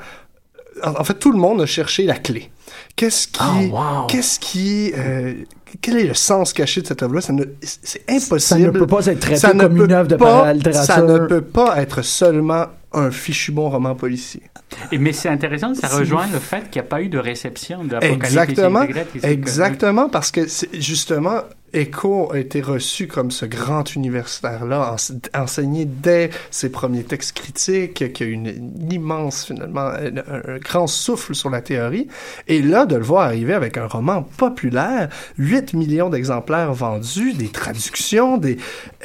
en, 0.83 1.05
fait, 1.05 1.15
tout 1.15 1.33
le 1.33 1.39
monde 1.39 1.61
a 1.63 1.67
cherché 1.67 2.05
la 2.05 2.17
clé. 2.17 2.51
Qu'est-ce 2.97 3.29
qui, 3.29 3.41
Oh, 3.43 3.77
wow. 3.77 4.07
qu'est-ce 4.09 4.39
qui, 4.41 4.93
euh, 4.97 5.35
quel 5.81 5.99
est 5.99 6.05
le 6.05 6.15
sens 6.15 6.53
caché 6.53 6.81
de 6.83 6.87
cette 6.87 7.03
œuvre-là? 7.03 7.21
Ça 7.21 7.33
ne- 7.33 7.45
C'est 7.63 8.03
impossible. 8.09 8.41
Ça 8.41 8.59
ne 8.59 8.71
peut 8.71 8.87
pas 8.87 9.07
être 9.07 9.21
traité 9.21 9.47
comme 9.59 9.77
une 9.77 9.93
œuvre 9.93 10.09
de 10.09 10.17
littérature. 10.17 10.85
Ça 10.85 11.03
ne 11.03 11.19
peut 11.27 11.43
pas 11.43 11.81
être 11.81 12.03
seulement 12.03 12.67
un 12.93 13.11
fichu 13.11 13.53
bon 13.53 13.69
roman 13.69 13.95
policier. 13.95 14.43
Et- 14.91 14.99
mais 14.99 15.13
c'est 15.13 15.29
intéressant, 15.29 15.75
ça 15.75 15.89
rejoint 15.89 16.27
le 16.33 16.39
fait 16.39 16.71
qu'il 16.71 16.81
n'y 16.81 16.87
a 16.87 16.89
pas 16.89 17.03
eu 17.03 17.09
de 17.09 17.19
réception 17.19 17.85
d'Apocalypse 17.85 18.25
Exactement, 18.27 18.81
Intégrate, 18.81 19.09
ici, 19.15 19.21
que- 19.21 19.27
exactement, 19.27 20.09
parce 20.09 20.31
que 20.31 20.49
c'est- 20.49 20.69
justement, 20.81 21.41
Echo 21.73 22.33
a 22.33 22.39
été 22.39 22.61
reçu 22.61 23.07
comme 23.07 23.31
ce 23.31 23.45
grand 23.45 23.95
universitaire-là, 23.95 24.95
ens- 24.95 25.13
enseigné 25.35 25.85
dès 25.85 26.31
ses 26.51 26.71
premiers 26.71 27.03
textes 27.05 27.37
critiques, 27.37 28.13
qui 28.13 28.23
a 28.23 28.27
une, 28.27 28.47
une 28.47 28.93
immense, 28.93 29.45
finalement, 29.45 29.89
un, 29.89 30.53
un 30.55 30.59
grand 30.59 30.87
souffle 30.87 31.35
sur 31.35 31.51
la 31.51 31.61
théorie. 31.61 32.09
Et 32.49 32.63
là, 32.63 32.87
de 32.87 32.97
le 32.97 33.03
voir 33.03 33.23
arriver 33.27 33.53
avec 33.55 33.77
un 33.77 33.87
roman 33.87 34.23
populaire, 34.23 35.09
8 35.39 35.75
millions 35.75 36.09
d'exemplaires 36.09 36.73
vendus, 36.73 37.35
des 37.35 37.49
traductions, 37.49 38.39
des, 38.39 38.57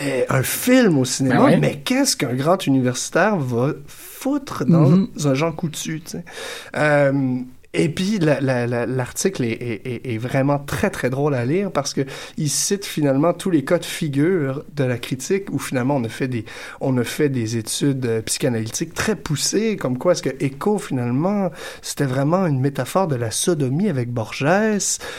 euh, 0.01 0.23
un 0.29 0.43
film 0.43 0.97
au 0.97 1.05
cinéma. 1.05 1.35
Ben 1.37 1.43
ouais. 1.45 1.57
Mais 1.57 1.81
qu'est-ce 1.83 2.15
qu'un 2.15 2.33
grand 2.35 2.65
universitaire 2.67 3.37
va 3.37 3.73
foutre 3.87 4.65
dans 4.65 4.87
Mhm. 4.89 5.07
un 5.25 5.33
Jean 5.33 5.51
Coutu, 5.51 6.01
tu 6.01 6.11
sais? 6.11 6.23
Euh, 6.77 7.39
et 7.73 7.87
puis 7.89 8.19
la- 8.19 8.41
la- 8.41 8.67
la- 8.67 8.85
l'article 8.85 9.43
est, 9.45 9.51
est- 9.51 9.87
est- 9.87 10.13
est 10.13 10.17
vraiment 10.17 10.59
très 10.59 10.89
très 10.89 11.09
drôle 11.09 11.33
à 11.35 11.45
lire 11.45 11.71
parce 11.71 11.93
que 11.93 12.01
il 12.37 12.49
cite 12.49 12.85
finalement 12.85 13.33
tous 13.33 13.49
les 13.49 13.63
cas 13.63 13.77
de 13.79 13.85
figure 13.85 14.63
de 14.75 14.83
la 14.83 14.97
critique 14.97 15.51
où 15.51 15.59
finalement 15.59 15.95
on 15.95 16.03
a 16.03 16.09
fait 16.09 16.27
des 16.27 16.43
on 16.81 16.97
a 16.97 17.03
fait 17.03 17.29
des 17.29 17.55
études 17.57 18.05
euh, 18.05 18.21
psychanalytiques 18.23 18.93
très 18.93 19.15
poussées 19.15 19.77
comme 19.77 19.97
quoi 19.97 20.11
est-ce 20.13 20.23
que 20.23 20.43
Echo 20.43 20.77
finalement 20.79 21.49
c'était 21.81 22.05
vraiment 22.05 22.45
une 22.45 22.59
métaphore 22.59 23.07
de 23.07 23.15
la 23.15 23.31
sodomie 23.31 23.87
avec 23.89 24.11
Borges 24.11 24.41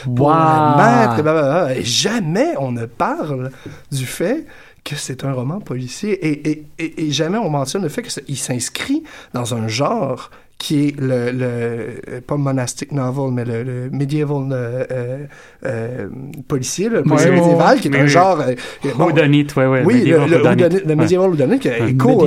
pour 0.05 0.27
Wow. 0.27 0.33
et 0.33 0.77
blablabla. 1.23 1.77
Et 1.77 1.85
jamais 1.85 2.55
on 2.59 2.73
ne 2.73 2.87
parle 2.87 3.51
du 3.91 4.07
fait 4.07 4.47
que 4.85 4.97
c'est 4.97 5.25
un 5.25 5.33
roman 5.33 5.61
policier 5.61 6.13
et, 6.27 6.51
et, 6.51 6.67
et, 6.79 7.07
et 7.07 7.11
jamais 7.13 7.39
on 7.39 7.49
mentionne 7.51 7.83
le 7.83 7.89
fait 7.89 8.03
qu'il 8.03 8.37
s'inscrit 8.37 9.05
dans 9.33 9.55
un 9.55 9.69
genre 9.69 10.31
qui 10.63 10.87
est 10.89 11.01
le, 11.01 11.33
le 11.33 11.45
euh, 11.45 12.21
pas 12.25 12.37
monastic 12.37 12.93
novel, 12.93 13.33
mais 13.33 13.45
le, 13.45 13.65
le 13.65 13.91
medieval 13.91 14.47
euh, 14.53 14.85
euh, 14.93 15.19
euh, 15.67 16.09
policier, 16.47 16.89
le 16.89 17.03
policier 17.03 17.31
Ouais, 17.31 17.41
médiéval, 17.41 17.81
qui 17.81 17.89
est 17.89 17.97
un 17.97 18.03
oui. 18.03 18.09
genre... 18.09 18.41
euh, 18.41 18.55
bon, 18.97 19.07
Whodunit, 19.07 19.49
ouais, 19.57 19.67
ouais. 19.67 19.83
oui, 19.85 20.05
le, 20.05 20.19
medieval 20.21 20.81
le, 20.87 20.95
medieval 20.95 21.31
whodunit, 21.31 21.59
qui 21.59 21.69
a 21.69 21.89
écho... 21.89 22.21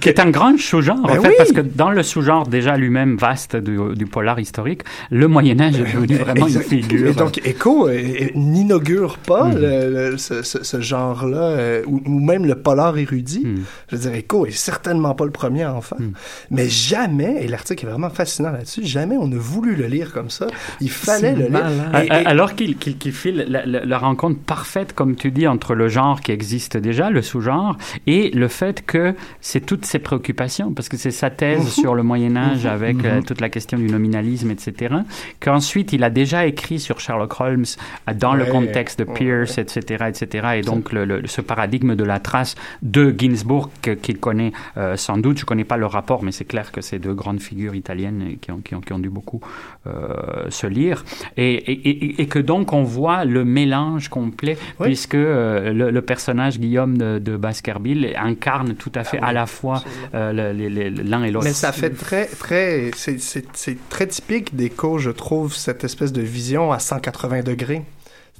qui- 0.00 0.08
est 0.08 0.18
un 0.18 0.30
grand 0.30 0.58
sous-genre, 0.58 1.06
Ben 1.06 1.18
en 1.18 1.22
fait, 1.22 1.28
oui. 1.28 1.34
parce 1.38 1.52
que 1.52 1.60
dans 1.60 1.90
le 1.92 2.02
sous-genre 2.02 2.48
déjà 2.48 2.76
lui-même 2.76 3.16
vaste 3.16 3.54
du, 3.54 3.78
du 3.94 4.06
polar 4.06 4.40
historique, 4.40 4.82
le 5.12 5.28
Moyen-Âge 5.28 5.78
est 5.80 5.84
devenu 5.94 6.16
vraiment 6.16 6.48
une 6.48 6.60
figure. 6.60 7.10
Et 7.10 7.12
donc, 7.12 7.40
Echo 7.46 7.86
euh, 7.86 7.92
euh, 7.92 8.26
n'inaugure 8.34 9.18
pas 9.18 9.44
Mhm. 9.44 9.58
le- 9.60 10.10
le- 10.10 10.16
ce, 10.18 10.42
ce- 10.42 10.64
ce 10.64 10.80
genre-là, 10.80 11.42
euh, 11.42 11.82
ou, 11.86 12.00
ou 12.04 12.18
même 12.20 12.44
le 12.44 12.56
polar 12.56 12.98
érudit. 12.98 13.44
Hmm. 13.46 13.58
Je 13.88 13.96
veux 13.96 14.02
dire, 14.02 14.14
Echo 14.14 14.46
est 14.46 14.50
certainement 14.50 15.14
pas 15.14 15.24
le 15.24 15.30
premier 15.30 15.62
à 15.62 15.74
en 15.74 15.80
faire. 15.80 16.00
Mm. 16.00 16.12
Mais 16.50 16.68
jamais, 16.68 17.44
et 17.44 17.48
l'article 17.48 17.86
est 17.86 17.88
vraiment 17.90 18.10
fascinant 18.10 18.50
là-dessus, 18.50 18.84
jamais 18.84 19.16
on 19.18 19.30
a 19.32 19.36
voulu 19.36 19.74
le 19.76 19.86
lire 19.86 20.12
comme 20.12 20.30
ça. 20.30 20.46
Il 20.80 20.90
fallait 20.90 21.34
le 21.34 21.48
lire. 21.48 21.66
Et- 22.04 22.10
Alors 22.10 22.54
qu'il 22.54 22.76
qu'il 22.76 23.12
file 23.12 23.46
la, 23.48 23.66
la- 23.66 23.84
la 23.84 23.98
rencontre 23.98 24.38
parfaite, 24.40 24.92
comme 24.94 25.16
tu 25.16 25.30
dis, 25.30 25.46
entre 25.46 25.74
le 25.74 25.88
genre 25.88 26.20
qui 26.20 26.32
existe 26.32 26.76
déjà, 26.76 27.10
le 27.10 27.22
sous-genre, 27.22 27.76
et 28.06 28.30
le 28.30 28.48
fait 28.48 28.84
que 28.84 29.14
c'est 29.40 29.64
toutes 29.64 29.84
ses 29.86 29.98
préoccupations, 29.98 30.72
parce 30.72 30.88
que 30.88 30.96
c'est 30.96 31.10
sa 31.10 31.30
thèse 31.30 31.60
Mhm. 31.64 31.68
sur 31.68 31.94
le 31.94 32.02
Moyen 32.02 32.36
Âge 32.36 32.64
Mhm. 32.64 32.70
avec 32.72 33.04
euh, 33.04 33.20
toute 33.22 33.40
la 33.40 33.48
question 33.48 33.78
du 33.78 33.86
nominalisme, 33.86 34.50
etc., 34.50 34.94
qu'ensuite 35.40 35.92
il 35.92 36.04
a 36.04 36.10
déjà 36.10 36.46
écrit 36.46 36.78
sur 36.80 37.00
Sherlock 37.00 37.40
Holmes 37.40 37.64
euh, 38.08 38.14
dans 38.14 38.34
le 38.34 38.44
contexte 38.46 38.98
de 39.00 39.04
Ouais, 39.04 39.14
Pierce, 39.14 39.58
etc., 39.58 40.04
etc., 40.08 40.46
et 40.56 40.60
donc 40.62 40.92
le, 40.92 41.04
le- 41.04 41.26
ce 41.26 41.40
paradigme 41.40 41.94
de 41.96 42.04
la 42.04 42.18
trace 42.20 42.54
de 42.82 43.14
Ginsburg 43.16 43.68
qu'il 44.02 44.18
connaît 44.18 44.52
euh, 44.76 44.96
sans 44.96 45.16
doute. 45.18 45.38
Je 45.38 45.44
connais 45.44 45.64
pas 45.64 45.76
le 45.76 45.86
rapport, 45.86 46.22
mais 46.22 46.29
c'est 46.32 46.44
clair 46.44 46.72
que 46.72 46.80
c'est 46.80 46.98
deux 46.98 47.14
grandes 47.14 47.40
figures 47.40 47.74
italiennes 47.74 48.36
qui 48.40 48.50
ont, 48.50 48.60
qui 48.60 48.74
ont, 48.74 48.80
qui 48.80 48.92
ont 48.92 48.98
dû 48.98 49.10
beaucoup 49.10 49.40
euh, 49.86 50.48
se 50.50 50.66
lire. 50.66 51.04
Et, 51.36 51.54
et, 51.54 51.88
et- 51.88 52.22
et 52.22 52.26
que 52.26 52.38
donc 52.38 52.72
on 52.72 52.82
voit 52.82 53.24
le 53.24 53.44
mélange 53.44 54.08
complet, 54.08 54.56
Oui. 54.78 54.86
puisque 54.88 55.14
euh, 55.14 55.72
le, 55.72 55.90
le 55.90 56.02
personnage 56.02 56.58
Guillaume 56.58 56.96
de, 56.98 57.18
de 57.18 57.36
Baskerville 57.36 58.12
incarne 58.16 58.74
tout 58.74 58.92
à 58.94 59.04
fait 59.04 59.18
Ah 59.18 59.24
oui, 59.24 59.30
à 59.30 59.32
la 59.32 59.46
fois 59.46 59.82
euh, 60.14 60.32
l'un 60.32 61.22
et 61.24 61.30
l'autre. 61.30 61.44
Mais 61.46 61.52
ça 61.52 61.72
fait 61.72 61.90
très, 61.90 62.26
très, 62.26 62.90
c'est- 62.94 63.88
très 63.88 64.06
typique 64.06 64.54
d'Echo, 64.56 64.98
je 64.98 65.10
trouve, 65.10 65.54
cette 65.54 65.84
espèce 65.84 66.12
de 66.12 66.22
vision 66.22 66.72
à 66.72 66.78
180 66.78 67.42
degrés. 67.42 67.82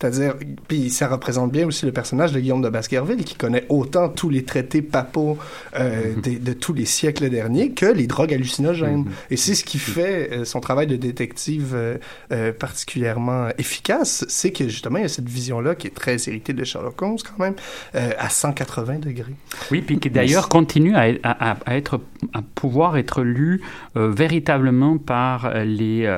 C'est-à-dire, 0.01 0.35
puis 0.67 0.89
ça 0.89 1.09
représente 1.09 1.53
bien 1.53 1.67
aussi 1.67 1.85
le 1.85 1.93
personnage 1.93 2.33
de 2.33 2.41
Guillaume 2.41 2.63
de 2.63 2.71
Baskerville, 2.71 3.23
qui 3.25 3.35
connaît 3.35 3.67
autant 3.69 4.09
tous 4.09 4.31
les 4.31 4.45
traités 4.45 4.81
papaux 4.81 5.37
euh, 5.79 6.15
Mhm. 6.17 6.21
des- 6.23 6.39
de 6.39 6.53
tous 6.55 6.73
les 6.73 6.87
siècles 6.87 7.29
derniers 7.29 7.73
que 7.73 7.85
les 7.87 8.07
drogues 8.07 8.33
hallucinogènes. 8.33 9.01
Mhm. 9.05 9.11
Et 9.31 9.37
c'est 9.37 9.55
ce 9.55 9.63
qui 9.65 9.79
fait 9.79 10.31
euh, 10.33 10.45
son 10.47 10.61
travail 10.61 10.87
de 10.87 10.97
détective 10.97 11.75
euh, 11.75 12.53
particulièrement 12.53 13.49
efficace, 13.59 14.25
c'est 14.29 14.53
que 14.53 14.69
justement, 14.69 14.99
il 14.99 15.03
y 15.03 15.05
a 15.05 15.09
cette 15.09 15.29
vision-là 15.29 15.75
qui 15.75 15.89
est 15.89 15.95
très 15.95 16.17
héritée 16.29 16.53
de 16.55 16.65
Sherlock 16.65 17.01
Holmes 17.03 17.19
quand 17.23 17.43
même, 17.45 17.55
à 17.95 18.29
180 18.31 18.99
degrés. 19.01 19.35
Oui, 19.71 19.83
puis 19.83 19.99
qui 19.99 20.09
d'ailleurs 20.11 20.49
continue 20.49 20.95
à, 20.97 21.09
à- 21.23 21.57
à 21.67 21.77
être, 21.77 22.01
à 22.33 22.41
pouvoir 22.55 22.97
être 22.97 23.23
lu 23.23 23.61
véritablement 23.95 24.99
par 24.99 25.53
les, 25.65 26.11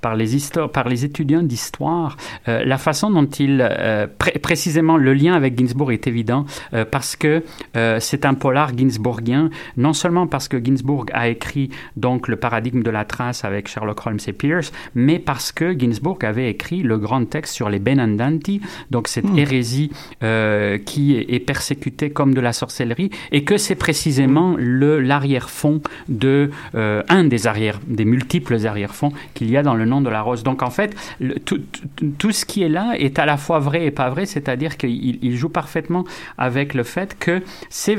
par 0.00 0.14
les, 0.16 0.36
histo- 0.36 0.68
par 0.70 0.88
les 0.88 1.04
étudiants 1.04 1.42
d'histoire. 1.42 2.16
La 2.46 2.78
façon 2.78 3.10
dont 3.10 3.15
euh, 3.24 4.06
pré- 4.18 4.38
précisément, 4.38 4.96
le 4.96 5.14
lien 5.14 5.34
avec 5.34 5.58
Ginsburg 5.58 5.92
est 5.92 6.06
évident 6.06 6.44
euh, 6.74 6.84
parce 6.84 7.16
que 7.16 7.42
euh, 7.76 7.98
c'est 8.00 8.24
un 8.24 8.34
polar 8.34 8.76
ginsburgien, 8.76 9.50
non 9.76 9.92
seulement 9.92 10.26
parce 10.26 10.48
que 10.48 10.62
Ginsburg 10.62 11.06
a 11.12 11.28
écrit 11.28 11.70
donc 11.96 12.28
le 12.28 12.36
paradigme 12.36 12.82
de 12.82 12.90
la 12.90 13.04
trace 13.04 13.44
avec 13.44 13.68
Sherlock 13.68 14.06
Holmes 14.06 14.18
et 14.26 14.32
Pierce, 14.32 14.72
mais 14.94 15.18
parce 15.18 15.52
que 15.52 15.78
Ginsburg 15.78 16.18
avait 16.22 16.50
écrit 16.50 16.82
le 16.82 16.98
grand 16.98 17.24
texte 17.24 17.54
sur 17.54 17.68
les 17.70 17.78
Benandanti, 17.78 18.60
donc 18.90 19.08
cette 19.08 19.26
hérésie 19.36 19.90
euh, 20.22 20.78
qui 20.78 21.16
est 21.16 21.40
persécutée 21.40 22.10
comme 22.10 22.34
de 22.34 22.40
la 22.40 22.52
sorcellerie, 22.52 23.10
et 23.32 23.44
que 23.44 23.56
c'est 23.56 23.74
précisément 23.76 24.54
le 24.58 25.00
l'arrière-fond 25.00 25.80
de 26.08 26.50
un 26.74 27.24
des 27.24 27.46
arrière, 27.46 27.78
des 27.86 28.04
multiples 28.04 28.66
arrière-fonds 28.66 29.12
qu'il 29.34 29.50
y 29.50 29.56
a 29.56 29.62
dans 29.62 29.74
le 29.74 29.84
nom 29.84 30.00
de 30.00 30.08
la 30.10 30.20
rose. 30.22 30.42
Donc 30.42 30.62
en 30.62 30.70
fait, 30.70 30.94
le- 31.20 31.34
tout, 31.38 31.58
tout- 31.58 32.06
tout 32.18 32.32
ce 32.32 32.44
qui 32.44 32.62
est 32.62 32.68
là 32.68 32.94
est 32.98 33.05
à 33.16 33.26
la 33.26 33.36
fois 33.36 33.58
vrai 33.58 33.84
et 33.86 33.90
pas 33.90 34.10
vrai, 34.10 34.26
c'est-à-dire 34.26 34.76
qu'il 34.76 35.18
il 35.24 35.36
joue 35.36 35.48
parfaitement 35.48 36.04
avec 36.38 36.74
le 36.74 36.82
fait 36.82 37.16
que 37.18 37.42
c'est. 37.70 37.96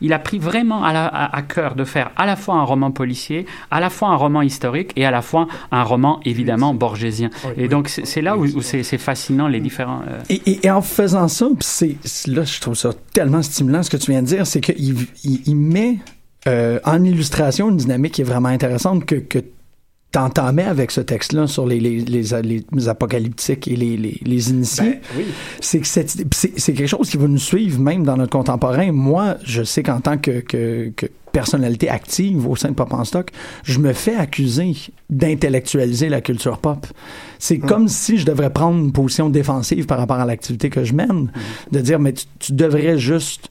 Il 0.00 0.12
a 0.12 0.18
pris 0.18 0.38
vraiment 0.38 0.82
à, 0.84 0.92
la- 0.92 1.06
à, 1.06 1.36
à 1.36 1.42
cœur 1.42 1.74
de 1.74 1.84
faire 1.84 2.10
à 2.16 2.24
la 2.26 2.34
fois 2.36 2.54
un 2.54 2.62
roman 2.64 2.90
policier, 2.90 3.46
à 3.70 3.78
la 3.80 3.90
fois 3.90 4.08
un 4.08 4.16
roman 4.16 4.42
historique 4.42 4.92
et 4.96 5.04
à 5.04 5.10
la 5.10 5.22
fois 5.22 5.46
un 5.70 5.82
roman 5.82 6.20
évidemment 6.24 6.74
borgésien. 6.74 7.30
Et 7.56 7.68
donc 7.68 7.88
c'est 7.88 8.22
là 8.22 8.36
où, 8.36 8.44
où 8.44 8.62
c'est 8.62 8.82
fascinant 8.98 9.46
les 9.48 9.60
différents. 9.60 10.00
euh, 10.08 10.20
Et, 10.30 10.40
et- 10.46 10.66
et 10.66 10.70
en 10.70 10.82
faisant 10.82 11.28
ça, 11.28 11.48
c'est 11.60 11.96
c'est- 12.04 12.30
là, 12.30 12.44
je 12.44 12.60
trouve 12.60 12.74
ça 12.74 12.90
tellement 13.12 13.42
stimulant 13.42 13.82
ce 13.82 13.90
que 13.90 13.96
tu 13.96 14.10
viens 14.10 14.22
de 14.22 14.26
dire, 14.26 14.46
c'est 14.46 14.60
qu'il 14.60 14.96
il, 15.24 15.40
il 15.46 15.56
met 15.56 15.98
euh, 16.46 16.78
en 16.84 17.02
illustration 17.04 17.70
une 17.70 17.76
dynamique 17.76 18.12
qui 18.12 18.20
est 18.20 18.24
vraiment 18.24 18.48
intéressante 18.48 19.04
que, 19.06 19.16
que 19.16 19.38
t'entamais 20.14 20.62
avec 20.62 20.90
ce 20.92 21.00
texte-là 21.00 21.46
sur 21.46 21.66
les, 21.66 21.80
les, 21.80 21.98
les, 22.00 22.64
les 22.72 22.88
apocalyptiques 22.88 23.66
et 23.68 23.76
les, 23.76 23.96
les, 23.96 24.20
les 24.24 24.50
initiés. 24.50 25.00
oui. 25.16 25.24
C'est 25.60 25.80
que 25.80 25.86
c'est 25.86 26.72
quelque 26.72 26.86
chose 26.86 27.10
qui 27.10 27.16
va 27.16 27.26
nous 27.26 27.36
suivre 27.38 27.80
même 27.80 28.04
dans 28.04 28.16
notre 28.16 28.30
contemporain. 28.30 28.92
Moi, 28.92 29.36
je 29.44 29.62
sais 29.64 29.82
qu'en 29.82 30.00
tant 30.00 30.16
que, 30.16 30.40
que, 30.40 30.92
que 30.96 31.06
personnalité 31.32 31.88
active 31.88 32.46
au 32.48 32.54
sein 32.54 32.68
de 32.68 32.74
Pop 32.74 32.92
en 32.94 33.04
Stock, 33.04 33.30
je 33.64 33.80
me 33.80 33.92
fais 33.92 34.14
accuser 34.14 34.72
d'intellectualiser 35.10 36.08
la 36.08 36.20
culture 36.20 36.58
pop. 36.58 36.86
C'est 37.38 37.58
comme 37.58 37.88
si 37.88 38.18
je 38.18 38.24
devrais 38.26 38.50
prendre 38.50 38.78
une 38.78 38.92
position 38.92 39.28
défensive 39.30 39.86
par 39.86 39.98
rapport 39.98 40.18
à 40.20 40.24
l'activité 40.26 40.70
que 40.70 40.84
je 40.84 40.92
mène, 40.94 41.32
de 41.72 41.80
dire 41.80 41.98
mais 41.98 42.12
tu, 42.12 42.26
tu 42.38 42.52
devrais 42.52 42.98
juste 42.98 43.48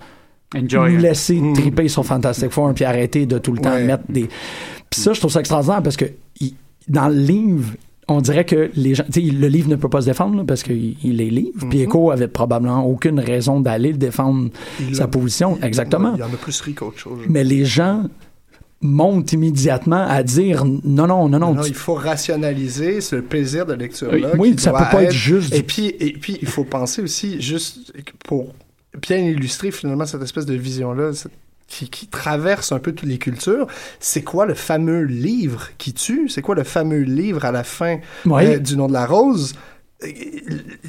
Enjoy. 0.55 0.93
nous 0.93 0.99
laisser 0.99 1.35
Mm. 1.41 1.53
triper 1.53 1.87
sur 1.89 2.05
Fantastic 2.05 2.51
Four 2.51 2.73
puis 2.73 2.85
arrêter 2.85 3.25
de 3.25 3.37
tout 3.37 3.51
le 3.51 3.59
temps 3.59 3.73
Ouais. 3.73 3.83
mettre 3.85 4.03
des 4.09 4.29
puis 4.89 5.01
ça 5.01 5.11
je 5.13 5.19
trouve 5.19 5.31
ça 5.31 5.39
extraordinaire 5.39 5.81
parce 5.81 5.97
que 5.97 6.05
dans 6.87 7.07
le 7.09 7.15
livre 7.15 7.73
on 8.09 8.19
dirait 8.19 8.43
que 8.43 8.69
les 8.75 8.95
gens, 8.95 9.05
tu 9.05 9.21
sais, 9.25 9.31
le 9.33 9.47
livre 9.47 9.69
ne 9.69 9.77
peut 9.77 9.87
pas 9.87 10.01
se 10.01 10.07
défendre 10.07 10.35
là, 10.35 10.43
parce 10.45 10.61
qu'il 10.61 10.97
il 11.05 11.21
est 11.21 11.29
livre. 11.29 11.67
Puis 11.69 11.79
Echo 11.79 12.11
avait 12.11 12.27
probablement 12.27 12.85
aucune 12.85 13.17
raison 13.17 13.61
d'aller 13.61 13.93
défendre 13.93 14.49
Il 14.81 14.93
sa 14.93 15.05
a- 15.05 15.07
position. 15.07 15.57
Exactement. 15.63 16.13
Il 16.15 16.19
y 16.19 16.23
en 16.23 16.27
a 16.27 16.35
plus 16.35 16.59
ri 16.59 16.73
qu'autre 16.73 16.99
chose. 16.99 17.19
Mais 17.29 17.45
les 17.45 17.63
gens 17.63 18.03
montent 18.81 19.31
immédiatement 19.31 20.05
à 20.05 20.21
dire 20.21 20.65
non, 20.65 21.07
non, 21.07 21.29
non, 21.29 21.39
non. 21.39 21.53
Non, 21.55 21.61
tu- 21.61 21.69
il 21.69 21.73
faut 21.75 21.93
rationaliser 21.93 22.99
ce 22.99 23.15
plaisir 23.15 23.65
de 23.65 23.73
lecture 23.73 24.11
là. 24.11 24.31
Oui, 24.37 24.55
ça 24.57 24.71
peut 24.73 24.83
pas 24.91 25.03
être 25.03 25.13
juste 25.13 25.53
du- 25.53 25.59
Et 25.59 25.63
puis, 25.63 25.87
et 25.99 26.11
puis, 26.11 26.37
il 26.41 26.47
faut 26.49 26.65
penser 26.65 27.01
aussi 27.01 27.41
juste 27.41 27.93
pour 28.25 28.53
bien 29.01 29.17
illustrer 29.19 29.71
finalement 29.71 30.05
cette 30.05 30.21
espèce 30.21 30.45
de 30.45 30.55
vision 30.55 30.91
là 30.93 31.11
qui, 31.67 31.89
qui 31.89 32.07
traverse 32.07 32.71
un 32.71 32.79
peu 32.79 32.91
toutes 32.93 33.07
les 33.09 33.17
cultures. 33.17 33.67
C'est 33.99 34.21
quoi 34.23 34.45
le 34.45 34.53
fameux 34.53 35.03
livre 35.03 35.69
qui 35.77 35.93
tue? 35.93 36.29
C'est 36.29 36.41
quoi 36.41 36.55
le 36.55 36.63
fameux 36.63 37.01
livre 37.01 37.45
à 37.45 37.51
la 37.51 37.63
fin 37.63 37.99
Oui. 38.25 38.45
euh, 38.45 38.59
du 38.59 38.77
nom 38.77 38.87
de 38.87 38.93
la 38.93 39.05
rose? 39.05 39.53
Euh, 40.03 40.07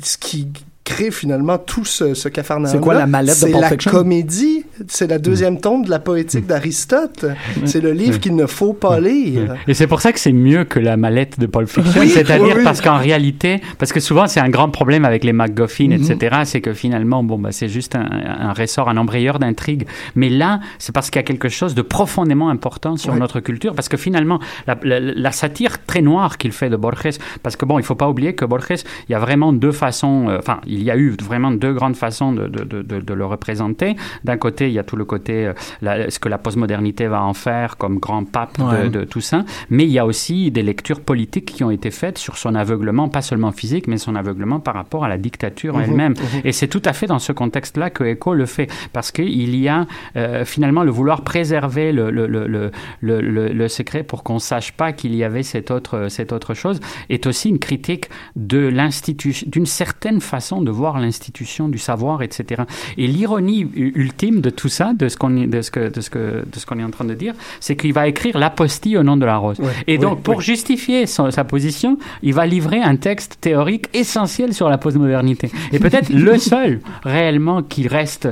Ce 0.02 0.18
qui 0.18 0.48
crée 0.84 1.10
finalement 1.10 1.58
tout 1.58 1.84
ce, 1.84 2.14
ce 2.14 2.28
cafarnaum. 2.28 2.70
C'est 2.70 2.80
quoi 2.80 2.94
la 2.94 3.06
mallette 3.06 3.42
de 3.42 3.48
C'est 3.48 3.50
la 3.50 3.76
comédie. 3.76 4.64
C'est 4.88 5.06
la 5.06 5.18
deuxième 5.18 5.58
tombe 5.60 5.86
de 5.86 5.90
la 5.90 5.98
poétique 5.98 6.46
d'Aristote. 6.46 7.24
C'est 7.64 7.80
le 7.80 7.92
livre 7.92 8.20
qu'il 8.20 8.36
ne 8.36 8.46
faut 8.46 8.74
pas 8.74 9.00
lire. 9.00 9.56
Et 9.66 9.74
c'est 9.74 9.86
pour 9.86 10.00
ça 10.00 10.12
que 10.12 10.20
c'est 10.20 10.32
mieux 10.32 10.64
que 10.64 10.78
la 10.78 10.96
mallette 10.96 11.40
de 11.40 11.46
Paul 11.46 11.66
Fiction, 11.66 12.02
c'est-à-dire 12.06 12.58
parce 12.62 12.80
qu'en 12.80 12.98
réalité, 12.98 13.60
parce 13.78 13.92
que 13.92 14.00
souvent 14.00 14.26
c'est 14.26 14.40
un 14.40 14.50
grand 14.50 14.68
problème 14.68 15.04
avec 15.04 15.24
les 15.24 15.32
MacGuffin, 15.32 15.90
etc., 15.90 16.42
c'est 16.44 16.60
que 16.60 16.74
finalement, 16.74 17.22
bon, 17.22 17.38
bah, 17.38 17.50
c'est 17.52 17.68
juste 17.68 17.96
un, 17.96 18.06
un, 18.10 18.52
ressort, 18.52 18.88
un 18.88 18.96
embrayeur 18.96 19.38
d'intrigue. 19.38 19.86
Mais 20.14 20.28
là, 20.28 20.60
c'est 20.78 20.94
parce 20.94 21.10
qu'il 21.10 21.18
y 21.18 21.24
a 21.24 21.26
quelque 21.26 21.48
chose 21.48 21.74
de 21.74 21.82
profondément 21.82 22.50
important 22.50 22.96
sur 22.96 23.14
notre 23.14 23.40
culture, 23.40 23.74
parce 23.74 23.88
que 23.88 23.96
finalement, 23.96 24.38
la, 24.66 24.76
la, 24.82 25.32
satire 25.32 25.84
très 25.84 26.02
noire 26.02 26.38
qu'il 26.38 26.52
fait 26.52 26.70
de 26.70 26.76
Borges, 26.76 27.18
parce 27.42 27.56
que 27.56 27.64
bon, 27.64 27.78
il 27.78 27.84
faut 27.84 27.94
pas 27.94 28.08
oublier 28.08 28.34
que 28.34 28.44
Borges, 28.44 28.84
il 29.08 29.12
y 29.12 29.14
a 29.14 29.18
vraiment 29.18 29.52
deux 29.52 29.72
façons, 29.72 30.28
euh, 30.28 30.38
il 30.74 30.82
y 30.82 30.90
a 30.90 30.96
eu 30.96 31.16
vraiment 31.22 31.50
deux 31.50 31.72
grandes 31.72 31.96
façons 31.96 32.32
de, 32.32 32.46
de, 32.48 32.64
de, 32.64 33.00
de 33.00 33.14
le 33.14 33.26
représenter. 33.26 33.96
D'un 34.24 34.36
côté, 34.36 34.68
il 34.68 34.74
y 34.74 34.78
a 34.78 34.84
tout 34.84 34.96
le 34.96 35.04
côté, 35.04 35.52
euh, 35.82 36.06
ce 36.08 36.18
que 36.18 36.28
la 36.28 36.38
postmodernité 36.38 37.06
va 37.06 37.22
en 37.22 37.34
faire 37.34 37.76
comme 37.76 37.98
grand 37.98 38.24
pape 38.24 38.58
de, 38.90 39.04
tout 39.04 39.20
ça, 39.20 39.44
mais 39.70 39.84
il 39.84 39.90
y 39.90 39.98
a 39.98 40.06
aussi 40.06 40.50
des 40.50 40.62
lectures 40.62 41.00
politiques 41.00 41.46
qui 41.46 41.64
ont 41.64 41.70
été 41.70 41.90
faites 41.90 42.18
sur 42.18 42.36
son 42.36 42.54
aveuglement, 42.54 43.08
pas 43.08 43.22
seulement 43.22 43.52
physique, 43.52 43.86
mais 43.86 43.98
son 43.98 44.14
aveuglement 44.14 44.60
par 44.60 44.74
rapport 44.74 45.04
à 45.04 45.08
la 45.08 45.18
dictature 45.18 45.76
mhm, 45.76 45.82
elle-même. 45.82 46.12
Mhm. 46.12 46.40
Et 46.44 46.52
c'est 46.52 46.68
tout 46.68 46.82
à 46.84 46.92
fait 46.92 47.06
dans 47.06 47.18
ce 47.18 47.32
contexte-là 47.32 47.90
que 47.90 48.04
Eco 48.04 48.34
le 48.34 48.46
fait, 48.46 48.68
parce 48.92 49.12
qu'il 49.12 49.56
y 49.56 49.68
a 49.68 49.86
euh, 50.16 50.44
finalement 50.44 50.82
le 50.82 50.90
vouloir 50.90 51.22
préserver 51.22 51.92
le, 51.92 52.10
le, 52.10 52.26
le, 52.26 52.70
le 53.00 53.68
secret 53.68 54.02
pour 54.02 54.22
qu'on 54.22 54.38
sache 54.38 54.72
pas 54.72 54.92
qu'il 54.92 55.14
y 55.14 55.24
avait 55.24 55.42
cette 55.42 55.70
autre, 55.70 56.08
cette 56.08 56.32
autre 56.32 56.54
chose, 56.54 56.80
est 57.08 57.26
aussi 57.26 57.48
une 57.48 57.58
critique 57.58 58.08
de 58.36 58.58
l'institution, 58.58 59.46
d'une 59.50 59.66
certaine 59.66 60.20
façon 60.20 60.62
de 60.64 60.70
voir 60.70 60.98
l'institution 60.98 61.68
du 61.68 61.78
savoir, 61.78 62.22
etc. 62.22 62.62
Et 62.96 63.06
l'ironie 63.06 63.68
ultime 63.74 64.40
de 64.40 64.50
tout 64.50 64.68
ça, 64.68 64.92
de 64.94 65.08
ce 65.08 65.16
qu'on 65.16 65.30
de 65.30 65.62
ce 65.62 65.70
que 65.70 65.88
de 65.88 66.00
ce 66.00 66.10
que 66.10 66.44
de 66.50 66.58
ce 66.58 66.66
qu'on 66.66 66.78
est 66.78 66.84
en 66.84 66.90
train 66.90 67.04
de 67.04 67.14
dire, 67.14 67.34
c'est 67.60 67.76
qu'il 67.76 67.92
va 67.92 68.08
écrire 68.08 68.38
l'apostille 68.38 68.96
au 68.96 69.02
nom 69.02 69.16
de 69.16 69.26
la 69.26 69.36
rose. 69.36 69.58
et 69.86 69.98
donc 69.98 70.22
pour 70.22 70.40
justifier 70.40 71.06
sa 71.06 71.44
position, 71.44 71.98
il 72.22 72.34
va 72.34 72.46
livrer 72.46 72.80
un 72.80 72.96
texte 72.96 73.38
théorique 73.40 73.88
essentiel 73.94 74.54
sur 74.54 74.68
la 74.68 74.78
postmodernité 74.78 75.50
et 75.72 75.78
peut-être 75.78 76.10
le 76.10 76.38
seul 76.52 76.80
réellement 77.02 77.62
qui 77.62 77.88
reste 77.88 78.28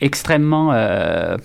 extrêmement 0.00 0.72
euh, 0.72 1.36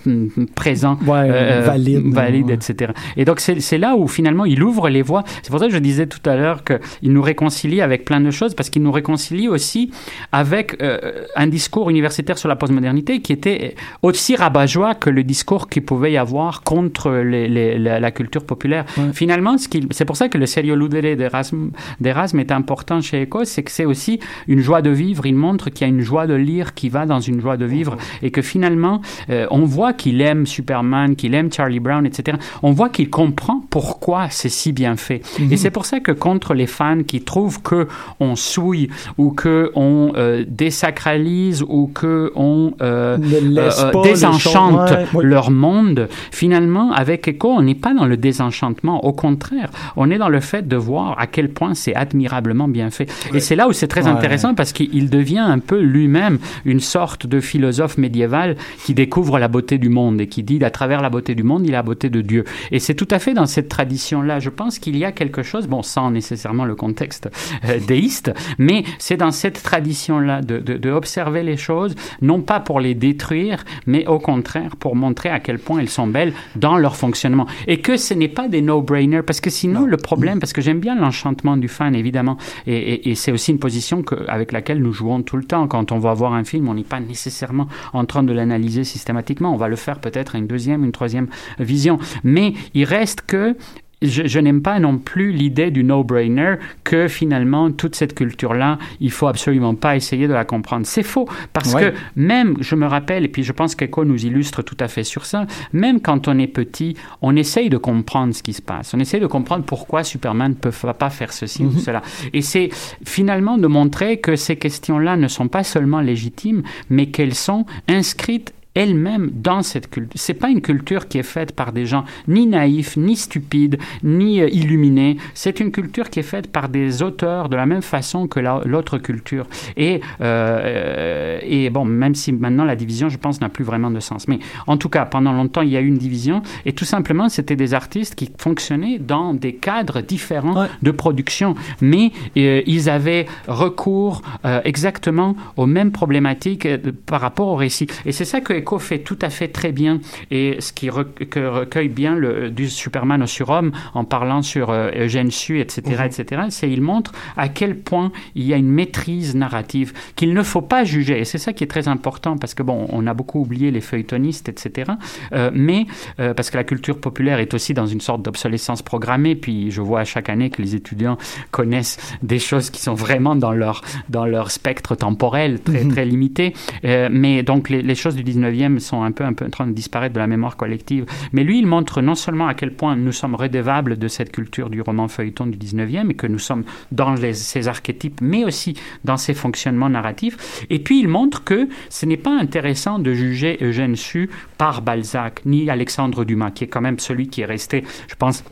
présent, 0.54 0.98
euh, 1.08 1.62
valide, 1.64 2.12
valide 2.12 2.50
etc. 2.50 2.92
Et 3.16 3.24
donc 3.24 3.40
c'est 3.40 3.78
là 3.78 3.96
où 3.96 4.08
finalement 4.08 4.44
il 4.44 4.62
ouvre 4.62 4.88
les 4.88 5.02
voies. 5.02 5.24
C'est 5.42 5.50
pour 5.50 5.60
ça 5.60 5.66
que 5.66 5.72
je 5.72 5.78
disais 5.78 6.06
tout 6.06 6.28
à 6.28 6.36
l'heure 6.36 6.62
qu'il 6.64 7.12
nous 7.12 7.22
réconcilie 7.22 7.80
avec 7.80 8.04
plein 8.04 8.20
de 8.20 8.30
choses 8.30 8.54
parce 8.54 8.70
qu'il 8.70 8.82
nous 8.82 8.92
réconcilie 8.92 9.15
aussi 9.48 9.90
avec 10.32 10.76
euh, 10.82 11.24
un 11.34 11.46
discours 11.46 11.90
universitaire 11.90 12.38
sur 12.38 12.48
la 12.48 12.56
postmodernité 12.56 13.20
qui 13.20 13.32
était 13.32 13.74
aussi 14.02 14.36
rabat-joie 14.36 14.94
que 14.94 15.10
le 15.10 15.24
discours 15.24 15.68
qu'il 15.68 15.84
pouvait 15.84 16.12
y 16.12 16.16
avoir 16.16 16.62
contre 16.62 17.10
les, 17.10 17.78
la, 17.78 18.10
culture 18.10 18.44
populaire. 18.44 18.84
Finalement, 19.12 19.56
c'est 19.90 20.04
pour 20.04 20.16
ça 20.16 20.28
que 20.28 20.38
le 20.38 20.46
serio 20.46 20.74
ludere 20.76 21.16
d'Erasme 21.16 22.40
est 22.40 22.52
important 22.52 23.00
chez 23.00 23.24
Eco, 23.24 23.44
c'est 23.44 23.62
que 23.62 23.70
c'est 23.70 23.84
aussi 23.84 24.20
une 24.48 24.60
joie 24.60 24.82
de 24.82 24.90
vivre. 24.90 25.26
Il 25.26 25.34
montre 25.34 25.70
qu'il 25.70 25.86
y 25.86 25.90
a 25.90 25.92
une 25.92 26.02
joie 26.02 26.26
de 26.26 26.34
lire 26.34 26.74
qui 26.74 26.88
va 26.88 27.06
dans 27.06 27.20
une 27.20 27.40
joie 27.40 27.56
de 27.56 27.64
vivre 27.64 27.96
et 28.22 28.30
que 28.30 28.42
finalement, 28.42 29.00
euh, 29.30 29.46
on 29.50 29.64
voit 29.64 29.92
qu'il 29.92 30.20
aime 30.20 30.46
Superman, 30.46 31.16
qu'il 31.16 31.34
aime 31.34 31.52
Charlie 31.52 31.80
Brown, 31.80 32.06
etc. 32.06 32.38
On 32.62 32.72
voit 32.72 32.88
qu'il 32.88 33.10
comprend 33.10 33.62
pourquoi 33.70 34.28
c'est 34.30 34.48
si 34.48 34.72
bien 34.72 34.96
fait. 34.96 35.22
Mhm. 35.38 35.52
Et 35.52 35.56
c'est 35.56 35.70
pour 35.70 35.86
ça 35.86 36.00
que 36.00 36.12
contre 36.12 36.54
les 36.54 36.66
fans 36.66 37.02
qui 37.02 37.20
trouvent 37.22 37.62
que 37.62 37.88
on 38.20 38.36
souille 38.36 38.88
ou 39.18 39.30
que 39.30 39.70
on 39.74 40.12
euh, 40.16 40.44
désacralise 40.46 41.62
ou 41.66 41.90
que 41.92 42.32
on 42.34 42.72
euh, 42.80 43.18
euh, 43.18 44.02
désenchante 44.02 44.90
leur 45.20 45.50
monde, 45.50 46.08
finalement, 46.30 46.92
avec 46.92 47.28
Echo, 47.28 47.50
on 47.50 47.62
n'est 47.62 47.74
pas 47.74 47.94
dans 47.94 48.06
le 48.06 48.16
désenchantement. 48.16 49.04
Au 49.04 49.12
contraire, 49.12 49.70
on 49.96 50.10
est 50.10 50.18
dans 50.18 50.28
le 50.28 50.40
fait 50.40 50.66
de 50.66 50.76
voir 50.76 51.18
à 51.18 51.26
quel 51.26 51.50
point 51.50 51.74
c'est 51.74 51.94
admirablement 51.94 52.68
bien 52.68 52.90
fait. 52.90 53.10
Et 53.34 53.40
c'est 53.40 53.56
là 53.56 53.68
où 53.68 53.72
c'est 53.72 53.88
très 53.88 54.06
intéressant 54.06 54.54
parce 54.54 54.72
qu'il 54.72 55.10
devient 55.10 55.38
un 55.38 55.58
peu 55.58 55.80
lui-même 55.80 56.38
une 56.64 56.80
sorte 56.80 57.26
de 57.26 57.40
philosophe 57.40 57.98
médiéval 57.98 58.56
qui 58.84 58.94
découvre 58.94 59.38
la 59.38 59.48
beauté 59.48 59.78
du 59.78 59.88
monde 59.88 60.20
et 60.20 60.26
qui 60.26 60.42
dit 60.42 60.62
à 60.64 60.70
travers 60.70 61.02
la 61.02 61.10
beauté 61.10 61.34
du 61.34 61.42
monde, 61.42 61.64
il 61.66 61.74
a 61.74 61.78
la 61.78 61.82
beauté 61.82 62.10
de 62.10 62.20
Dieu. 62.20 62.44
Et 62.72 62.78
c'est 62.78 62.94
tout 62.94 63.08
à 63.10 63.18
fait 63.18 63.34
dans 63.34 63.46
cette 63.46 63.68
tradition-là. 63.68 64.38
Je 64.40 64.50
pense 64.50 64.78
qu'il 64.78 64.96
y 64.96 65.04
a 65.04 65.12
quelque 65.12 65.42
chose, 65.42 65.66
bon, 65.66 65.82
sans 65.82 66.10
nécessairement 66.10 66.64
le 66.64 66.74
contexte 66.74 67.28
euh, 67.64 67.78
déiste, 67.86 68.32
mais 68.58 68.84
c'est 68.98 69.16
dans 69.16 69.30
cette 69.30 69.62
tradition-là 69.62 70.40
de, 70.42 70.58
de, 70.58 70.74
de 70.74 70.90
observer 70.90 71.42
les 71.42 71.56
choses, 71.56 71.94
non 72.22 72.40
pas 72.40 72.60
pour 72.60 72.80
les 72.80 72.94
détruire, 72.94 73.64
mais 73.86 74.06
au 74.06 74.18
contraire 74.18 74.76
pour 74.76 74.96
montrer 74.96 75.30
à 75.30 75.40
quel 75.40 75.58
point 75.58 75.80
elles 75.80 75.88
sont 75.88 76.06
belles 76.06 76.32
dans 76.54 76.76
leur 76.76 76.96
fonctionnement. 76.96 77.46
Et 77.66 77.80
que 77.80 77.96
ce 77.96 78.14
n'est 78.14 78.28
pas 78.28 78.48
des 78.48 78.62
no-brainers, 78.62 79.22
parce 79.22 79.40
que 79.40 79.50
sinon, 79.50 79.86
le 79.86 79.96
problème, 79.96 80.38
parce 80.40 80.52
que 80.52 80.60
j'aime 80.60 80.80
bien 80.80 80.96
l'enchantement 80.96 81.56
du 81.56 81.68
fan, 81.68 81.94
évidemment, 81.94 82.36
et, 82.66 83.10
et, 83.10 83.14
c'est 83.14 83.32
aussi 83.32 83.50
une 83.52 83.58
position 83.58 84.02
que, 84.02 84.14
avec 84.28 84.52
laquelle 84.52 84.80
nous 84.80 84.92
jouons 84.92 85.22
tout 85.22 85.36
le 85.36 85.44
temps. 85.44 85.66
Quand 85.68 85.92
on 85.92 85.98
va 85.98 86.14
voir 86.14 86.34
un 86.34 86.44
film, 86.44 86.68
on 86.68 86.74
n'est 86.74 86.84
pas 86.84 87.00
nécessairement 87.00 87.68
en 87.92 88.04
train 88.04 88.22
de 88.22 88.32
l'analyser 88.32 88.84
systématiquement. 88.84 89.52
On 89.52 89.56
va 89.56 89.68
le 89.68 89.76
faire 89.76 89.98
peut-être 90.00 90.34
à 90.34 90.38
une 90.38 90.46
deuxième, 90.46 90.84
une 90.84 90.92
troisième 90.92 91.28
vision. 91.58 91.98
Mais 92.24 92.54
il 92.74 92.84
reste 92.84 93.22
que 93.22 93.56
je, 94.02 94.38
n'aime 94.38 94.60
pas 94.60 94.78
non 94.78 94.98
plus 94.98 95.32
l'idée 95.32 95.70
du 95.70 95.82
no-brainer 95.82 96.56
que 96.84 97.08
finalement 97.08 97.70
toute 97.70 97.94
cette 97.94 98.14
culture-là, 98.14 98.78
il 99.00 99.10
faut 99.10 99.26
absolument 99.26 99.74
pas 99.74 99.96
essayer 99.96 100.28
de 100.28 100.34
la 100.34 100.44
comprendre. 100.44 100.86
C'est 100.86 101.02
faux 101.02 101.28
parce 101.52 101.74
que 101.74 101.94
même, 102.14 102.56
je 102.60 102.74
me 102.74 102.86
rappelle, 102.86 103.24
et 103.24 103.28
puis 103.28 103.42
je 103.42 103.52
pense 103.52 103.74
qu'Echo 103.74 104.04
nous 104.04 104.26
illustre 104.26 104.62
tout 104.62 104.76
à 104.80 104.88
fait 104.88 105.04
sur 105.04 105.24
ça, 105.24 105.46
même 105.72 106.00
quand 106.00 106.28
on 106.28 106.38
est 106.38 106.46
petit, 106.46 106.96
on 107.22 107.36
essaye 107.36 107.70
de 107.70 107.78
comprendre 107.78 108.34
ce 108.34 108.42
qui 108.42 108.52
se 108.52 108.62
passe. 108.62 108.92
On 108.94 109.00
essaye 109.00 109.20
de 109.20 109.26
comprendre 109.26 109.64
pourquoi 109.64 110.04
Superman 110.04 110.50
ne 110.50 110.54
peut 110.54 110.70
pas 110.98 111.10
faire 111.10 111.32
ceci 111.32 111.62
ou 111.62 111.70
mhm. 111.70 111.78
cela. 111.78 112.02
Et 112.32 112.42
c'est 112.42 112.68
finalement 113.04 113.56
de 113.56 113.66
montrer 113.66 114.18
que 114.18 114.36
ces 114.36 114.56
questions-là 114.56 115.16
ne 115.16 115.28
sont 115.28 115.48
pas 115.48 115.64
seulement 115.64 116.00
légitimes, 116.00 116.62
mais 116.90 117.06
qu'elles 117.06 117.34
sont 117.34 117.64
inscrites 117.88 118.52
elle-même 118.76 119.30
dans 119.32 119.62
cette 119.62 119.90
culture. 119.90 120.12
C'est 120.14 120.34
pas 120.34 120.50
une 120.50 120.60
culture 120.60 121.08
qui 121.08 121.18
est 121.18 121.24
faite 121.24 121.52
par 121.52 121.72
des 121.72 121.86
gens 121.86 122.04
ni 122.28 122.46
naïfs, 122.46 122.96
ni 122.96 123.16
stupides, 123.16 123.78
ni 124.04 124.40
euh, 124.40 124.48
illuminés. 124.50 125.16
C'est 125.34 125.58
une 125.60 125.72
culture 125.72 126.10
qui 126.10 126.20
est 126.20 126.30
faite 126.34 126.52
par 126.52 126.68
des 126.68 127.02
auteurs 127.02 127.48
de 127.48 127.56
la 127.56 127.66
même 127.66 127.82
façon 127.82 128.28
que 128.28 128.38
l'autre 128.38 128.98
culture. 128.98 129.46
Et, 129.76 130.00
euh, 130.20 131.38
et 131.42 131.70
bon, 131.70 131.84
même 131.84 132.14
si 132.14 132.32
maintenant 132.32 132.64
la 132.64 132.76
division, 132.76 133.08
je 133.08 133.16
pense, 133.16 133.40
n'a 133.40 133.48
plus 133.48 133.64
vraiment 133.64 133.90
de 133.90 134.00
sens. 134.00 134.28
Mais 134.28 134.38
en 134.66 134.76
tout 134.76 134.90
cas, 134.90 135.06
pendant 135.06 135.32
longtemps, 135.32 135.62
il 135.62 135.70
y 135.70 135.76
a 135.76 135.80
eu 135.80 135.86
une 135.86 135.98
division 135.98 136.42
et 136.66 136.72
tout 136.72 136.84
simplement, 136.84 137.30
c'était 137.30 137.56
des 137.56 137.72
artistes 137.72 138.14
qui 138.14 138.30
fonctionnaient 138.38 138.98
dans 138.98 139.32
des 139.32 139.54
cadres 139.54 140.02
différents 140.02 140.66
de 140.82 140.90
production. 140.90 141.54
Mais 141.80 142.12
euh, 142.36 142.62
ils 142.66 142.90
avaient 142.90 143.26
recours 143.48 144.22
exactement 144.64 145.34
aux 145.56 145.66
mêmes 145.66 145.92
problématiques 145.92 146.68
par 147.06 147.20
rapport 147.20 147.48
au 147.48 147.56
récit. 147.56 147.86
Et 148.04 148.12
c'est 148.12 148.24
ça 148.24 148.40
que 148.40 148.65
fait 148.78 148.98
tout 148.98 149.18
à 149.22 149.30
fait 149.30 149.48
très 149.48 149.72
bien 149.72 150.00
et 150.30 150.56
ce 150.60 150.72
qui 150.72 150.90
recueille 150.90 151.88
bien 151.88 152.14
le, 152.14 152.50
du 152.50 152.68
Superman 152.68 153.22
au 153.22 153.26
surhomme 153.26 153.72
en 153.94 154.04
parlant 154.04 154.42
sur 154.42 154.70
euh, 154.70 154.90
Eugène 154.96 155.30
Sue, 155.30 155.60
etc., 155.60 155.82
mhm. 155.86 156.06
etc., 156.06 156.42
c'est 156.50 156.70
il 156.70 156.82
montre 156.82 157.12
à 157.36 157.48
quel 157.48 157.78
point 157.78 158.12
il 158.34 158.44
y 158.44 158.52
a 158.52 158.56
une 158.56 158.68
maîtrise 158.68 159.34
narrative 159.34 159.92
qu'il 160.16 160.34
ne 160.34 160.42
faut 160.42 160.62
pas 160.62 160.84
juger. 160.84 161.20
Et 161.20 161.24
c'est 161.24 161.38
ça 161.38 161.52
qui 161.52 161.64
est 161.64 161.68
très 161.68 161.88
important 161.88 162.36
parce 162.36 162.54
que, 162.54 162.62
bon, 162.62 162.86
on 162.90 163.06
a 163.06 163.14
beaucoup 163.14 163.40
oublié 163.40 163.70
les 163.70 163.80
feuilletonistes, 163.80 164.48
etc., 164.48 164.92
euh, 165.32 165.50
mais 165.54 165.86
euh, 166.20 166.34
parce 166.34 166.50
que 166.50 166.56
la 166.56 166.64
culture 166.64 167.00
populaire 167.00 167.38
est 167.38 167.54
aussi 167.54 167.74
dans 167.74 167.86
une 167.86 168.00
sorte 168.00 168.22
d'obsolescence 168.22 168.82
programmée. 168.82 169.34
Puis 169.34 169.70
je 169.70 169.80
vois 169.80 170.00
à 170.00 170.04
chaque 170.04 170.28
année 170.28 170.50
que 170.50 170.60
les 170.60 170.74
étudiants 170.74 171.16
connaissent 171.50 171.98
des 172.22 172.38
choses 172.38 172.70
qui 172.70 172.80
sont 172.80 172.94
vraiment 172.94 173.36
dans 173.36 173.52
leur, 173.52 173.82
dans 174.08 174.26
leur 174.26 174.50
spectre 174.50 174.94
temporel 174.94 175.60
très, 175.60 175.84
mhm. 175.84 175.92
très 175.92 176.04
limité. 176.04 176.54
mais 176.82 177.42
donc 177.42 177.68
les, 177.68 177.82
les 177.82 177.94
choses 177.94 178.16
du 178.16 178.24
19e 178.56 178.78
sont 178.78 179.02
un 179.02 179.12
peu, 179.12 179.24
un 179.24 179.32
peu 179.32 179.44
en 179.44 179.50
train 179.50 179.66
de 179.66 179.72
disparaître 179.72 180.14
de 180.14 180.20
la 180.20 180.26
mémoire 180.26 180.56
collective. 180.56 181.06
Mais 181.32 181.44
lui, 181.44 181.58
il 181.58 181.66
montre 181.66 182.02
non 182.02 182.14
seulement 182.14 182.46
à 182.46 182.54
quel 182.54 182.74
point 182.74 182.96
nous 182.96 183.12
sommes 183.12 183.34
redevables 183.34 183.98
de 183.98 184.08
cette 184.08 184.32
culture 184.32 184.70
du 184.70 184.80
roman 184.80 185.08
feuilleton 185.08 185.46
du 185.46 185.58
19e 185.58 186.10
et 186.10 186.14
que 186.14 186.26
nous 186.26 186.38
sommes 186.38 186.64
dans 186.92 187.14
les, 187.14 187.34
ces 187.34 187.68
archétypes, 187.68 188.20
mais 188.20 188.44
aussi 188.44 188.74
dans 189.04 189.16
ces 189.16 189.34
fonctionnements 189.34 189.88
narratifs. 189.88 190.66
Et 190.70 190.78
puis, 190.78 191.00
il 191.00 191.08
montre 191.08 191.44
que 191.44 191.68
ce 191.88 192.06
n'est 192.06 192.16
pas 192.16 192.36
intéressant 192.38 192.98
de 192.98 193.12
juger 193.12 193.58
Eugène 193.60 193.96
Sue 193.96 194.30
par 194.58 194.82
Balzac, 194.82 195.44
ni 195.44 195.68
Alexandre 195.70 196.24
Dumas, 196.24 196.50
qui 196.50 196.64
est 196.64 196.68
quand 196.68 196.80
même 196.80 196.98
celui 196.98 197.28
qui 197.28 197.42
est 197.42 197.46
resté, 197.46 197.84
je 198.08 198.14
pense, 198.14 198.44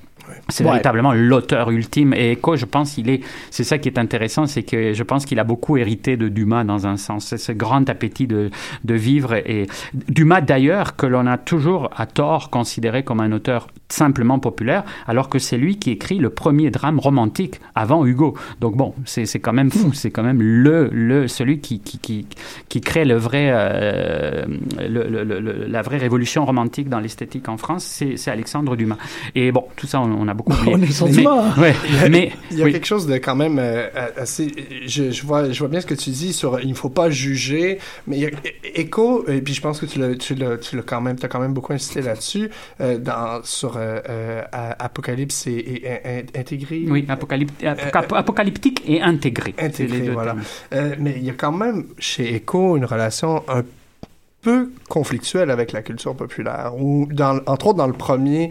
c'est 0.48 0.64
véritablement 0.64 1.12
l'auteur 1.12 1.70
ultime. 1.70 2.14
Et 2.14 2.34
Eco, 2.34 2.56
je 2.56 2.64
pense, 2.64 2.98
il 2.98 3.10
est. 3.10 3.20
C'est 3.50 3.64
ça 3.64 3.78
qui 3.78 3.88
est 3.88 3.98
intéressant, 3.98 4.46
c'est 4.46 4.62
que 4.62 4.92
je 4.92 5.02
pense 5.02 5.26
qu'il 5.26 5.38
a 5.38 5.44
beaucoup 5.44 5.76
hérité 5.76 6.16
de 6.16 6.28
Dumas 6.28 6.64
dans 6.64 6.86
un 6.86 6.96
sens. 6.96 7.26
C'est 7.26 7.38
ce 7.38 7.52
grand 7.52 7.88
appétit 7.88 8.26
de, 8.26 8.50
de 8.84 8.94
vivre. 8.94 9.34
Et 9.34 9.66
Dumas, 10.08 10.40
d'ailleurs, 10.40 10.96
que 10.96 11.06
l'on 11.06 11.26
a 11.26 11.38
toujours 11.38 11.90
à 11.96 12.06
tort 12.06 12.50
considéré 12.50 13.04
comme 13.04 13.20
un 13.20 13.32
auteur 13.32 13.68
simplement 13.88 14.38
populaire, 14.38 14.84
alors 15.06 15.28
que 15.28 15.38
c'est 15.38 15.56
lui 15.56 15.78
qui 15.78 15.90
écrit 15.90 16.18
le 16.18 16.30
premier 16.30 16.70
drame 16.70 16.98
romantique 16.98 17.60
avant 17.74 18.04
Hugo. 18.04 18.36
Donc 18.60 18.76
bon, 18.76 18.94
c'est 19.04 19.26
quand 19.38 19.52
même 19.52 19.70
fou, 19.70 19.92
c'est 19.92 20.10
quand 20.10 20.22
même 20.22 20.42
le, 20.42 20.88
le 20.92 21.28
celui 21.28 21.60
qui, 21.60 21.80
qui, 21.80 21.98
qui, 21.98 22.26
qui 22.68 22.80
crée 22.80 23.04
le 23.04 23.14
vrai, 23.14 23.50
euh, 23.52 24.44
le, 24.80 25.24
le, 25.24 25.66
la 25.68 25.82
vraie 25.82 25.98
révolution 25.98 26.44
romantique 26.44 26.88
dans 26.88 26.98
l'esthétique 26.98 27.48
en 27.48 27.56
France, 27.56 27.84
c'est 27.84 28.30
Alexandre 28.30 28.74
Dumas. 28.74 28.98
Et 29.34 29.52
bon, 29.52 29.64
tout 29.76 29.86
ça, 29.86 30.00
on, 30.00 30.13
a 30.28 30.34
beaucoup 30.34 30.52
oublié. 30.66 30.74
on 31.00 31.06
est 31.06 31.16
mais, 31.16 31.62
ouais, 31.62 32.08
mais 32.10 32.32
il 32.50 32.58
y 32.58 32.62
a 32.62 32.70
quelque 32.70 32.86
chose 32.86 33.06
de 33.06 33.16
quand 33.18 33.36
même 33.36 33.58
euh, 33.58 33.88
assez. 34.16 34.48
Je, 34.86 35.10
je, 35.10 35.26
vois, 35.26 35.50
je 35.50 35.58
vois 35.58 35.68
bien 35.68 35.80
ce 35.80 35.86
que 35.86 35.94
tu 35.94 36.10
dis 36.10 36.32
sur 36.32 36.60
il 36.60 36.70
ne 36.70 36.74
faut 36.74 36.88
pas 36.88 37.10
juger, 37.10 37.78
mais 38.06 38.16
il 38.16 38.22
y 38.22 38.26
a 38.26 38.30
écho, 38.74 39.26
et 39.28 39.40
puis 39.40 39.54
je 39.54 39.60
pense 39.60 39.80
que 39.80 39.86
tu 39.86 39.98
l'as, 39.98 40.14
tu 40.16 40.34
l'as, 40.34 40.56
tu 40.58 40.76
l'as 40.76 40.82
quand 40.82 41.00
même, 41.00 41.16
as 41.22 41.28
quand 41.28 41.40
même 41.40 41.52
beaucoup 41.52 41.72
insisté 41.72 42.02
là-dessus, 42.02 42.50
euh, 42.80 42.98
dans, 42.98 43.42
sur 43.44 43.76
euh, 43.76 44.00
euh, 44.08 44.42
Apocalypse 44.52 45.46
et, 45.46 45.82
intégré. 46.34 46.84
Oui, 46.88 47.06
apocalyptique 47.08 48.82
et 48.86 49.00
intégré. 49.00 49.54
Intégré, 49.58 50.08
voilà. 50.10 50.36
mais 50.98 51.14
il 51.16 51.24
y 51.24 51.30
a 51.30 51.34
quand 51.34 51.52
même 51.52 51.86
chez 51.98 52.34
Echo 52.34 52.76
une 52.76 52.84
relation 52.84 53.42
un 53.48 53.62
peu 54.42 54.70
conflictuelle 54.88 55.50
avec 55.50 55.72
la 55.72 55.82
culture 55.82 56.14
populaire, 56.14 56.72
ou 56.76 57.08
dans, 57.10 57.40
entre 57.46 57.68
autres 57.68 57.78
dans 57.78 57.86
le 57.86 57.94
premier, 57.94 58.50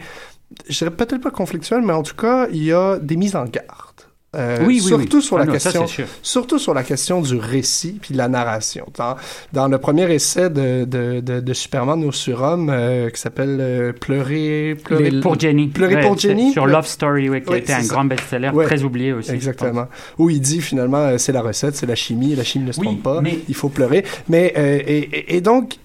je 0.69 0.77
dirais 0.77 0.91
peut-être 0.91 1.21
pas 1.21 1.31
conflictuelle, 1.31 1.81
mais 1.81 1.93
en 1.93 2.03
tout 2.03 2.15
cas, 2.15 2.47
il 2.51 2.63
y 2.63 2.73
a 2.73 2.97
des 2.99 3.15
mises 3.15 3.35
en 3.35 3.45
garde. 3.45 3.93
Euh, 4.35 4.57
oui, 4.61 4.81
oui, 4.81 4.87
surtout 4.87 5.21
sur 5.21 5.37
la 5.37 5.45
ah 5.47 5.51
question, 5.51 5.85
surtout 6.23 6.57
sur 6.57 6.73
la 6.73 6.81
question 6.81 7.21
du 7.21 7.35
récit 7.35 7.99
puis 8.01 8.13
de 8.13 8.17
la 8.17 8.27
narration. 8.27 8.87
Dans, 8.97 9.15
dans 9.51 9.67
le 9.67 9.77
premier 9.77 10.11
essai 10.11 10.49
de, 10.49 10.85
de, 10.85 11.19
de, 11.19 11.39
de 11.39 11.53
Superman 11.53 12.03
au 12.03 12.11
surhomme 12.11 12.71
euh, 12.71 13.11
qui 13.11 13.21
s'appelle 13.21 13.59
euh, 13.61 13.93
Pleurer, 13.93 14.75
pleurer 14.83 15.11
pour 15.21 15.39
Jenny. 15.39 15.67
Pleurer 15.67 16.01
pour 16.01 16.17
Jenny. 16.17 16.51
Sur 16.51 16.65
Love 16.65 16.87
Story, 16.87 17.29
oui, 17.29 17.43
qui 17.43 17.53
a 17.53 17.57
été 17.57 17.73
un 17.73 17.85
grand 17.85 18.05
best-seller, 18.05 18.49
très 18.63 18.81
oublié 18.81 19.13
aussi. 19.13 19.29
Exactement. 19.29 19.85
Où 20.17 20.31
il 20.31 20.41
dit 20.41 20.61
finalement 20.61 20.97
euh, 20.97 21.19
c'est 21.19 21.31
la 21.31 21.43
recette, 21.43 21.75
c'est 21.75 21.85
la 21.85 21.93
chimie, 21.93 22.33
la 22.33 22.43
chimie 22.43 22.65
ne 22.65 22.71
se 22.71 22.81
trompe 22.81 23.03
pas, 23.03 23.21
mais... 23.21 23.37
il 23.47 23.53
faut 23.53 23.69
pleurer. 23.69 24.03
Mais 24.29 24.47
et, 24.47 24.97
et, 24.97 25.35
et 25.35 25.41
donc 25.41 25.77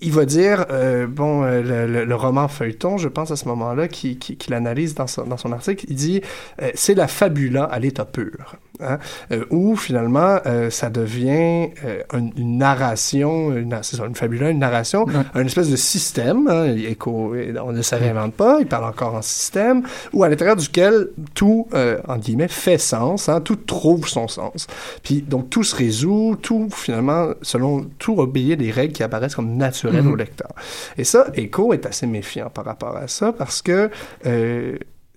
il 0.00 0.12
va 0.12 0.24
dire, 0.24 0.66
euh, 0.70 1.06
bon, 1.06 1.44
euh, 1.44 1.86
le, 1.86 2.04
le, 2.04 2.14
roman 2.14 2.48
feuilleton, 2.48 2.96
je 2.98 3.08
pense 3.08 3.30
à 3.30 3.36
ce 3.36 3.46
moment-là, 3.48 3.88
qu'il 3.88 4.18
qui, 4.18 4.36
qui 4.36 4.54
analyse 4.54 4.94
dans 4.94 5.06
son, 5.06 5.24
dans 5.24 5.36
son 5.36 5.52
article, 5.52 5.86
il 5.88 5.96
dit, 5.96 6.20
euh, 6.62 6.70
c'est 6.74 6.94
la 6.94 7.08
fabula 7.08 7.64
à 7.64 7.78
l'état 7.78 8.04
pur. 8.04 8.56
Hein, 8.82 8.98
euh, 9.30 9.44
où 9.50 9.76
finalement 9.76 10.38
euh, 10.46 10.70
ça 10.70 10.88
devient 10.88 11.68
euh, 11.84 12.02
une, 12.14 12.32
une, 12.36 12.58
narration, 12.58 13.54
une, 13.54 13.76
c'est 13.82 13.96
ça, 13.96 14.06
une 14.06 14.14
fabula, 14.14 14.48
une 14.50 14.58
narration, 14.58 15.04
un 15.34 15.44
espèce 15.44 15.70
de 15.70 15.76
système, 15.76 16.48
hein, 16.48 16.74
on 17.06 17.72
ne 17.72 17.82
se 17.82 17.94
réinvente 17.94 18.34
pas, 18.34 18.58
il 18.60 18.66
parle 18.66 18.84
encore 18.84 19.14
en 19.14 19.22
système, 19.22 19.82
où 20.14 20.24
à 20.24 20.28
l'intérieur 20.28 20.56
duquel 20.56 21.08
tout, 21.34 21.68
en 22.08 22.16
guillemets, 22.16 22.48
fait 22.48 22.78
sens, 22.78 23.28
hein, 23.28 23.40
tout 23.40 23.56
trouve 23.56 24.08
son 24.08 24.28
sens. 24.28 24.66
Puis 25.02 25.22
donc 25.22 25.50
tout 25.50 25.64
se 25.64 25.76
résout, 25.76 26.36
tout 26.40 26.68
finalement, 26.72 27.30
selon 27.42 27.86
tout 27.98 28.18
obéit 28.18 28.58
des 28.58 28.70
règles 28.70 28.92
qui 28.92 29.02
apparaissent 29.02 29.34
comme 29.34 29.56
naturelles 29.56 29.89
au 29.98 30.16
lecteur. 30.16 30.50
Et 30.96 31.04
ça, 31.04 31.26
Echo 31.34 31.72
est 31.72 31.86
assez 31.86 32.06
méfiant 32.06 32.50
par 32.50 32.64
rapport 32.64 32.96
à 32.96 33.08
ça 33.08 33.32
parce 33.32 33.62
que 33.62 33.90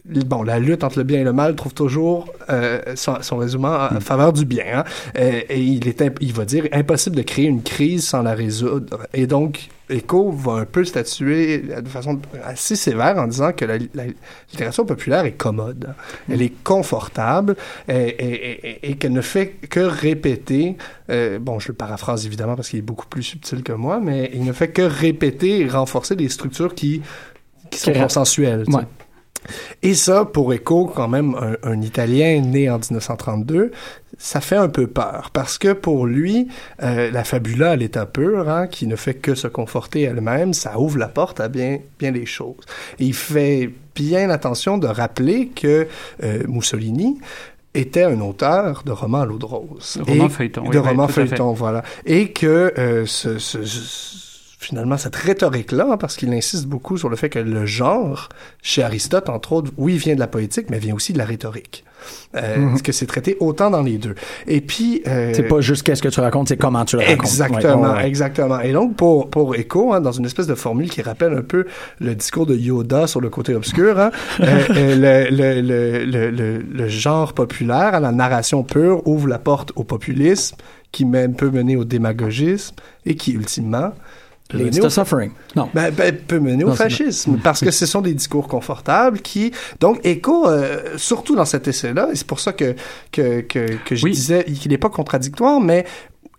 bon, 0.06 0.44
la 0.44 0.60
lutte 0.60 0.84
entre 0.84 0.98
le 0.98 1.04
bien 1.04 1.22
et 1.22 1.24
le 1.24 1.34
mal 1.34 1.56
trouve 1.56 1.74
toujours 1.74 2.32
euh, 2.50 2.82
son, 2.96 3.22
son 3.22 3.38
résumé 3.38 3.68
en, 3.68 4.00
faveur 4.00 4.34
du 4.34 4.46
bien. 4.46 4.66
Hein? 4.74 4.84
Euh, 5.18 5.42
et, 5.50 5.62
il, 5.62 5.88
est 5.88 6.04
il 6.20 6.34
va 6.34 6.46
dire 6.46 6.68
impossible 6.72 7.16
de 7.16 7.22
créer 7.22 7.46
une 7.46 7.64
crise 7.64 8.06
sans 8.06 8.22
la 8.22 8.34
résoudre. 8.34 9.08
Et 9.14 9.28
donc, 9.28 9.70
Eco 9.90 10.32
va 10.32 10.54
un 10.54 10.66
peu 10.66 10.84
statuer 10.84 11.60
de 11.60 11.88
façon 11.88 12.20
assez 12.44 12.76
sévère 12.76 13.18
en 13.18 13.28
disant 13.28 13.52
que 13.54 13.66
la, 13.66 13.78
littérature 14.52 14.86
populaire 14.86 15.26
est 15.26 15.34
commode, 15.34 15.94
elle 16.30 16.42
est 16.42 16.64
confortable 16.64 17.56
et, 17.88 17.94
et, 17.94 18.90
et 18.90 18.96
qu'elle 18.96 19.12
ne 19.12 19.22
fait 19.22 19.50
que 19.70 19.82
répéter, 19.82 20.78
euh, 21.10 21.38
bon, 21.40 21.60
je 21.60 21.70
le 21.70 21.74
paraphrase 21.74 22.26
évidemment 22.26 22.56
parce 22.56 22.70
qu'il 22.70 22.80
est 22.80 22.84
beaucoup 22.84 23.08
plus 23.08 23.24
subtil 23.24 23.62
que 23.62 23.74
moi, 23.74 24.00
mais 24.02 24.32
il 24.34 24.44
ne 24.44 24.54
fait 24.54 24.70
que 24.70 24.82
répéter 24.82 25.60
et 25.60 25.68
renforcer 25.68 26.16
des 26.16 26.30
structures 26.30 26.74
qui, 26.74 27.02
qui 27.70 27.80
sont 27.80 27.94
consensuelles. 27.94 28.66
Et 29.82 29.94
ça, 29.94 30.26
pour 30.26 30.54
Eco, 30.54 30.86
quand 30.86 31.08
même, 31.08 31.36
un, 31.64 31.82
Italien 31.82 32.42
né 32.42 32.70
en 32.70 32.78
1932, 32.78 33.72
ça 34.18 34.42
fait 34.42 34.56
un 34.56 34.70
peu 34.70 34.88
peur 34.88 35.30
parce 35.34 35.58
que 35.58 35.74
pour 35.74 36.06
lui, 36.06 36.48
euh, 36.82 37.12
la 37.12 37.24
fabula 37.24 37.72
à 37.72 37.76
l'état 37.76 38.06
pur, 38.06 38.50
hein, 38.50 38.68
qui 38.68 38.88
ne 38.88 38.96
fait 38.96 39.16
que 39.16 39.36
se 39.36 39.48
conforter 39.48 40.04
elle-même, 40.04 40.54
ça 40.54 40.80
ouvre 40.80 40.98
la 40.98 41.08
porte 41.08 41.40
à 41.40 41.50
bien, 41.50 41.80
bien 42.00 42.12
des 42.12 42.26
choses. 42.26 42.64
Et 43.00 43.06
il 43.06 43.14
fait 43.14 43.72
bien 43.96 44.30
attention 44.30 44.78
de 44.78 44.88
rappeler 44.88 45.48
que 45.48 45.88
euh, 46.24 46.44
Mussolini 46.48 47.20
était 47.74 48.04
un 48.04 48.22
auteur 48.22 48.84
de 48.86 48.92
romans 48.92 49.22
à 49.22 49.26
l'eau 49.26 49.38
de 49.38 49.46
rose. 49.46 49.98
De 49.98 50.12
romans 50.12 50.30
feuilletons. 50.30 50.70
De 50.70 50.78
romans 50.78 51.08
feuilletons, 51.08 51.54
voilà. 51.54 51.84
Et 52.06 52.32
que 52.32 52.74
euh, 52.78 53.06
ce, 53.06 53.40
ce 53.40 54.23
finalement 54.64 54.98
cette 54.98 55.16
rhétorique-là, 55.16 55.88
hein, 55.92 55.98
parce 55.98 56.16
qu'il 56.16 56.34
insiste 56.34 56.66
beaucoup 56.66 56.98
sur 56.98 57.10
le 57.10 57.16
fait 57.16 57.30
que 57.30 57.40
le 57.40 57.66
genre, 57.66 58.30
chez 58.62 58.84
Aristote, 58.84 59.30
entre 59.30 59.54
autres, 59.54 59.72
oui, 59.78 59.98
vient 59.98 60.16
de 60.16 60.20
la 60.20 60.28
poétique, 60.28 60.70
mais 60.70 60.80
vient 60.80 60.96
aussi 60.96 61.14
de 61.14 61.18
la 61.18 61.26
rhétorique. 61.26 61.84
Euh, 62.36 62.58
mm 62.58 62.82
que 62.82 62.92
c'est 62.92 63.06
traité 63.06 63.38
autant 63.40 63.70
dans 63.70 63.82
les 63.82 63.98
deux? 63.98 64.16
Et 64.46 64.60
puis... 64.60 65.02
Euh, 65.08 65.32
c'est 65.34 65.44
pas 65.44 65.62
juste 65.62 65.84
qu'est-ce 65.84 66.02
que 66.02 66.10
tu 66.10 66.20
racontes, 66.20 66.50
c'est 66.50 66.58
comment 66.58 66.84
tu 66.84 66.98
le 66.98 67.04
racontes. 67.04 67.20
Exactement, 67.20 67.98
exactement. 68.00 68.60
Et 68.60 68.74
donc, 68.74 68.96
pour, 68.96 69.30
pour 69.30 69.56
Echo, 69.56 69.94
hein, 69.94 70.02
dans 70.02 70.12
une 70.12 70.26
espèce 70.26 70.48
de 70.48 70.56
formule 70.56 70.90
qui 70.90 71.02
rappelle 71.02 71.34
un 71.34 71.42
peu 71.42 71.66
le 72.00 72.16
discours 72.16 72.46
de 72.46 72.56
Yoda 72.56 73.08
sur 73.08 73.22
le 73.22 73.30
côté 73.30 73.56
obscur, 73.56 74.00
hein, 74.00 74.12
euh, 74.42 74.64
euh 74.72 75.30
le, 75.30 75.62
le, 75.62 75.62
le, 75.62 76.30
le, 76.32 76.58
le, 76.58 76.88
genre 76.88 77.34
populaire, 77.34 78.00
la 78.00 78.12
narration 78.12 78.64
pure, 78.64 79.08
ouvre 79.08 79.28
la 79.28 79.40
porte 79.40 79.72
au 79.76 79.84
populisme, 79.84 80.58
qui 80.92 81.06
même 81.06 81.36
peut 81.36 81.50
mener 81.50 81.76
au 81.76 81.86
démagogisme, 81.86 82.76
et 83.06 83.16
qui, 83.16 83.32
ultimement, 83.32 83.94
le 84.54 84.90
suffering. 84.90 85.32
Non. 85.56 85.70
Ben, 85.74 85.92
ben, 85.92 86.16
peut 86.16 86.40
mener 86.40 86.64
au 86.64 86.74
fascisme, 86.74 87.40
parce 87.44 87.62
que 87.62 87.72
ce 87.72 87.86
sont 87.86 88.02
des 88.02 88.14
discours 88.14 88.48
confortables 88.48 89.20
qui, 89.20 89.52
donc, 89.80 90.00
écho, 90.06 90.48
euh, 90.48 90.98
surtout 90.98 91.36
dans 91.36 91.46
cet 91.46 91.68
essai-là, 91.68 92.10
et 92.12 92.16
c'est 92.16 92.28
pour 92.28 92.40
ça 92.40 92.54
que, 92.54 92.76
que, 93.12 93.42
que, 93.42 93.78
que 93.86 93.96
je 93.96 94.08
disais 94.08 94.44
qu'il 94.46 94.72
n'est 94.72 94.78
pas 94.78 94.90
contradictoire, 94.90 95.60
mais 95.60 95.86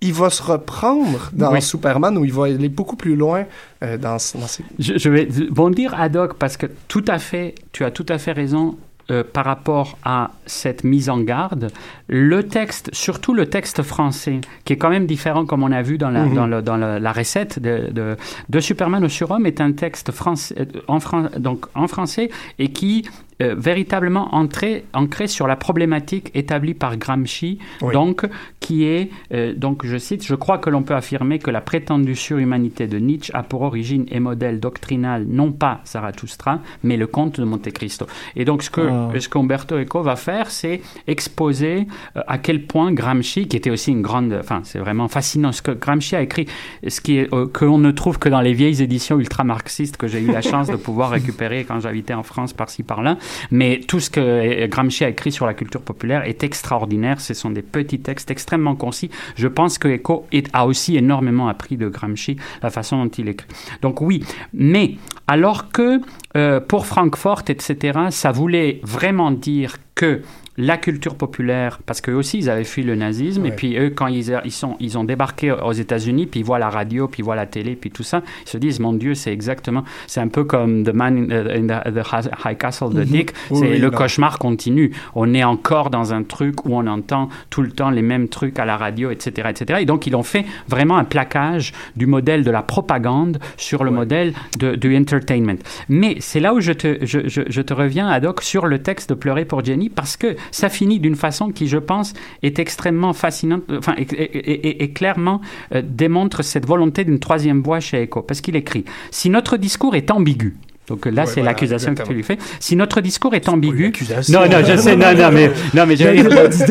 il 0.00 0.12
va 0.12 0.28
se 0.28 0.42
reprendre 0.42 1.30
dans 1.32 1.58
Superman 1.60 2.18
où 2.18 2.24
il 2.24 2.32
va 2.32 2.44
aller 2.44 2.68
beaucoup 2.68 2.96
plus 2.96 3.16
loin 3.16 3.44
euh, 3.82 3.96
dans, 3.96 4.12
dans 4.12 4.18
ses... 4.18 4.64
Je, 4.78 4.98
je 4.98 5.08
vais 5.08 5.26
bondir 5.50 5.94
ad 5.98 6.14
hoc 6.16 6.34
parce 6.34 6.56
que 6.56 6.66
tout 6.88 7.04
à 7.08 7.18
fait, 7.18 7.54
tu 7.72 7.84
as 7.84 7.90
tout 7.90 8.06
à 8.10 8.18
fait 8.18 8.32
raison. 8.32 8.76
Euh, 9.10 9.22
par 9.22 9.44
rapport 9.44 9.98
à 10.02 10.30
cette 10.46 10.82
mise 10.82 11.10
en 11.10 11.20
garde, 11.20 11.70
le 12.08 12.42
texte, 12.42 12.88
surtout 12.94 13.34
le 13.34 13.50
texte 13.50 13.82
français, 13.82 14.40
qui 14.64 14.72
est 14.72 14.78
quand 14.78 14.88
même 14.88 15.04
différent, 15.04 15.44
comme 15.44 15.62
on 15.62 15.72
a 15.72 15.82
vu 15.82 15.98
dans 15.98 16.08
la, 16.08 16.24
mhm. 16.24 16.34
dans, 16.34 16.46
le, 16.46 16.62
dans 16.62 16.78
la 16.78 17.12
recette 17.12 17.58
de, 17.58 17.90
de, 17.92 18.16
de, 18.48 18.60
Superman 18.60 19.04
au 19.04 19.10
surhomme, 19.10 19.44
est 19.44 19.60
un 19.60 19.72
texte 19.72 20.10
français, 20.10 20.54
euh, 20.58 20.80
en, 20.88 21.00
donc 21.38 21.66
en 21.74 21.86
français 21.86 22.30
et 22.58 22.72
qui 22.72 23.06
euh, 23.42 23.54
véritablement 23.58 24.34
ancré, 24.34 24.84
ancré 24.92 25.26
sur 25.26 25.46
la 25.46 25.56
problématique 25.56 26.30
établie 26.34 26.74
par 26.74 26.96
Gramsci, 26.96 27.58
donc 27.92 28.26
qui 28.60 28.84
est, 28.84 29.10
euh, 29.32 29.52
donc 29.54 29.84
je 29.84 29.96
cite, 29.96 30.24
je 30.24 30.34
crois 30.34 30.58
que 30.58 30.70
l'on 30.70 30.82
peut 30.82 30.94
affirmer 30.94 31.38
que 31.38 31.50
la 31.50 31.60
prétendue 31.60 32.14
surhumanité 32.14 32.86
de 32.86 32.98
Nietzsche 32.98 33.32
a 33.34 33.42
pour 33.42 33.62
origine 33.62 34.06
et 34.10 34.20
modèle 34.20 34.60
doctrinal 34.60 35.26
non 35.28 35.52
pas 35.52 35.80
Zarathustra, 35.84 36.60
mais 36.82 36.96
le 36.96 37.06
comte 37.06 37.40
de 37.40 37.44
Monte 37.44 37.72
Cristo. 37.72 38.06
Et 38.36 38.44
donc 38.44 38.62
ce 38.62 38.70
que 38.70 38.80
ah. 38.80 39.10
ce 39.18 39.28
qu'Umberto 39.28 39.78
Eco 39.78 40.02
va 40.02 40.16
faire, 40.16 40.50
c'est 40.50 40.80
exposer 41.06 41.86
euh, 42.16 42.20
à 42.26 42.38
quel 42.38 42.66
point 42.66 42.92
Gramsci, 42.92 43.48
qui 43.48 43.56
était 43.56 43.70
aussi 43.70 43.90
une 43.90 44.02
grande, 44.02 44.36
enfin 44.38 44.60
c'est 44.62 44.78
vraiment 44.78 45.08
fascinant, 45.08 45.50
ce 45.50 45.62
que 45.62 45.72
Gramsci 45.72 46.14
a 46.14 46.22
écrit, 46.22 46.46
ce 46.86 47.00
qui 47.00 47.18
est 47.18 47.28
que 47.52 47.64
l'on 47.64 47.78
ne 47.78 47.90
trouve 47.90 48.18
que 48.18 48.28
dans 48.28 48.40
les 48.40 48.52
vieilles 48.52 48.80
éditions 48.80 49.18
ultra-marxistes 49.18 49.96
que 49.96 50.06
j'ai 50.06 50.20
eu 50.20 50.30
la 50.30 50.40
chance 50.40 50.68
de 50.68 50.76
pouvoir 50.76 51.10
récupérer 51.18 51.64
quand 51.64 51.80
j'habitais 51.80 52.14
en 52.14 52.22
France 52.22 52.52
par-ci 52.52 52.82
par-là. 52.82 53.18
Mais 53.50 53.80
tout 53.86 54.00
ce 54.00 54.10
que 54.10 54.66
Gramsci 54.66 55.04
a 55.04 55.08
écrit 55.08 55.32
sur 55.32 55.46
la 55.46 55.54
culture 55.54 55.80
populaire 55.80 56.24
est 56.24 56.42
extraordinaire. 56.42 57.20
Ce 57.20 57.34
sont 57.34 57.50
des 57.50 57.62
petits 57.62 58.00
textes 58.00 58.30
extrêmement 58.30 58.76
concis. 58.76 59.10
Je 59.36 59.48
pense 59.48 59.78
que 59.78 59.88
Eco 59.88 60.26
a 60.52 60.66
aussi 60.66 60.96
énormément 60.96 61.48
appris 61.48 61.76
de 61.76 61.88
Gramsci, 61.88 62.36
la 62.62 62.70
façon 62.70 63.04
dont 63.04 63.10
il 63.10 63.28
écrit. 63.28 63.48
Donc 63.82 64.00
oui, 64.00 64.24
mais 64.52 64.96
alors 65.26 65.70
que 65.70 66.00
euh, 66.36 66.60
pour 66.60 66.86
Francfort, 66.86 67.42
etc., 67.48 67.98
ça 68.10 68.32
voulait 68.32 68.80
vraiment 68.82 69.30
dire 69.30 69.76
que 69.94 70.22
la 70.56 70.76
culture 70.76 71.16
populaire, 71.16 71.80
parce 71.84 72.00
qu'eux 72.00 72.14
aussi, 72.14 72.38
ils 72.38 72.50
avaient 72.50 72.64
fui 72.64 72.82
le 72.82 72.94
nazisme, 72.94 73.44
et 73.46 73.50
puis 73.50 73.76
eux, 73.76 73.90
quand 73.90 74.06
ils, 74.06 74.38
ils, 74.44 74.52
sont, 74.52 74.76
ils 74.78 74.96
ont 74.96 75.04
débarqué 75.04 75.50
aux 75.50 75.72
États-Unis, 75.72 76.26
puis 76.26 76.40
ils 76.40 76.46
voient 76.46 76.58
la 76.58 76.70
radio, 76.70 77.08
puis 77.08 77.22
ils 77.22 77.24
voient 77.24 77.34
la 77.34 77.46
télé, 77.46 77.74
puis 77.74 77.90
tout 77.90 78.04
ça, 78.04 78.22
ils 78.46 78.48
se 78.48 78.58
disent, 78.58 78.78
mon 78.78 78.92
Dieu, 78.92 79.14
c'est 79.14 79.32
exactement, 79.32 79.84
c'est 80.06 80.20
un 80.20 80.28
peu 80.28 80.44
comme 80.44 80.84
The 80.84 80.94
Man 80.94 81.32
in 81.32 81.66
the, 81.66 82.02
High 82.44 82.56
Castle 82.56 82.90
de 82.92 83.00
mhm. 83.00 83.06
Dick, 83.06 83.30
c'est 83.52 83.78
le 83.78 83.90
cauchemar 83.90 84.38
continue. 84.38 84.92
On 85.14 85.34
est 85.34 85.44
encore 85.44 85.90
dans 85.90 86.12
un 86.12 86.22
truc 86.22 86.64
où 86.64 86.76
on 86.76 86.86
entend 86.86 87.28
tout 87.50 87.62
le 87.62 87.70
temps 87.70 87.90
les 87.90 88.02
mêmes 88.02 88.28
trucs 88.28 88.58
à 88.58 88.64
la 88.64 88.76
radio, 88.76 89.10
etc., 89.10 89.48
etc. 89.50 89.80
Et 89.82 89.86
donc, 89.86 90.06
ils 90.06 90.14
ont 90.14 90.22
fait 90.22 90.44
vraiment 90.68 90.96
un 90.96 91.04
plaquage 91.04 91.72
du 91.96 92.06
modèle 92.06 92.44
de 92.44 92.50
la 92.50 92.62
propagande 92.62 93.38
sur 93.56 93.84
le 93.84 93.90
modèle 93.90 94.34
de, 94.58 94.76
du 94.76 94.96
entertainment. 94.96 95.58
Mais 95.88 96.16
c'est 96.20 96.40
là 96.40 96.54
où 96.54 96.60
je 96.60 96.72
te, 96.72 97.04
je, 97.04 97.28
je, 97.28 97.42
je 97.48 97.62
te 97.62 97.74
reviens, 97.74 98.08
Adoc, 98.08 98.42
sur 98.42 98.66
le 98.66 98.78
texte 98.78 99.10
de 99.10 99.14
Pleurer 99.14 99.44
pour 99.44 99.64
Jenny, 99.64 99.88
parce 99.88 100.16
que 100.16 100.36
ça 100.50 100.68
finit 100.68 101.00
d'une 101.00 101.16
façon 101.16 101.50
qui, 101.50 101.66
je 101.68 101.78
pense, 101.78 102.14
est 102.42 102.58
extrêmement 102.58 103.12
fascinante, 103.12 103.62
enfin, 103.70 103.94
et, 103.98 104.92
clairement 104.92 105.40
euh, 105.74 105.82
démontre 105.84 106.42
cette 106.42 106.66
volonté 106.66 107.04
d'une 107.04 107.18
troisième 107.18 107.62
voie 107.62 107.80
chez 107.80 108.02
Echo. 108.02 108.22
Parce 108.22 108.40
qu'il 108.40 108.56
écrit 108.56 108.84
Si 109.10 109.30
notre 109.30 109.56
discours 109.56 109.94
est 109.94 110.10
ambigu, 110.10 110.56
donc 110.86 111.06
là, 111.06 111.26
c'est 111.26 111.42
l'accusation 111.42 111.94
que 111.94 112.02
tu 112.02 112.12
lui 112.12 112.22
fais. 112.22 112.38
Si 112.60 112.76
notre 112.76 113.00
discours 113.00 113.34
est 113.34 113.48
ambigu, 113.48 113.92
non, 114.28 114.48
non, 114.48 114.58
je 114.66 114.76
sais, 114.76 114.96
non, 114.96 115.14
non, 115.14 115.30
mais 115.32 115.50
non, 115.74 115.86
mais 115.86 115.96
je... 115.96 116.04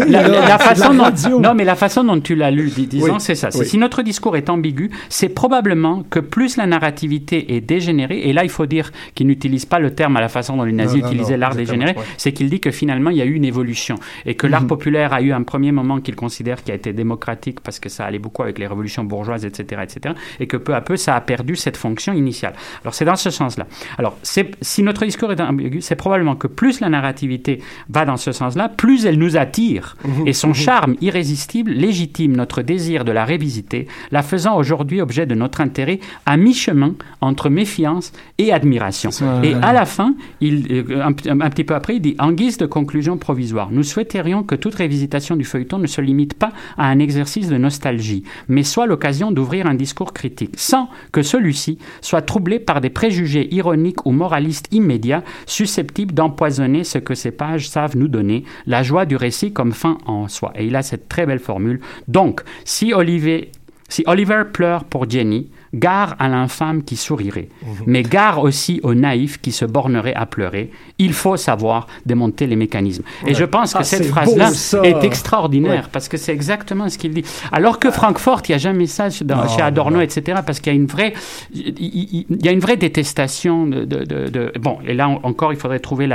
la, 0.10 0.28
la, 0.28 0.60
façon 0.60 0.94
dont, 0.94 1.40
non, 1.40 1.54
mais 1.56 1.64
la 1.64 1.76
façon 1.76 2.04
dont 2.04 2.20
tu 2.20 2.36
l'as 2.36 2.52
lu, 2.52 2.70
disons, 2.70 3.20
c'est 3.20 3.36
ça. 3.36 3.50
Si 3.52 3.78
notre 3.78 4.02
discours 4.04 4.38
est 4.38 4.50
ambigu, 4.50 4.92
c'est 5.10 5.30
probablement 5.30 6.04
que 6.10 6.20
plus 6.20 6.58
la 6.58 6.68
narrativité 6.68 7.56
est 7.56 7.62
dégénérée, 7.62 8.20
et 8.20 8.34
là, 8.34 8.44
il 8.44 8.50
faut 8.50 8.66
dire 8.66 8.92
qu'il 9.16 9.28
n'utilise 9.28 9.66
pas 9.66 9.80
le 9.80 9.92
terme 9.92 10.18
à 10.18 10.22
la 10.22 10.30
façon 10.30 10.58
dont 10.58 10.64
les 10.64 10.74
nazis 10.74 11.04
utilisaient 11.04 11.38
l'art 11.38 11.56
dégénéré, 11.56 11.96
c'est 12.18 12.34
qu'il 12.34 12.50
dit 12.50 12.60
que 12.60 12.72
finalement, 12.72 13.10
il 13.10 13.18
y 13.18 13.22
a 13.22 13.26
eu 13.26 13.34
une 13.34 13.46
évolution 13.46 13.96
et 14.26 14.36
que 14.36 14.48
l'art 14.48 14.62
mhm. 14.62 14.68
populaire 14.68 15.14
a 15.14 15.22
eu 15.22 15.32
un 15.32 15.44
premier 15.44 15.72
moment 15.72 16.00
qu'il 16.00 16.16
considère 16.16 16.64
qui 16.64 16.72
a 16.72 16.76
été 16.76 16.94
démocratique 16.94 17.60
parce 17.62 17.80
que 17.80 17.90
ça 17.90 18.06
allait 18.06 18.20
beaucoup 18.20 18.44
avec 18.44 18.60
les 18.60 18.68
révolutions 18.68 19.04
bourgeoises, 19.04 19.46
etc., 19.46 19.82
etc., 19.84 20.16
et 20.40 20.48
que 20.48 20.58
peu 20.58 20.76
à 20.76 20.82
peu, 20.82 20.98
ça 20.98 21.16
a 21.16 21.22
perdu 21.22 21.56
cette 21.56 21.78
fonction 21.78 22.14
initiale. 22.14 22.54
Alors, 22.84 22.94
c'est 22.94 23.06
dans 23.06 23.16
ce 23.16 23.30
sens-là. 23.30 23.68
Alors, 24.04 24.18
si 24.62 24.84
notre 24.84 25.06
discours 25.06 25.32
est 25.32 25.40
ambigu, 25.40 25.80
c'est 25.80 25.96
probablement 25.96 26.36
que 26.36 26.48
plus 26.48 26.82
la 26.82 26.90
narrativité 26.90 27.62
va 27.88 28.04
dans 28.04 28.18
ce 28.18 28.34
sens-là, 28.34 28.68
plus 28.68 29.06
elle 29.06 29.18
nous 29.18 29.38
attire. 29.38 29.96
Mhm. 30.04 30.28
Et 30.28 30.34
son 30.34 30.50
mhm. 30.50 30.56
charme 30.56 30.96
irrésistible 31.00 31.72
légitime 31.72 32.36
notre 32.36 32.62
désir 32.62 33.06
de 33.06 33.14
la 33.14 33.24
révisiter, 33.24 33.88
la 34.12 34.22
faisant 34.22 34.58
aujourd'hui 34.58 35.00
objet 35.00 35.26
de 35.26 35.36
notre 35.36 35.62
intérêt 35.62 36.02
à 36.26 36.36
mi-chemin 36.36 36.96
entre 37.22 37.50
méfiance 37.50 38.12
et 38.40 38.52
admiration. 38.52 39.10
Et 39.42 39.54
à 39.54 39.72
la 39.72 39.86
fin, 39.86 40.16
il, 40.42 40.68
euh, 40.90 41.02
un, 41.02 41.14
petit 41.14 41.64
peu 41.64 41.74
après, 41.74 41.96
il 41.96 42.02
dit, 42.02 42.16
en 42.20 42.34
guise 42.34 42.58
de 42.58 42.66
conclusion 42.66 43.18
provisoire, 43.18 43.70
nous 43.72 43.84
souhaiterions 43.84 44.44
que 44.44 44.56
toute 44.56 44.76
révisitation 44.76 45.38
du 45.38 45.46
feuilleton 45.46 45.78
ne 45.78 45.88
se 45.88 46.02
limite 46.02 46.34
pas 46.34 46.52
à 46.78 46.88
un 46.88 47.00
exercice 47.00 47.48
de 47.48 47.58
nostalgie, 47.58 48.26
mais 48.50 48.64
soit 48.64 48.86
l'occasion 48.86 49.32
d'ouvrir 49.32 49.66
un 49.66 49.76
discours 49.76 50.12
critique, 50.12 50.56
sans 50.58 50.90
que 51.14 51.22
celui-ci 51.22 51.78
soit 52.02 52.22
troublé 52.22 52.60
par 52.60 52.82
des 52.82 52.90
préjugés 52.90 53.48
ironiques 53.56 53.93
ou 54.06 54.12
moraliste 54.12 54.68
immédiat, 54.72 55.24
susceptible 55.46 56.14
d'empoisonner 56.14 56.84
ce 56.84 56.98
que 56.98 57.16
ces 57.16 57.32
pages 57.32 57.70
savent 57.70 57.98
nous 57.98 58.08
donner, 58.08 58.44
la 58.66 58.84
joie 58.84 59.06
du 59.06 59.16
récit 59.16 59.54
comme 59.54 59.72
fin 59.72 59.98
en 60.06 60.28
soi. 60.28 60.52
Et 60.56 60.66
il 60.66 60.76
a 60.76 60.84
cette 60.84 61.10
très 61.10 61.26
belle 61.26 61.40
formule. 61.40 61.80
Donc, 62.08 62.42
si 62.66 62.94
Olivier, 62.94 63.52
si 63.90 64.04
Oliver 64.08 64.44
pleure 64.52 64.84
pour 64.84 65.10
Jenny, 65.10 65.50
Gare 65.74 66.16
à 66.20 66.28
l'infâme 66.28 66.84
qui 66.84 66.96
sourirait, 66.96 67.50
mhm. 67.62 67.84
mais 67.88 68.04
gare 68.04 68.44
aussi 68.44 68.80
au 68.84 68.94
naïf 68.94 69.42
qui 69.42 69.52
se 69.52 69.66
bornerait 69.66 70.14
à 70.14 70.28
pleurer. 70.28 70.70
Il 71.00 71.14
faut 71.14 71.36
savoir 71.36 71.88
démonter 72.06 72.46
les 72.46 72.56
mécanismes. 72.56 73.04
Et 73.26 73.34
je 73.34 73.44
pense 73.44 73.74
que 73.74 73.80
ah, 73.80 73.84
cette 73.84 74.06
phrase-là 74.06 74.52
est 74.84 75.04
extraordinaire 75.04 75.90
parce 75.92 76.08
que 76.08 76.18
c'est 76.18 76.32
exactement 76.32 76.90
ce 76.90 76.98
qu'il 77.00 77.14
dit. 77.14 77.26
Alors 77.52 77.80
que 77.80 77.90
Francfort, 77.90 78.42
il 78.48 78.52
n'y 78.52 78.56
a 78.56 78.60
jamais 78.60 78.86
ça 78.86 79.10
chez 79.10 79.26
Adorno, 79.62 80.00
etc. 80.02 80.42
Parce 80.46 80.60
qu'il 80.60 80.72
y 80.72 80.76
a 80.76 80.80
une 80.80 80.86
vraie, 80.86 81.14
il, 81.54 82.26
y 82.30 82.48
a 82.48 82.52
une 82.52 82.60
vraie 82.60 82.78
détestation 82.78 83.66
de, 83.66 83.84
de, 83.86 84.52
bon. 84.60 84.78
Et 84.86 84.94
là 84.94 85.10
encore, 85.10 85.54
il 85.54 85.60
faudrait 85.60 85.80
trouver 85.80 86.08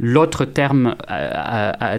l'autre 0.00 0.44
terme, 0.44 0.96
euh, 1.10 1.98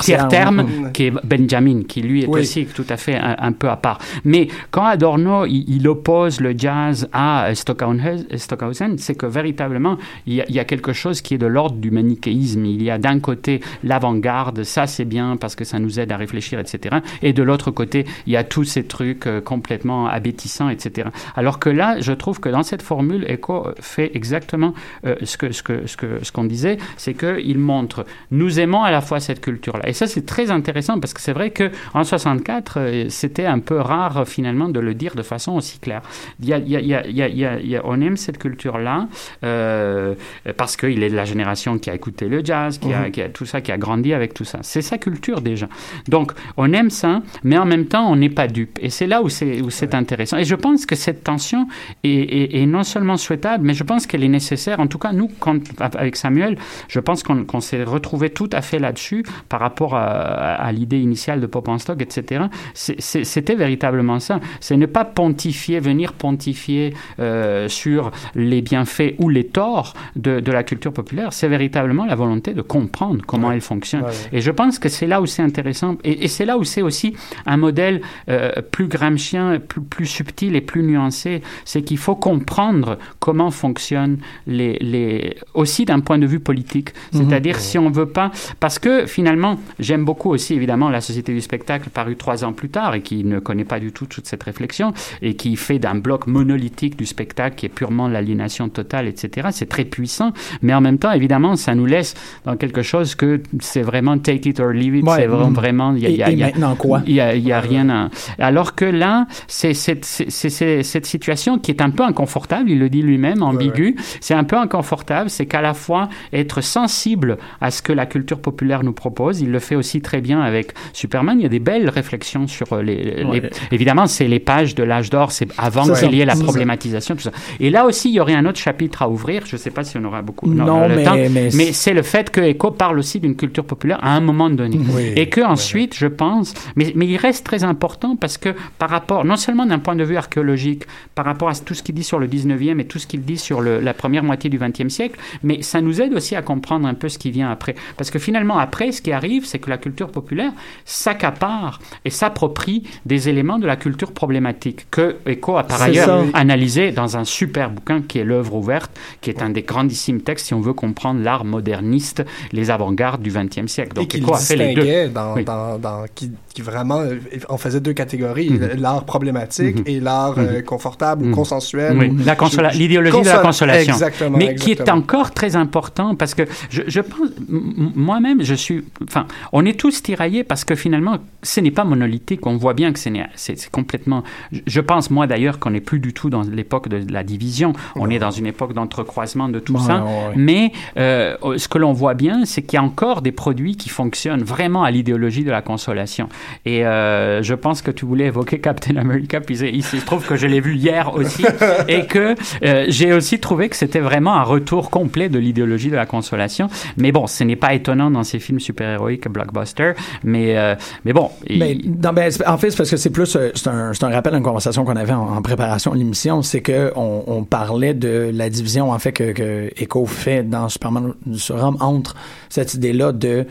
tiers 0.00 0.28
terme, 0.28 0.90
qui 0.92 1.06
est 1.06 1.12
Benjamin, 1.24 1.82
qui 1.82 2.02
lui 2.02 2.22
est 2.22 2.28
aussi 2.28 2.66
tout 2.66 2.86
à 2.88 2.96
fait 2.96 3.16
un, 3.16 3.36
un 3.38 3.52
peu 3.52 3.68
à 3.68 3.76
part. 3.76 3.98
Mais 4.24 4.48
quand 4.70 4.84
Adorno 4.84 5.15
il, 5.46 5.88
oppose 5.88 6.40
le 6.40 6.54
jazz 6.56 7.08
à 7.12 7.54
Stockhausen, 7.54 8.98
c'est 8.98 9.14
que 9.14 9.26
véritablement, 9.26 9.98
il 10.26 10.34
y, 10.34 10.58
a, 10.58 10.64
quelque 10.64 10.92
chose 10.92 11.20
qui 11.20 11.34
est 11.34 11.38
de 11.38 11.46
l'ordre 11.46 11.76
du 11.76 11.90
manichéisme. 11.90 12.64
Il 12.64 12.82
y 12.82 12.90
a 12.90 12.98
d'un 12.98 13.20
côté 13.20 13.60
l'avant-garde, 13.84 14.64
ça 14.64 14.86
c'est 14.86 15.04
bien 15.04 15.36
parce 15.36 15.54
que 15.54 15.64
ça 15.64 15.78
nous 15.78 16.00
aide 16.00 16.12
à 16.12 16.16
réfléchir, 16.16 16.58
etc. 16.58 16.96
Et 17.22 17.32
de 17.32 17.42
l'autre 17.42 17.70
côté, 17.70 18.04
il 18.26 18.32
y 18.32 18.36
a 18.36 18.44
tous 18.44 18.64
ces 18.64 18.84
trucs 18.84 19.26
euh, 19.26 19.40
complètement 19.40 20.06
abétissants, 20.06 20.68
etc. 20.68 21.08
Alors 21.36 21.58
que 21.58 21.70
là, 21.70 22.00
je 22.00 22.12
trouve 22.12 22.40
que 22.40 22.48
dans 22.48 22.62
cette 22.62 22.82
formule, 22.82 23.26
Eco 23.30 23.68
fait 23.80 24.10
exactement 24.14 24.74
euh, 25.06 25.14
ce 25.22 25.36
ce 25.52 25.62
que 25.62 25.86
ce 25.86 25.96
que 25.96 26.24
ce 26.24 26.32
qu'on 26.32 26.44
disait, 26.44 26.78
c'est 26.96 27.14
qu'il 27.14 27.58
montre 27.58 28.04
nous 28.30 28.60
aimons 28.60 28.82
à 28.82 28.90
la 28.90 29.00
fois 29.00 29.20
cette 29.20 29.40
culture-là. 29.40 29.88
Et 29.88 29.92
ça, 29.92 30.06
c'est 30.06 30.26
très 30.26 30.50
intéressant 30.50 30.98
parce 31.00 31.14
que 31.14 31.20
c'est 31.20 31.32
vrai 31.32 31.50
que 31.50 31.70
en 31.94 32.04
64, 32.04 32.78
euh, 32.78 33.06
c'était 33.08 33.46
un 33.46 33.58
peu 33.58 33.78
rare 33.80 34.26
finalement 34.26 34.68
de 34.68 34.80
le 34.80 34.94
dire 34.94 35.05
de 35.14 35.22
façon 35.22 35.52
aussi 35.52 35.78
claire. 35.78 36.02
Il 36.40 36.48
y 36.48 36.52
a, 36.52 36.58
il 36.58 36.68
y 36.68 36.94
a, 36.94 37.06
il 37.06 37.68
y 37.68 37.76
a, 37.76 37.82
on 37.84 38.00
aime 38.00 38.16
cette 38.16 38.38
culture-là 38.38 39.08
euh, 39.44 40.14
parce 40.56 40.76
qu'il 40.76 41.02
est 41.02 41.10
de 41.10 41.16
la 41.16 41.24
génération 41.24 41.78
qui 41.78 41.90
a 41.90 41.94
écouté 41.94 42.28
le 42.28 42.44
jazz, 42.44 42.78
qui, 42.78 42.92
a, 42.92 43.02
mhm. 43.02 43.10
qui, 43.10 43.22
a, 43.22 43.28
tout 43.28 43.46
ça, 43.46 43.60
qui 43.60 43.72
a 43.72 43.78
grandi 43.78 44.12
avec 44.12 44.34
tout 44.34 44.44
ça. 44.44 44.58
C'est 44.62 44.82
sa 44.82 44.98
culture 44.98 45.40
déjà. 45.40 45.68
Donc 46.08 46.32
on 46.56 46.72
aime 46.72 46.90
ça, 46.90 47.22
mais 47.44 47.58
en 47.58 47.66
même 47.66 47.86
temps 47.86 48.10
on 48.10 48.16
n'est 48.16 48.30
pas 48.30 48.48
dupe. 48.48 48.78
Et 48.80 48.90
c'est 48.90 49.06
là 49.06 49.22
où 49.22 49.28
c'est 49.28 49.62
c'est 49.70 49.94
intéressant. 49.94 50.38
Et 50.38 50.44
je 50.44 50.54
pense 50.54 50.86
que 50.86 50.94
cette 50.94 51.24
tension 51.24 51.66
est, 52.04 52.54
est, 52.54 52.66
non 52.66 52.82
seulement 52.82 53.16
souhaitable, 53.16 53.64
mais 53.64 53.74
je 53.74 53.84
pense 53.84 54.06
qu'elle 54.06 54.24
est 54.24 54.28
nécessaire. 54.28 54.80
En 54.80 54.86
tout 54.86 54.98
cas, 54.98 55.12
nous, 55.12 55.28
quand, 55.38 55.58
avec 55.80 56.16
Samuel, 56.16 56.56
je 56.88 57.00
pense 57.00 57.22
qu'on 57.22 57.60
s'est 57.60 57.84
retrouvé 57.84 58.30
tout 58.30 58.50
à 58.52 58.62
fait 58.62 58.78
là-dessus 58.78 59.24
par 59.48 59.60
rapport 59.60 59.94
à, 59.94 60.02
à 60.02 60.72
l'idée 60.72 60.98
initiale 60.98 61.40
de 61.40 61.46
Pop 61.46 61.68
en 61.68 61.78
Stock, 61.78 62.00
etc. 62.00 62.46
C'était 62.74 63.54
véritablement 63.54 64.20
ça. 64.20 64.40
C'est 64.60 64.76
pas 64.96 65.04
pontifier, 65.04 65.78
venir 65.78 66.14
pontifier 66.14 66.94
euh, 67.18 67.68
sur 67.68 68.12
les 68.34 68.62
bienfaits 68.62 69.14
ou 69.18 69.28
les 69.28 69.44
torts 69.44 69.92
de, 70.16 70.40
de 70.40 70.50
la 70.50 70.62
culture 70.62 70.90
populaire, 70.90 71.34
c'est 71.34 71.48
véritablement 71.48 72.06
la 72.06 72.14
volonté 72.14 72.54
de 72.54 72.62
comprendre 72.62 73.22
comment 73.26 73.52
elle 73.52 73.60
fonctionne. 73.60 74.06
Et 74.32 74.40
je 74.40 74.50
pense 74.50 74.78
que 74.78 74.88
c'est 74.88 75.06
là 75.06 75.20
où 75.20 75.26
c'est 75.26 75.42
intéressant, 75.42 75.96
et, 76.02 76.28
c'est 76.28 76.46
là 76.46 76.56
où 76.56 76.64
c'est 76.64 76.80
aussi 76.80 77.14
un 77.44 77.58
modèle 77.58 78.00
euh, 78.30 78.52
plus 78.70 78.88
gramscien, 78.88 79.58
plus, 79.60 79.82
plus 79.82 80.06
subtil 80.06 80.56
et 80.56 80.62
plus 80.62 80.82
nuancé, 80.82 81.42
c'est 81.66 81.82
qu'il 81.82 81.98
faut 81.98 82.16
comprendre 82.16 82.96
comment 83.20 83.50
fonctionnent 83.50 84.16
les, 84.46 84.78
les 84.80 85.36
aussi 85.52 85.84
d'un 85.84 86.00
point 86.00 86.16
de 86.16 86.26
vue 86.26 86.40
politique. 86.40 86.94
Mhm. 87.12 87.28
C'est-à-dire 87.28 87.60
si 87.60 87.76
on 87.76 87.90
veut 87.90 88.08
pas, 88.08 88.30
parce 88.60 88.78
que 88.78 89.04
finalement, 89.04 89.60
j'aime 89.78 90.06
beaucoup 90.06 90.30
aussi 90.30 90.54
évidemment 90.54 90.88
la 90.88 91.02
Société 91.02 91.34
du 91.34 91.42
spectacle 91.42 91.90
parue 91.90 92.16
trois 92.16 92.46
ans 92.46 92.54
plus 92.54 92.70
tard 92.70 92.94
et 92.94 93.02
qui 93.02 93.24
ne 93.24 93.40
connaît 93.40 93.66
pas 93.66 93.78
du 93.78 93.92
tout 93.92 94.06
toute 94.06 94.26
cette 94.26 94.42
réflexion 94.42 94.85
et 95.22 95.34
qui 95.34 95.56
fait 95.56 95.78
d'un 95.78 95.94
bloc 95.94 96.26
monolithique 96.26 96.96
du 96.96 97.06
spectacle 97.06 97.56
qui 97.56 97.66
est 97.66 97.70
purement 97.70 98.08
l'aliénation 98.08 98.68
totale, 98.68 99.08
etc. 99.08 99.48
C'est 99.52 99.68
très 99.68 99.84
puissant, 99.84 100.32
mais 100.62 100.74
en 100.74 100.80
même 100.80 100.98
temps, 100.98 101.12
évidemment, 101.12 101.56
ça 101.56 101.74
nous 101.74 101.86
laisse 101.86 102.14
dans 102.44 102.56
quelque 102.56 102.82
chose 102.82 103.14
que 103.14 103.42
c'est 103.60 103.82
vraiment 103.82 104.18
take 104.18 104.48
it 104.48 104.60
or 104.60 104.70
leave 104.70 104.96
it. 104.96 105.04
c'est 105.08 105.26
vraiment, 105.26 105.50
vraiment, 105.50 105.94
il 105.94 106.02
y 106.02 106.22
a, 106.22 106.30
y 106.30 106.42
a, 106.42 106.46
maintenant 106.46 106.74
quoi? 106.74 107.02
Il 107.06 107.14
y 107.14 107.20
a, 107.20 107.34
y 107.34 107.52
a 107.52 107.60
rien. 107.60 107.88
À... 107.88 108.08
Alors 108.38 108.74
que 108.74 108.84
là, 108.84 109.26
c'est 109.46 109.74
cette, 109.74 110.04
cette 110.04 111.06
situation 111.06 111.58
qui 111.58 111.70
est 111.70 111.82
un 111.82 111.90
peu 111.90 112.04
inconfortable. 112.04 112.70
Il 112.70 112.78
le 112.78 112.88
dit 112.88 113.02
lui-même, 113.02 113.42
ambigu. 113.42 113.96
C'est 114.20 114.34
un 114.34 114.44
peu 114.44 114.56
inconfortable. 114.56 115.30
C'est 115.30 115.46
qu'à 115.46 115.60
la 115.60 115.74
fois 115.74 116.08
être 116.32 116.60
sensible 116.60 117.38
à 117.60 117.70
ce 117.70 117.82
que 117.82 117.92
la 117.92 118.06
culture 118.06 118.40
populaire 118.40 118.82
nous 118.82 118.92
propose. 118.92 119.40
Il 119.40 119.50
le 119.50 119.58
fait 119.58 119.76
aussi 119.76 120.00
très 120.00 120.20
bien 120.20 120.40
avec 120.40 120.72
Superman. 120.92 121.38
Il 121.38 121.42
y 121.42 121.46
a 121.46 121.50
des 121.50 121.58
belles 121.58 121.88
réflexions 121.88 122.46
sur 122.46 122.76
les. 122.82 123.24
les... 123.24 123.42
Évidemment, 123.72 124.06
c'est 124.06 124.28
les 124.28 124.40
pages 124.40 124.74
de 124.76 124.82
l'âge 124.82 125.10
d'or, 125.10 125.32
c'est 125.32 125.48
avant 125.58 125.92
qu'il 125.92 126.14
y 126.14 126.20
ait 126.20 126.24
la 126.24 126.36
problématisation, 126.36 127.16
tout 127.16 127.22
ça. 127.22 127.32
Et 127.58 127.70
là 127.70 127.84
aussi, 127.84 128.10
il 128.10 128.14
y 128.14 128.20
aurait 128.20 128.34
un 128.34 128.46
autre 128.46 128.58
chapitre 128.58 129.02
à 129.02 129.08
ouvrir. 129.08 129.42
Je 129.46 129.56
ne 129.56 129.60
sais 129.60 129.70
pas 129.70 129.82
si 129.82 129.96
on 129.96 130.04
aura 130.04 130.22
beaucoup 130.22 130.48
non, 130.48 130.88
mais, 130.88 131.02
temps, 131.02 131.16
mais, 131.16 131.72
c'est 131.72 131.94
le 131.94 132.02
fait 132.02 132.30
que 132.30 132.40
Eco 132.40 132.70
parle 132.70 132.98
aussi 132.98 133.18
d'une 133.18 133.36
culture 133.36 133.64
populaire 133.64 133.98
à 134.02 134.14
un 134.14 134.20
moment 134.20 134.50
donné. 134.50 134.78
et 135.16 135.28
que 135.28 135.40
ensuite, 135.40 135.94
je 135.96 136.06
pense, 136.06 136.54
mais, 136.76 136.92
mais 136.94 137.06
il 137.06 137.16
reste 137.16 137.44
très 137.44 137.64
important 137.64 138.16
parce 138.16 138.38
que 138.38 138.54
par 138.78 138.90
rapport, 138.90 139.24
non 139.24 139.36
seulement 139.36 139.66
d'un 139.66 139.78
point 139.78 139.96
de 139.96 140.04
vue 140.04 140.16
archéologique, 140.16 140.84
par 141.14 141.24
rapport 141.24 141.48
à 141.48 141.54
tout 141.54 141.74
ce 141.74 141.82
qu'il 141.82 141.94
dit 141.94 142.04
sur 142.04 142.18
le 142.18 142.28
19e 142.28 142.80
et 142.80 142.86
tout 142.86 142.98
ce 142.98 143.06
qu'il 143.06 143.22
dit 143.22 143.38
sur 143.38 143.60
le, 143.60 143.80
la 143.80 143.94
première 143.94 144.22
moitié 144.22 144.50
du 144.50 144.58
20e 144.58 144.88
siècle, 144.88 145.18
mais 145.42 145.62
ça 145.62 145.80
nous 145.80 146.00
aide 146.00 146.14
aussi 146.14 146.36
à 146.36 146.42
comprendre 146.42 146.86
un 146.86 146.94
peu 146.94 147.08
ce 147.08 147.18
qui 147.18 147.30
vient 147.30 147.50
après. 147.50 147.74
Parce 147.96 148.10
que 148.10 148.18
finalement, 148.18 148.58
après, 148.58 148.92
ce 148.92 149.00
qui 149.00 149.12
arrive, 149.12 149.46
c'est 149.46 149.58
que 149.58 149.70
la 149.70 149.78
culture 149.78 150.10
populaire 150.10 150.52
s'accapare 150.84 151.80
et 152.04 152.10
s'approprie 152.10 152.84
des 153.04 153.28
éléments 153.28 153.58
de 153.58 153.66
la 153.66 153.76
culture 153.76 154.12
problématique 154.12 154.55
que 154.90 155.16
Eco 155.28 155.56
a 155.56 155.64
par 155.64 155.82
ailleurs 155.82 156.06
ça. 156.06 156.24
analysé 156.34 156.90
dans 156.92 157.16
un 157.16 157.24
super 157.24 157.70
bouquin 157.70 158.02
qui 158.02 158.18
est 158.18 158.24
l'œuvre 158.24 158.54
ouverte, 158.54 158.90
qui 159.20 159.30
est 159.30 159.42
un 159.42 159.50
des 159.50 159.62
grandissimes 159.62 160.20
textes 160.20 160.46
si 160.46 160.54
on 160.54 160.60
veut 160.60 160.72
comprendre 160.72 161.20
l'art 161.22 161.44
moderniste, 161.44 162.24
les 162.52 162.70
avant-gardes 162.70 163.22
du 163.22 163.30
XXe 163.30 163.66
siècle. 163.70 163.92
et 163.92 163.94
Donc 164.00 164.14
Eco 164.14 164.34
a 164.34 164.38
fait 164.38 164.56
les 164.56 164.74
deux. 164.74 165.08
dans, 165.12 165.34
Oui. 165.34 165.44
dans, 165.44 165.78
dans- 165.78 166.04
qui, 166.14 166.30
qui 166.54 166.62
vraiment 166.62 167.00
euh, 167.00 167.16
on 167.48 167.58
faisait 167.58 167.80
deux 167.80 167.92
catégories 167.92 168.50
Mhm. 168.50 168.70
l'art 168.78 169.04
problématique 169.04 169.76
Mhm. 169.80 169.84
et 169.86 170.00
l'art 170.00 170.34
euh, 170.38 170.62
confortable 170.62 171.24
ou 171.24 171.28
Mhm. 171.28 171.34
consensuel 171.34 171.98
Oui, 171.98 172.08
ou- 172.08 172.24
la 172.24 172.34
consola- 172.36 172.70
je- 172.70 172.78
l'idéologie 172.78 173.20
de 173.20 173.26
la 173.26 173.36
consola- 173.42 173.42
consolation. 173.72 173.92
exactement 173.94 174.38
mais 174.38 174.54
qui 174.54 174.72
est 174.72 174.88
encore 174.90 175.32
très 175.32 175.56
important 175.56 176.14
parce 176.14 176.34
que 176.34 176.42
je, 176.70 176.82
je 176.86 177.00
pense, 177.00 177.28
moi-même, 177.48 178.42
je 178.42 178.54
suis, 178.54 178.84
enfin, 179.02 179.26
on 179.52 179.64
est 179.64 179.78
tous 179.78 180.02
tiraillés 180.02 180.44
parce 180.44 180.64
que 180.64 180.74
finalement, 180.74 181.18
ce 181.42 181.60
n'est 181.60 181.70
pas 181.70 181.84
monolithique. 181.84 182.46
On 182.46 182.56
voit 182.56 182.74
bien 182.74 182.92
que 182.92 182.98
c'est 182.98 183.70
complètement. 183.70 184.22
Je- 184.66 184.80
pense, 184.80 185.10
moi 185.10 185.26
d'ailleurs, 185.26 185.58
qu'on 185.58 185.70
n'est 185.70 185.80
plus 185.80 185.98
du 185.98 186.12
tout 186.12 186.30
dans 186.30 186.42
l'époque 186.42 186.88
de 186.88 187.00
la 187.12 187.22
division. 187.24 187.72
On 187.96 188.08
est 188.10 188.18
dans 188.18 188.30
une 188.30 188.46
époque 188.46 188.72
d'entrecroisement 188.72 189.48
de 189.48 189.58
tout 189.58 189.78
ça. 189.78 190.04
ouais. 190.04 190.32
Mais 190.36 190.72
euh, 190.96 191.36
ce 191.56 191.66
que 191.68 191.78
l'on 191.78 191.92
voit 191.92 192.14
bien, 192.14 192.44
c'est 192.44 192.62
qu'il 192.62 192.76
y 192.76 192.80
a 192.80 192.82
encore 192.84 193.22
des 193.22 193.32
produits 193.32 193.76
qui 193.76 193.88
fonctionnent 193.88 194.42
vraiment 194.44 194.84
à 194.84 194.90
l'idéologie 194.90 195.44
de 195.44 195.50
la 195.50 195.62
consolation. 195.62 196.28
Et 196.64 196.86
euh, 196.86 197.42
je 197.42 197.54
pense 197.54 197.82
que 197.82 197.90
tu 197.90 198.04
voulais 198.04 198.26
évoquer 198.26 198.60
Captain 198.60 198.96
America, 198.96 199.40
puis 199.40 199.56
il 199.58 199.82
se 199.82 199.96
trouve 199.96 200.24
que 200.26 200.36
je 200.36 200.46
l'ai 200.46 200.60
vu 200.60 200.76
hier 200.76 201.12
aussi, 201.14 201.44
et 201.88 202.06
que 202.06 202.34
euh, 202.64 202.84
j'ai 202.88 203.12
aussi 203.12 203.40
trouvé 203.40 203.68
que 203.68 203.76
c'était 203.76 204.00
vraiment 204.00 204.34
un 204.34 204.42
retour 204.44 204.90
complet 204.90 205.28
de 205.28 205.38
l'idéologie 205.38 205.90
de 205.90 205.96
la 205.96 206.06
consolation. 206.06 206.68
Mais 206.96 207.10
bon, 207.12 207.26
ce 207.26 207.42
n'est 207.44 207.56
pas 207.56 207.74
étonnant 207.74 208.10
dans 208.10 208.22
ces 208.24 208.38
films 208.38 208.60
super-héroïques 208.60 209.28
blockbuster, 209.28 209.92
mais, 210.22 210.56
euh, 210.56 210.74
mais 211.04 211.12
bon. 211.12 211.30
il- 211.48 211.58
Mais, 211.58 211.74
non, 211.84 212.12
c'est- 212.30 212.46
en 212.46 212.58
fait, 212.58 212.70
c'est 212.70 212.76
parce 212.76 212.90
que 212.90 212.96
c'est 212.96 213.10
plus, 213.10 213.34
euh, 213.36 213.50
c'est 213.54 213.68
un, 213.68 213.92
c'est 213.92 214.04
un 214.04 214.10
rappel 214.10 214.34
d'une 214.36 214.44
conversation 214.44 214.84
qu'on 214.84 214.96
avait 214.96 215.12
en, 215.12 215.36
en 215.36 215.42
préparation 215.42 215.92
de 215.92 215.98
l'émission, 215.98 216.42
c'est 216.42 216.60
que 216.62 216.92
on, 216.96 217.24
on 217.26 217.44
parlait 217.44 217.94
de 217.94 218.30
la 218.32 218.48
division, 218.50 218.90
en 218.92 218.98
fait, 218.98 219.12
que, 219.12 219.32
que 219.32 219.70
Echo 219.76 220.06
fait 220.06 220.42
dans 220.42 220.68
Superman 220.68 221.14
du 221.26 221.38
Surhomme 221.38 221.76
entre 221.80 222.14
cette 222.48 222.74
idée-là 222.74 223.12
de 223.12 223.46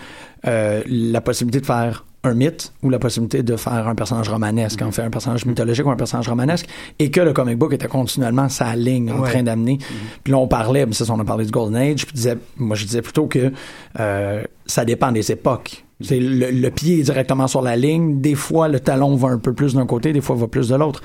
euh, 0.48 0.82
la 0.88 1.22
possibilité 1.22 1.60
de 1.62 1.66
faire 1.66 2.06
un 2.24 2.34
mythe 2.34 2.74
ou 2.82 2.90
la 2.90 2.98
possibilité 2.98 3.44
de 3.44 3.56
faire 3.56 3.88
un 3.88 3.94
personnage 3.94 4.30
romanesque, 4.30 4.82
en 4.82 4.92
fait, 4.92 5.04
un 5.04 5.12
personnage 5.12 5.46
mythologique 5.46 5.86
ou 5.86 5.92
un 5.92 5.96
personnage 5.96 6.28
romanesque, 6.28 6.66
et 6.98 7.12
que 7.12 7.22
le 7.22 7.34
comic 7.34 7.56
book 7.58 7.72
était 7.74 7.88
continuellement 7.88 8.50
sa 8.50 8.76
ligne 8.76 9.12
en 9.12 9.20
Ouais. 9.20 9.30
train 9.30 9.44
d'amener. 9.44 9.78
Puis 10.24 10.32
là, 10.32 10.40
on 10.40 10.48
parlait, 10.48 10.88
c'est 10.92 11.06
ça, 11.06 11.14
on 11.14 11.20
a 11.20 11.24
parlé 11.24 11.46
du 11.46 11.52
Golden 11.52 11.76
Age, 11.76 12.06
puis 12.08 12.16
disait, 12.16 12.38
moi, 12.58 12.76
je 12.76 12.86
disais 12.86 13.04
plutôt 13.04 13.28
que 13.28 13.52
euh, 14.00 14.44
ça 14.66 14.86
dépend 14.86 15.12
des 15.12 15.32
époques. 15.32 15.85
C'est 16.02 16.20
le, 16.20 16.52
le 16.52 16.72
pied 16.72 17.00
est 17.00 17.04
directement 17.04 17.48
sur 17.48 17.62
la 17.62 17.78
ligne. 17.78 18.20
Des 18.20 18.36
fois, 18.36 18.68
le 18.68 18.80
talon 18.82 19.16
va 19.16 19.30
un 19.30 19.38
peu 19.38 19.54
plus 19.54 19.76
d'un 19.76 19.86
côté, 19.86 20.12
des 20.12 20.20
fois, 20.22 20.36
va 20.36 20.48
plus 20.48 20.68
de 20.68 20.76
l'autre. 20.76 21.02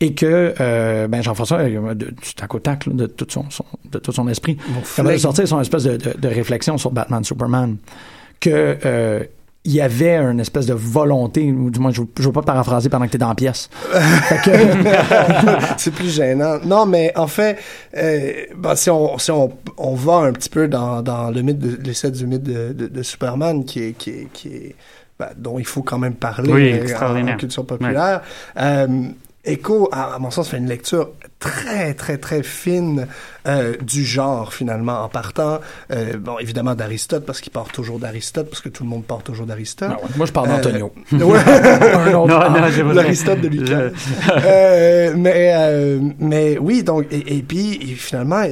Et 0.00 0.12
que, 0.14 0.54
euh, 0.60 1.08
ben, 1.08 1.22
Jean-François, 1.22 1.60
euh, 1.60 1.94
de- 1.94 2.06
du 2.10 2.34
tac 2.36 2.54
au 2.54 2.58
tac, 2.58 2.84
là, 2.86 2.92
de 2.92 3.06
tout 3.06 3.26
son, 3.30 3.46
son- 3.48 3.64
de 3.90 3.98
tout 3.98 4.12
son 4.12 4.28
esprit, 4.28 4.56
capable 4.96 5.14
de 5.14 5.20
sortir 5.20 5.48
son 5.48 5.60
espèce 5.60 5.84
de, 5.84 5.96
de- 5.96 6.14
de 6.18 6.28
réflexion 6.28 6.76
sur 6.76 6.90
Batman 6.90 7.24
Superman. 7.24 7.76
Que, 8.40 8.76
euh, 8.84 9.24
il 9.66 9.72
y 9.72 9.80
avait 9.80 10.16
une 10.16 10.40
espèce 10.40 10.66
de 10.66 10.74
volonté, 10.74 11.50
ou 11.50 11.70
du 11.70 11.80
moins, 11.80 11.90
je 11.90 12.02
ne 12.02 12.06
veux 12.18 12.32
pas 12.32 12.42
paraphraser 12.42 12.90
pendant 12.90 13.06
que 13.06 13.10
tu 13.12 13.16
es 13.16 13.18
dans 13.18 13.28
la 13.30 13.34
pièce. 13.34 13.70
Que- 14.44 14.50
c'est 15.78 15.92
plus 15.94 16.14
gênant. 16.14 16.58
Non, 16.64 16.84
mais 16.86 17.12
en 17.16 17.26
fait, 17.26 17.58
euh, 17.96 18.32
ben, 18.56 18.74
si, 18.76 18.90
on, 18.90 19.16
si 19.18 19.30
on, 19.30 19.50
on 19.78 19.94
va 19.94 20.16
un 20.16 20.32
petit 20.32 20.50
peu 20.50 20.68
dans, 20.68 21.00
dans 21.02 21.30
le 21.30 21.40
mythe, 21.42 21.58
de, 21.58 21.78
l'essai 21.82 22.10
du 22.10 22.26
mythe 22.26 22.42
de, 22.42 22.72
de, 22.72 22.86
de 22.88 23.02
Superman, 23.02 23.64
qui 23.64 23.82
est, 23.82 23.92
qui 23.92 24.10
est, 24.10 24.28
qui 24.32 24.48
est 24.48 24.74
ben, 25.18 25.28
dont 25.36 25.58
il 25.58 25.64
faut 25.64 25.82
quand 25.82 25.98
même 25.98 26.14
parler 26.14 26.52
Oui, 26.52 26.72
euh, 26.72 26.80
en, 26.80 26.82
extraordinaire. 26.82 27.34
en 27.34 27.38
culture 27.38 27.64
populaire. 27.64 28.20
Euh, 28.60 28.86
Echo, 29.44 29.88
à, 29.92 30.14
à 30.14 30.18
mon 30.18 30.30
sens, 30.30 30.48
fait 30.48 30.56
une 30.58 30.68
lecture 30.68 31.10
très, 31.38 31.92
très, 31.94 32.16
très 32.16 32.42
fine 32.42 33.06
euh, 33.46 33.76
du 33.82 34.04
genre, 34.04 34.54
finalement, 34.54 35.02
en 35.02 35.08
partant, 35.10 35.60
euh, 35.92 36.16
bon, 36.16 36.38
évidemment, 36.38 36.74
d'Aristote, 36.74 37.26
parce 37.26 37.40
qu'il 37.42 37.52
part 37.52 37.68
toujours 37.68 37.98
d'Aristote, 37.98 38.48
parce 38.48 38.62
que 38.62 38.70
tout 38.70 38.84
le 38.84 38.88
monde 38.88 39.04
part 39.04 39.22
toujours 39.22 39.44
d'Aristote. 39.46 39.90
Ah 39.92 39.96
ouais, 40.02 40.08
Moi, 40.16 40.24
je 40.26 40.32
parle 40.32 40.48
d'Antonio. 40.48 40.92
Euh, 41.12 41.18
ouais. 41.22 42.10
Non, 42.12 42.26
non, 42.26 42.68
je 42.70 42.82
voudrais- 42.82 42.94
L'Aristote 43.02 43.40
de 43.42 43.48
Lucas. 43.48 43.90
Euh, 44.44 45.12
mais, 45.16 45.52
euh, 45.54 46.00
mais 46.18 46.56
oui, 46.58 46.82
donc, 46.82 47.06
et, 47.10 47.36
et 47.36 47.42
puis, 47.42 47.74
et 47.82 47.94
finalement, 47.94 48.44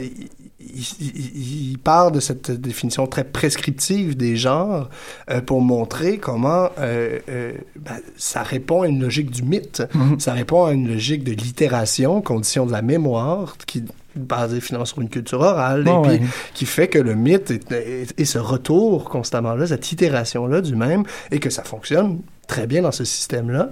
il, 0.75 1.71
il- 1.71 1.79
part 1.79 2.13
de 2.13 2.21
cette 2.21 2.51
définition 2.51 3.07
très 3.09 3.25
prescriptive 3.25 4.17
des 4.17 4.37
genres 4.37 4.89
euh, 5.31 5.41
pour 5.41 5.61
montrer 5.61 6.19
comment 6.19 6.69
euh, 6.79 7.19
euh, 7.29 7.53
ben, 7.77 7.97
ça 8.17 8.43
répond 8.43 8.83
à 8.83 8.87
une 8.89 9.03
logique 9.03 9.31
du 9.31 9.43
mythe, 9.43 9.83
ça 10.19 10.33
répond 10.33 10.65
à 10.67 10.73
une 10.73 10.87
logique 10.89 11.25
de 11.25 11.33
littération, 11.33 12.21
condition 12.23 12.67
de 12.67 12.73
la 12.73 12.83
mémoire, 12.83 13.57
qui 13.67 13.85
basée 14.15 14.61
finalement 14.61 14.85
sur 14.85 15.01
une 15.01 15.09
culture 15.09 15.41
orale, 15.41 15.85
Ah 15.89 15.91
et 15.91 16.09
ouais. 16.09 16.19
puis 16.19 16.29
qui 16.55 16.67
fait 16.67 16.87
que 16.89 16.99
le 16.99 17.15
mythe 17.15 17.51
est 17.73 18.25
ce 18.25 18.39
retour 18.39 19.05
constamment 19.09 19.55
là, 19.55 19.67
cette 19.67 19.91
itération-là 19.91 20.61
du 20.61 20.77
même, 20.77 21.03
et 21.31 21.41
que 21.41 21.51
ça 21.51 21.65
fonctionne 21.65 22.21
très 22.47 22.67
bien 22.67 22.83
dans 22.83 22.93
ce 22.93 23.05
système-là. 23.05 23.71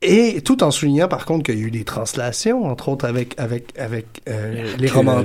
Et 0.00 0.42
tout 0.42 0.62
en 0.62 0.70
soulignant 0.70 1.08
par 1.08 1.24
contre 1.26 1.42
qu'il 1.46 1.58
y 1.58 1.62
a 1.64 1.66
eu 1.66 1.70
des 1.72 1.82
translations, 1.82 2.64
entre 2.66 2.88
autres 2.90 3.04
avec 3.08 3.34
avec 3.36 3.76
avec 3.76 4.06
euh, 4.28 4.76
les 4.78 4.86
romans. 4.88 5.16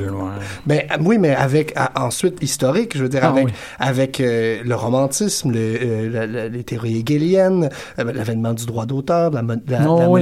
Euh, 0.70 0.80
oui, 1.02 1.18
mais 1.18 1.36
avec 1.36 1.74
à- 1.76 1.91
ensuite 2.06 2.41
historique, 2.41 2.96
je 2.98 3.04
veux 3.04 3.10
dire 3.10 3.22
Ah 3.24 3.30
avec 3.30 3.46
oui. 3.46 3.52
avec 3.80 4.20
euh, 4.20 4.62
le 4.64 4.76
romantisme, 4.76 5.52
le, 5.52 5.60
euh, 5.60 6.10
la- 6.10 6.28
la- 6.28 6.48
les 6.50 6.64
théories 6.64 7.00
hegeliennes, 7.00 7.70
euh, 8.00 8.12
l'avènement 8.14 8.54
du 8.54 8.66
droit 8.66 8.86
d'auteur, 8.86 9.32
la, 9.32 9.41
la, 9.68 10.10
oui, 10.10 10.22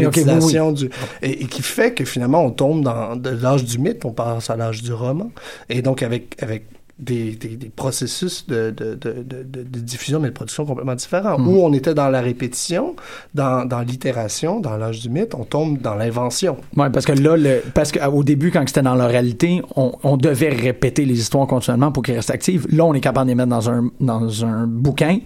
du 0.74 0.90
et, 1.22 1.44
et 1.44 1.46
qui 1.46 1.62
fait 1.62 1.94
que 1.94 2.06
finalement 2.06 2.44
on 2.44 2.52
tombe 2.52 2.84
dans 2.84 3.16
l'âge 3.42 3.64
du 3.64 3.78
mythe, 3.80 4.06
on 4.06 4.12
passe 4.12 4.50
à 4.50 4.56
l'âge 4.56 4.82
du 4.82 4.94
roman, 4.94 5.32
et 5.70 5.82
donc 5.82 6.04
avec 6.04 6.36
avec 6.42 6.66
des, 7.02 7.32
des, 7.32 7.56
des 7.58 7.70
processus 7.70 8.46
de, 8.48 8.70
de, 8.72 8.94
de, 8.96 9.12
de, 9.24 9.44
de- 9.44 9.64
de 9.64 9.80
diffusion 9.80 10.20
mais 10.20 10.30
de 10.30 10.34
production 10.34 10.66
complètement 10.66 10.96
différents. 10.96 11.38
Mm. 11.40 11.48
Où 11.48 11.62
on 11.64 11.74
était 11.74 11.94
dans 11.94 12.10
la 12.10 12.22
répétition, 12.22 12.96
dans, 13.34 13.66
dans 13.66 13.82
l'itération, 13.82 14.60
dans 14.60 14.78
l'âge 14.78 15.00
du 15.02 15.10
mythe, 15.10 15.34
on 15.36 15.44
tombe 15.44 15.80
dans 15.82 15.96
l'invention. 15.96 16.58
Ouais, 16.78 16.90
parce 16.90 17.06
que 17.06 17.12
là, 17.14 17.36
le, 17.38 17.62
parce 17.74 17.92
qu'au 17.92 18.24
début, 18.24 18.52
quand 18.52 18.64
c'était 18.68 18.82
dans 18.84 18.96
l'oralité, 18.96 19.62
on, 19.76 19.92
on 20.04 20.16
devait 20.18 20.50
répéter 20.50 21.06
les 21.06 21.20
histoires 21.20 21.48
continuellement 21.48 21.92
pour 21.92 22.04
qu'elles 22.04 22.18
restent 22.18 22.32
actives. 22.32 22.68
Là, 22.72 22.86
on 22.86 22.94
est 22.94 23.02
capable 23.02 23.26
de 23.28 23.32
les 23.32 23.36
mettre 23.36 23.50
dans 23.50 23.70
un, 23.70 23.90
dans 24.00 24.46
un 24.46 24.68
bouquin. 24.68 25.20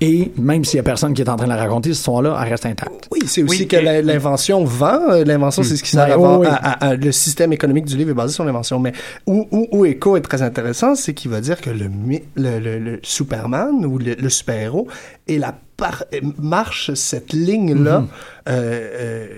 Et 0.00 0.32
même 0.36 0.64
s'il 0.64 0.78
y 0.78 0.80
a 0.80 0.82
personne 0.82 1.14
qui 1.14 1.22
est 1.22 1.28
en 1.28 1.36
train 1.36 1.46
de 1.46 1.50
la 1.52 1.56
raconter, 1.56 1.90
cette 1.90 1.98
histoire-là, 1.98 2.36
elle 2.42 2.48
reste 2.50 2.66
intacte. 2.66 3.08
Oui, 3.12 3.20
c'est 3.26 3.42
aussi 3.42 3.62
Oui, 3.62 3.68
que 3.68 3.76
et- 3.76 4.02
l'invention 4.02 4.64
vend. 4.64 4.98
Euh, 5.10 5.24
L'invention, 5.24 5.62
c'est 5.62 5.76
ce 5.76 5.82
qui 5.82 5.90
sert 5.90 6.06
Ouais, 6.06 6.12
à, 6.12 6.18
oui, 6.18 6.24
vendre- 6.24 6.40
oui. 6.40 6.46
à- 6.48 6.54
à- 6.54 6.86
à- 6.88 6.94
Le 6.96 7.12
système 7.12 7.52
économique 7.52 7.84
du 7.84 7.96
livre 7.96 8.10
est 8.10 8.14
basé 8.14 8.34
sur 8.34 8.44
l'invention. 8.44 8.78
Mais 8.80 8.92
où, 9.26 9.46
où, 9.52 9.68
où 9.70 9.84
Echo 9.86 10.16
est 10.16 10.20
très 10.20 10.42
intéressant, 10.42 10.94
c'est 10.94 11.11
qu'il 11.14 11.30
va 11.30 11.40
dire 11.40 11.60
que 11.60 11.70
le, 11.70 11.88
mi- 11.88 12.22
le, 12.36 12.58
le, 12.58 12.78
le 12.78 13.00
Superman 13.02 13.84
ou 13.86 13.98
le, 13.98 14.28
super-héros 14.28 14.88
est 15.28 15.38
la 15.38 15.54
par- 15.76 16.04
marche 16.38 16.92
cette 16.94 17.32
ligne-là 17.32 18.00
Mhm. 18.00 18.08
euh, 18.48 18.52
euh, 19.00 19.28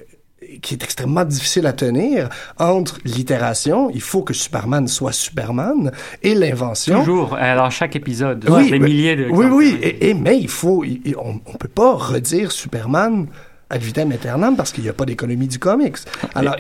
qui 0.61 0.75
est 0.75 0.83
extrêmement 0.85 1.25
difficile 1.25 1.67
à 1.67 1.73
tenir 1.73 2.29
entre 2.59 2.99
l'itération, 3.05 3.89
il 3.91 4.03
faut 4.03 4.23
que 4.23 4.35
Superman 4.35 4.87
soit 4.89 5.13
Superman, 5.13 5.91
et 6.23 6.35
l'invention. 6.35 7.01
Toujours, 7.01 7.35
alors 7.35 7.71
chaque 7.71 7.97
épisode, 7.97 8.45
Oui, 8.49 8.71
des 8.71 8.79
mais- 8.79 8.87
milliers 8.87 9.17
de. 9.17 9.27
Oui, 9.31 9.47
oui, 9.47 9.79
et, 9.83 10.11
et- 10.11 10.15
mais 10.15 10.39
il 10.39 10.49
faut, 10.49 10.85
il- 10.85 11.15
on, 11.19 11.41
on 11.47 11.55
peut 11.55 11.69
pas 11.69 11.95
redire 11.95 12.53
Superman 12.53 13.27
ad 13.71 13.81
vitam 13.81 14.13
aeternam 14.13 14.55
parce 14.55 14.71
qu'il 14.71 14.85
n'y 14.85 14.91
a 14.91 14.93
pas 14.93 15.07
d'économie 15.07 15.49
du 15.49 15.59
comics. 15.59 15.97
Alors, 16.35 16.57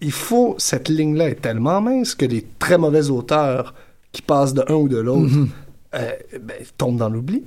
il 0.00 0.12
faut, 0.12 0.56
cette 0.58 0.88
ligne-là 0.88 1.28
est 1.28 1.40
tellement 1.40 1.80
mince 1.80 2.16
que 2.16 2.24
les 2.26 2.44
très 2.58 2.76
mauvais 2.76 3.08
auteurs 3.08 3.72
qui 4.12 4.22
passent 4.22 4.54
de 4.54 4.62
un 4.68 4.74
ou 4.74 4.88
de 4.88 4.98
l'autre 4.98 5.32
euh, 5.94 6.10
ben, 6.40 6.56
tombent 6.78 6.98
dans 6.98 7.08
l'oubli. 7.08 7.42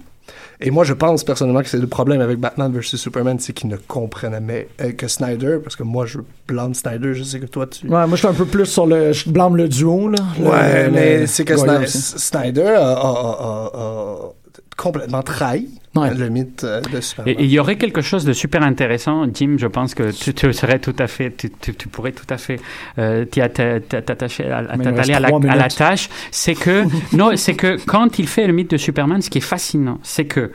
Et 0.59 0.72
moi, 0.72 0.84
je 0.84 0.93
pense 0.93 1.24
personnellement 1.24 1.61
que 1.61 1.68
c'est 1.70 1.78
le 1.78 1.86
problème 1.86 2.20
avec 2.22 2.39
Batman 2.39 2.72
vs 2.72 2.82
Superman, 2.97 3.38
c'est 3.39 3.53
qu'ils 3.53 3.70
ne 3.70 3.76
comprennent 3.78 4.32
jamais 4.34 4.68
euh, 4.82 4.91
que 4.93 5.07
Snyder, 5.07 5.57
parce 5.63 5.76
que 5.76 5.84
moi, 5.84 6.07
je 6.07 6.18
blâme 6.47 6.74
Snyder, 6.74 7.13
je 7.13 7.22
sais 7.24 7.39
que 7.39 7.45
toi, 7.45 7.68
tu... 7.68 7.86
Ouais, 7.86 7.91
moi, 7.91 8.09
je 8.11 8.16
suis 8.16 8.28
un 8.28 8.34
peu 8.34 8.45
plus 8.45 8.66
sur 8.66 8.88
le. 8.88 9.11
Je 9.13 9.30
blâme 9.30 9.55
le 9.55 9.68
duo, 9.70 10.07
là. 10.09 10.18
Le- 10.39 10.45
Ouais, 10.49 10.86
le- 10.86 10.91
mais 10.91 11.20
le- 11.20 11.28
c'est 11.28 11.45
que 11.45 11.53
Snyder, 11.55 12.76
a 12.80 14.30
complètement 14.78 15.22
trahi 15.24 15.68
Ouais. 15.96 16.14
le 16.14 16.28
mythe 16.28 16.66
euh, 16.66 16.82
de 16.82 17.00
Superman. 17.00 17.36
et 17.40 17.44
il 17.46 17.50
y 17.50 17.58
aurait 17.58 17.78
quelque 17.78 18.02
chose 18.02 18.26
de 18.26 18.34
super 18.34 18.62
intéressant, 18.64 19.26
Jim. 19.34 19.56
Je 19.58 19.68
pense 19.68 19.96
que 19.96 20.12
tu, 20.12 20.34
tu 20.34 20.52
serais 20.52 20.80
tout 20.80 20.94
à 21.00 21.08
fait, 21.08 21.32
tu, 21.38 21.50
tu- 21.50 21.74
tu 21.74 21.88
pourrais 21.88 22.12
tout 22.12 22.26
à 22.30 22.38
fait 22.38 22.60
euh, 23.00 23.24
t'attacher 23.24 24.52
à, 24.52 24.58
à- 24.58 24.76
la, 24.76 25.28
à 25.52 25.56
la 25.56 25.68
tâche. 25.70 26.10
C'est 26.32 26.56
que 26.56 26.84
non, 27.16 27.38
c'est 27.38 27.54
que 27.56 27.78
quand 27.86 28.20
il 28.20 28.28
fait 28.28 28.46
le 28.46 28.52
mythe 28.52 28.72
de 28.72 28.78
Superman, 28.78 29.22
ce 29.22 29.30
qui 29.30 29.38
est 29.38 29.42
fascinant, 29.56 30.00
c'est 30.04 30.26
que 30.26 30.52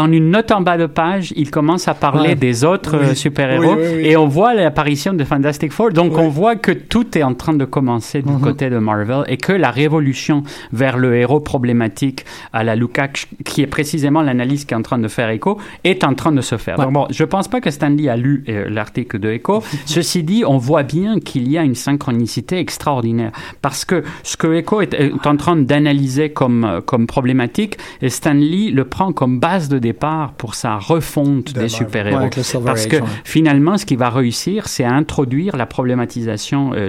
en 0.00 0.10
une 0.12 0.30
note 0.30 0.50
en 0.50 0.60
bas 0.60 0.76
de 0.78 0.86
page, 0.86 1.32
il 1.36 1.50
commence 1.50 1.86
à 1.88 1.94
parler 1.94 2.30
Ouais. 2.30 2.34
des 2.34 2.64
autres 2.64 2.96
Oui. 2.98 3.06
euh, 3.10 3.14
super-héros 3.14 3.74
Oui, 3.74 3.80
oui, 3.80 3.88
oui. 3.98 4.06
et 4.06 4.16
on 4.16 4.26
voit 4.26 4.54
l'apparition 4.54 5.12
de 5.12 5.22
Fantastic 5.24 5.72
Four. 5.72 5.90
Donc 5.92 6.16
on 6.18 6.28
voit 6.28 6.56
que 6.56 6.72
tout 6.72 7.16
est 7.16 7.22
en 7.22 7.34
train 7.34 7.54
de 7.54 7.64
commencer 7.64 8.22
du 8.22 8.32
Mhm. 8.32 8.40
côté 8.40 8.70
de 8.70 8.78
Marvel 8.78 9.24
et 9.28 9.36
que 9.36 9.52
la 9.52 9.70
révolution 9.70 10.42
vers 10.72 10.96
le 10.98 11.14
héros 11.16 11.40
problématique 11.40 12.24
à 12.52 12.64
la 12.64 12.74
Lukács, 12.76 13.28
qui 13.44 13.62
est 13.62 13.66
précisément 13.66 14.22
l'analyse 14.22 14.64
qui 14.64 14.74
est 14.74 14.76
en 14.76 14.82
train 14.82 14.98
de 14.98 15.08
faire 15.08 15.28
Echo, 15.30 15.58
est 15.84 16.02
en 16.04 16.14
train 16.14 16.32
de 16.32 16.40
se 16.40 16.56
faire. 16.56 16.78
Ouais. 16.78 16.84
Donc 16.86 16.94
bon, 16.94 17.06
je 17.10 17.24
pense 17.24 17.48
pas 17.48 17.60
que 17.60 17.70
Stanley 17.70 18.08
a 18.08 18.16
lu 18.16 18.44
euh, 18.48 18.68
l'article 18.70 19.18
de 19.18 19.30
Echo. 19.30 19.62
Ceci 19.86 20.22
dit, 20.22 20.44
on 20.46 20.58
voit 20.58 20.82
bien 20.82 21.20
qu'il 21.20 21.50
y 21.50 21.58
a 21.58 21.62
une 21.62 21.74
synchronicité 21.74 22.58
extraordinaire 22.58 23.32
parce 23.62 23.84
que 23.84 24.02
ce 24.22 24.36
que 24.36 24.52
Echo 24.54 24.80
est, 24.80 24.94
est 24.94 25.26
en 25.26 25.36
train 25.36 25.56
d'analyser 25.56 26.30
comme 26.30 26.64
euh, 26.64 26.80
comme 26.80 27.06
problématique, 27.06 27.76
et 28.02 28.08
Stanley 28.08 28.70
le 28.72 28.84
prend 28.84 29.12
comme 29.12 29.38
base 29.38 29.68
de 29.68 29.78
départ 29.92 30.32
pour 30.32 30.54
sa 30.54 30.76
refonte 30.76 31.52
De 31.54 31.60
des 31.60 31.68
super-héros. 31.68 32.20
Ouais, 32.24 32.30
Parce 32.64 32.86
que 32.86 32.96
ouais. 32.96 33.02
finalement, 33.24 33.76
ce 33.78 33.86
qui 33.86 33.96
va 33.96 34.08
réussir, 34.10 34.68
c'est 34.68 34.84
à 34.84 34.92
introduire 34.92 35.56
la 35.56 35.66
problématisation 35.66 36.72
euh, 36.74 36.88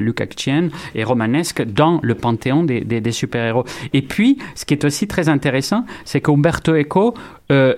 et 0.95 1.03
romanesque 1.03 1.63
dans 1.63 1.99
le 2.03 2.15
panthéon 2.15 2.63
des, 2.63 2.81
des- 2.81 3.01
des 3.01 3.11
super-héros. 3.11 3.65
Et 3.93 4.01
puis, 4.01 4.37
ce 4.55 4.65
qui 4.65 4.73
est 4.73 4.85
aussi 4.85 5.07
très 5.07 5.29
intéressant, 5.29 5.85
c'est 6.05 6.21
qu'Umberto 6.21 6.73
Eco, 6.75 7.13
euh, 7.51 7.75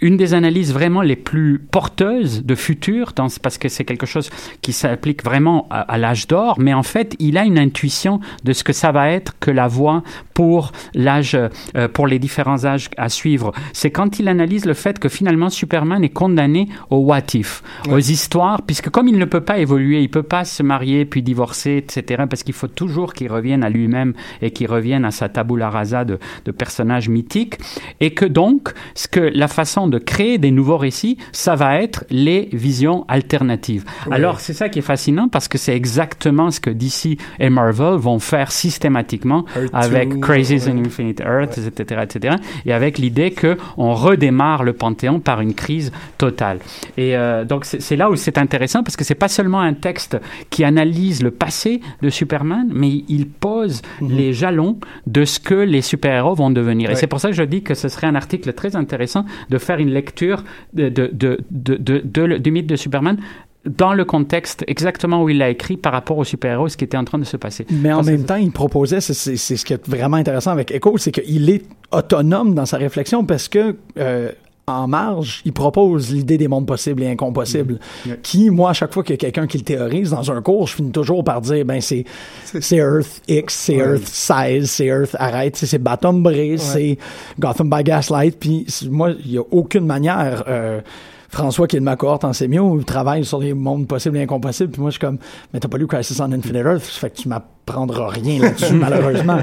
une 0.00 0.16
des 0.16 0.34
analyses 0.34 0.72
vraiment 0.72 1.02
les 1.02 1.16
plus 1.16 1.58
porteuses 1.58 2.44
de 2.44 2.54
futur, 2.54 3.12
dans, 3.16 3.28
parce 3.42 3.58
que 3.58 3.68
c'est 3.68 3.84
quelque 3.84 4.06
chose 4.06 4.30
qui 4.62 4.72
s'applique 4.72 5.24
vraiment 5.24 5.66
à, 5.70 5.80
à 5.80 5.98
l'âge 5.98 6.28
d'or, 6.28 6.56
mais 6.58 6.74
en 6.74 6.82
fait, 6.82 7.16
il 7.18 7.38
a 7.38 7.44
une 7.44 7.58
intuition 7.58 8.20
de 8.44 8.52
ce 8.52 8.62
que 8.62 8.72
ça 8.72 8.92
va 8.92 9.10
être 9.10 9.34
que 9.40 9.50
la 9.50 9.68
voie 9.68 10.02
pour 10.34 10.72
l'âge, 10.94 11.36
euh, 11.76 11.88
pour 11.88 12.06
les 12.06 12.18
différents 12.18 12.64
âges 12.64 12.90
à 12.96 13.08
suivre. 13.08 13.52
C'est 13.72 13.90
quand 13.90 14.18
il 14.18 14.28
analyse 14.28 14.66
le 14.66 14.74
fait 14.74 14.98
que 14.98 15.08
finalement 15.08 15.48
Superman 15.48 16.04
est 16.04 16.10
condamné 16.10 16.68
au 16.90 16.98
what 16.98 17.34
if, 17.34 17.62
aux 17.88 17.98
histoires, 17.98 18.62
puisque 18.62 18.90
comme 18.90 19.08
il 19.08 19.18
ne 19.18 19.24
peut 19.24 19.40
pas 19.40 19.58
évoluer, 19.58 20.02
il 20.02 20.10
peut 20.10 20.22
pas 20.22 20.44
se 20.44 20.62
marier 20.62 21.04
puis 21.04 21.22
divorcer, 21.22 21.76
etc., 21.78 22.24
parce 22.28 22.42
qu'il 22.42 22.54
faut 22.54 22.68
toujours 22.68 23.14
qu'il 23.14 23.30
revienne 23.30 23.64
à 23.64 23.70
lui-même 23.70 24.12
et 24.42 24.50
qu'il 24.50 24.66
revienne 24.66 25.04
à 25.04 25.10
sa 25.10 25.28
tabula 25.28 25.70
rasa 25.70 26.04
de, 26.04 26.18
de 26.44 26.50
personnages 26.50 27.08
mythiques, 27.08 27.58
et 28.00 28.12
que 28.12 28.24
donc, 28.24 28.72
ce 28.94 29.08
que 29.14 29.30
la 29.32 29.46
façon 29.46 29.86
de 29.86 29.98
créer 30.00 30.38
des 30.38 30.50
nouveaux 30.50 30.76
récits, 30.76 31.18
ça 31.30 31.54
va 31.54 31.80
être 31.80 32.04
les 32.10 32.48
visions 32.52 33.04
alternatives. 33.06 33.84
Alors, 34.10 34.40
c'est 34.40 34.54
ça 34.54 34.68
qui 34.68 34.80
est 34.80 34.82
fascinant 34.82 35.28
parce 35.28 35.46
que 35.46 35.56
c'est 35.56 35.76
exactement 35.76 36.50
ce 36.50 36.58
que 36.58 36.70
DC 36.70 37.16
et 37.38 37.48
Marvel 37.48 37.94
vont 37.94 38.18
faire 38.18 38.50
systématiquement 38.50 39.44
Earth 39.54 39.70
avec 39.72 40.14
ouais. 40.14 40.68
on 40.68 40.78
Infinite 40.84 41.20
Earth, 41.20 41.56
etc., 41.58 42.00
etc., 42.02 42.36
et 42.66 42.72
avec 42.72 42.98
l'idée 42.98 43.30
que 43.30 43.56
on 43.76 43.94
redémarre 43.94 44.64
le 44.64 44.72
Panthéon 44.72 45.20
par 45.20 45.40
une 45.40 45.54
crise 45.54 45.92
totale. 46.18 46.58
Et 46.96 47.16
euh, 47.16 47.44
donc 47.44 47.66
c'est 47.66 47.94
là 47.94 48.10
où 48.10 48.16
c'est 48.16 48.36
intéressant 48.36 48.82
parce 48.82 48.96
que 48.96 49.04
c'est 49.04 49.14
pas 49.14 49.28
seulement 49.28 49.60
un 49.60 49.74
texte 49.74 50.18
qui 50.50 50.64
analyse 50.64 51.22
le 51.22 51.30
passé 51.30 51.80
de 52.02 52.10
Superman, 52.10 52.68
mais 52.74 53.04
il 53.06 53.28
pose 53.28 53.80
les 54.00 54.32
jalons 54.32 54.76
de 55.06 55.24
ce 55.24 55.38
que 55.38 55.54
les 55.54 55.82
super-héros 55.82 56.34
vont 56.34 56.50
devenir. 56.50 56.90
Et 56.90 56.96
c'est 56.96 57.06
pour 57.06 57.20
ça 57.20 57.28
que 57.28 57.36
je 57.36 57.44
dis 57.44 57.62
que 57.62 57.74
ce 57.74 57.88
serait 57.88 58.08
un 58.08 58.16
article 58.16 58.52
très 58.54 58.74
intéressant 58.74 59.03
de 59.50 59.58
faire 59.58 59.78
une 59.78 59.90
lecture 59.90 60.44
de, 60.72 60.88
de, 60.88 61.10
de, 61.12 62.38
du 62.38 62.50
mythe 62.50 62.66
de 62.66 62.76
Superman 62.76 63.18
dans 63.64 63.94
le 63.94 64.04
contexte 64.04 64.64
exactement 64.66 65.22
où 65.22 65.28
il 65.30 65.38
l'a 65.38 65.48
écrit 65.48 65.76
par 65.76 65.92
rapport 65.92 66.18
aux 66.18 66.24
super-héros, 66.24 66.68
ce 66.68 66.76
qui 66.76 66.84
était 66.84 66.96
en 66.96 67.04
train 67.04 67.18
de 67.18 67.24
se 67.24 67.36
passer. 67.36 67.66
Mais 67.70 67.92
en 67.92 67.96
Parce 67.96 68.08
même 68.08 68.24
temps, 68.24 68.36
il 68.36 68.50
proposait, 68.50 69.00
c'est 69.00 69.14
ce 69.14 69.64
qui 69.64 69.72
est 69.72 69.88
vraiment 69.88 70.16
intéressant 70.18 70.50
avec 70.50 70.70
Echo, 70.70 70.98
c'est 70.98 71.12
qu'il 71.12 71.48
est 71.48 71.64
autonome 71.90 72.54
dans 72.54 72.66
sa 72.66 72.76
réflexion 72.76 73.24
parce 73.24 73.48
que 73.48 73.76
euh, 73.98 74.32
en 74.66 74.88
marge, 74.88 75.42
il 75.44 75.52
propose 75.52 76.12
l'idée 76.12 76.38
des 76.38 76.48
mondes 76.48 76.66
possibles 76.66 77.02
et 77.02 77.10
incompossibles, 77.10 77.78
Ouais. 78.06 78.18
qui, 78.22 78.48
moi, 78.50 78.70
à 78.70 78.72
chaque 78.72 78.94
fois 78.94 79.02
qu'il 79.02 79.12
y 79.12 79.14
a 79.14 79.18
quelqu'un 79.18 79.46
qui 79.46 79.58
le 79.58 79.64
théorise 79.64 80.10
dans 80.10 80.30
un 80.32 80.40
cours, 80.40 80.66
je 80.66 80.76
finis 80.76 80.90
toujours 80.90 81.22
par 81.22 81.40
dire, 81.42 81.64
ben 81.64 81.80
c'est 81.80 82.04
c'est 82.44 82.76
Earth 82.76 83.20
X, 83.28 83.54
c'est 83.54 83.76
Ouais. 83.76 83.92
Earth 83.98 84.06
16, 84.06 84.70
c'est 84.70 84.86
Earth 84.86 85.16
arrête, 85.18 85.56
c'est 85.56 85.78
Bottom 85.78 86.22
Breeze, 86.22 86.62
c'est 86.62 86.98
Gotham 87.38 87.68
by 87.68 87.82
Gaslight, 87.84 88.38
puis 88.40 88.66
moi, 88.90 89.10
il 89.24 89.32
y 89.32 89.38
a 89.38 89.42
aucune 89.50 89.86
manière... 89.86 90.44
euh, 90.48 90.80
François, 91.28 91.66
qui 91.66 91.74
est 91.74 91.80
de 91.80 91.84
ma 91.84 91.96
cohorte 91.96 92.22
en 92.22 92.32
sémio, 92.32 92.80
travaille 92.84 93.24
sur 93.24 93.40
les 93.40 93.54
mondes 93.54 93.88
possibles 93.88 94.16
et 94.18 94.22
incompossibles. 94.22 94.70
Puis 94.70 94.80
moi, 94.80 94.90
je 94.90 94.92
suis 94.92 95.00
comme, 95.00 95.18
mais 95.52 95.58
t'as 95.58 95.66
pas 95.66 95.78
lu 95.78 95.88
Crisis 95.88 96.20
on 96.20 96.30
Infinite 96.30 96.64
Earth, 96.64 96.82
fait 96.84 97.10
que 97.10 97.16
tu 97.16 97.28
m'apprendras 97.66 98.08
rien 98.08 98.40
là-dessus, 98.40 98.74
malheureusement. 98.74 99.38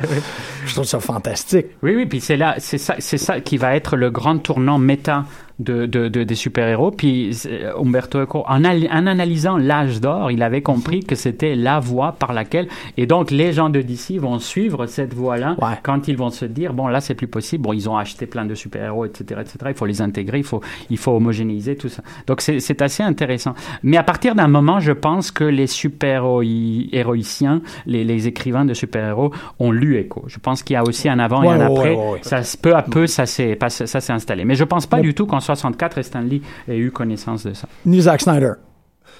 Je 0.65 0.73
trouve 0.73 0.85
ça 0.85 0.99
fantastique. 0.99 1.67
Oui, 1.81 1.95
oui, 1.95 2.05
puis 2.05 2.19
c'est 2.21 2.37
là, 2.37 2.55
c'est 2.59 2.77
ça, 2.77 2.95
c'est 2.99 3.17
ça 3.17 3.39
qui 3.39 3.57
va 3.57 3.75
être 3.75 3.95
le 3.95 4.09
grand 4.11 4.37
tournant 4.37 4.77
méta 4.77 5.25
de, 5.59 5.85
de, 5.85 6.07
de- 6.07 6.23
des 6.23 6.35
super-héros. 6.35 6.91
Puis 6.91 7.35
euh, 7.47 7.71
Umberto 7.77 8.19
Eco, 8.21 8.43
en, 8.47 8.63
al- 8.63 8.87
en 8.91 9.05
analysant 9.07 9.57
l'âge 9.57 9.99
d'or, 10.01 10.31
il 10.31 10.41
avait 10.43 10.61
compris 10.61 11.01
que 11.01 11.15
c'était 11.15 11.55
la 11.55 11.79
voie 11.79 12.13
par 12.13 12.33
laquelle, 12.33 12.67
et 12.97 13.05
donc 13.05 13.29
les 13.31 13.53
gens 13.53 13.69
de 13.69 13.81
DC 13.81 14.17
vont 14.19 14.39
suivre 14.39 14.85
cette 14.87 15.13
voie-là 15.13 15.55
Ouais. 15.61 15.73
quand 15.83 16.07
ils 16.07 16.17
vont 16.17 16.29
se 16.31 16.45
dire, 16.45 16.73
bon, 16.73 16.87
là, 16.87 16.99
c'est 17.01 17.13
plus 17.15 17.27
possible. 17.27 17.63
Bon, 17.63 17.73
ils 17.73 17.87
ont 17.89 17.97
acheté 17.97 18.25
plein 18.27 18.45
de 18.45 18.55
super-héros, 18.55 19.05
etc., 19.05 19.41
etc. 19.41 19.57
Il 19.69 19.73
faut 19.75 19.85
les 19.85 20.01
intégrer, 20.01 20.39
il 20.39 20.43
faut, 20.43 20.61
il 20.89 20.97
faut 20.97 21.11
homogénéiser 21.11 21.75
tout 21.75 21.89
ça. 21.89 22.01
Donc 22.27 22.41
c'est 22.41 22.59
c'est 22.59 22.81
assez 22.81 23.03
intéressant. 23.03 23.53
Mais 23.83 23.97
à 23.97 24.03
partir 24.03 24.33
d'un 24.35 24.47
moment, 24.47 24.79
je 24.79 24.91
pense 24.93 25.29
que 25.31 25.43
les 25.43 25.67
super-héroïciens, 25.67 27.61
les, 27.85 28.03
les 28.13 28.27
écrivains 28.27 28.65
de 28.65 28.73
super-héros 28.73 29.31
ont 29.59 29.71
lu 29.71 29.97
Echo. 29.97 30.23
Je 30.27 30.37
pense 30.39 30.63
qu'il 30.63 30.73
y 30.73 30.77
a 30.77 30.83
aussi 30.83 31.09
un 31.09 31.19
avant 31.19 31.43
et 31.43 31.47
un 31.49 31.57
ouais, 31.69 31.77
après. 31.77 31.95
ouais, 31.95 32.11
ouais. 32.13 32.19
Ça, 32.21 32.41
peu 32.61 32.75
à 32.75 32.81
peu, 32.83 33.07
ça 33.07 33.25
s'est 33.25 33.55
pas- 33.55 33.69
ça 33.69 33.87
s'est 34.01 34.13
installé. 34.13 34.45
Mais 34.45 34.55
je 34.55 34.63
pense 34.63 34.85
pas 34.85 34.99
du 35.01 35.13
tout 35.13 35.25
qu'en 35.25 35.39
64, 35.39 36.01
Stanley 36.01 36.41
ait 36.67 36.77
eu 36.77 36.91
connaissance 36.91 37.45
de 37.45 37.53
ça. 37.53 37.67
Ni 37.85 38.01
Zack 38.01 38.21
Snyder. 38.21 38.53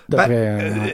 Ben, 0.10 0.30
euh, 0.30 0.34
euh, 0.34 0.88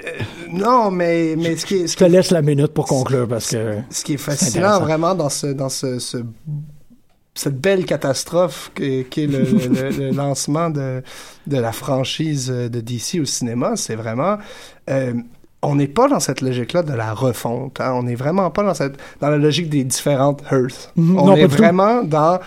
non, 0.52 0.92
mais, 0.92 1.36
mais 1.38 1.56
ce 1.56 1.66
qui 1.66 1.76
est, 1.76 1.88
ce 1.88 1.94
je 1.94 1.98
te 1.98 2.04
qui 2.06 2.12
laisse 2.12 2.30
la 2.32 2.42
minute 2.44 2.68
pour 2.74 2.86
conclure 2.86 3.28
parce 3.28 3.50
que. 3.52 3.78
ce 3.90 4.04
qui 4.04 4.14
est 4.14 4.18
fascinant 4.18 4.80
vraiment 4.80 5.16
dans 5.16 5.30
ce 5.30 5.48
dans 5.48 5.70
ce, 5.70 5.98
ce- 5.98 6.24
cette 7.34 7.60
belle 7.60 7.86
catastrophe 7.86 8.72
qui 8.76 9.06
qui 9.10 9.24
est 9.24 9.28
le, 9.28 9.44
le- 9.44 9.90
le 10.10 10.12
lancement 10.12 10.70
de 10.70 11.02
de 11.48 11.58
la 11.58 11.72
franchise 11.72 12.48
de 12.50 12.80
DC 12.82 13.20
au 13.22 13.26
cinéma, 13.26 13.76
c'est 13.76 13.96
vraiment 13.96 14.38
euh, 14.90 15.14
on 15.64 15.76
n'est 15.76 15.88
pas 15.88 16.08
dans 16.08 16.20
cette 16.20 16.42
logique-là 16.42 16.84
de 16.84 16.94
la 16.94 17.14
refonte. 17.14 17.82
hein. 17.82 17.92
On 17.96 18.04
n'est 18.04 18.16
vraiment 18.16 18.50
pas 18.52 18.64
dans 18.64 18.74
cette 18.74 18.98
dans 19.22 19.30
la 19.30 19.38
logique 19.38 19.70
des 19.70 19.84
différentes 19.84 20.44
Earths. 20.52 20.92
Mhm, 20.96 21.18
on 21.20 21.26
non, 21.28 21.36
est 21.36 21.48
tout. 21.48 21.56
vraiment 21.56 22.04
dans 22.04 22.40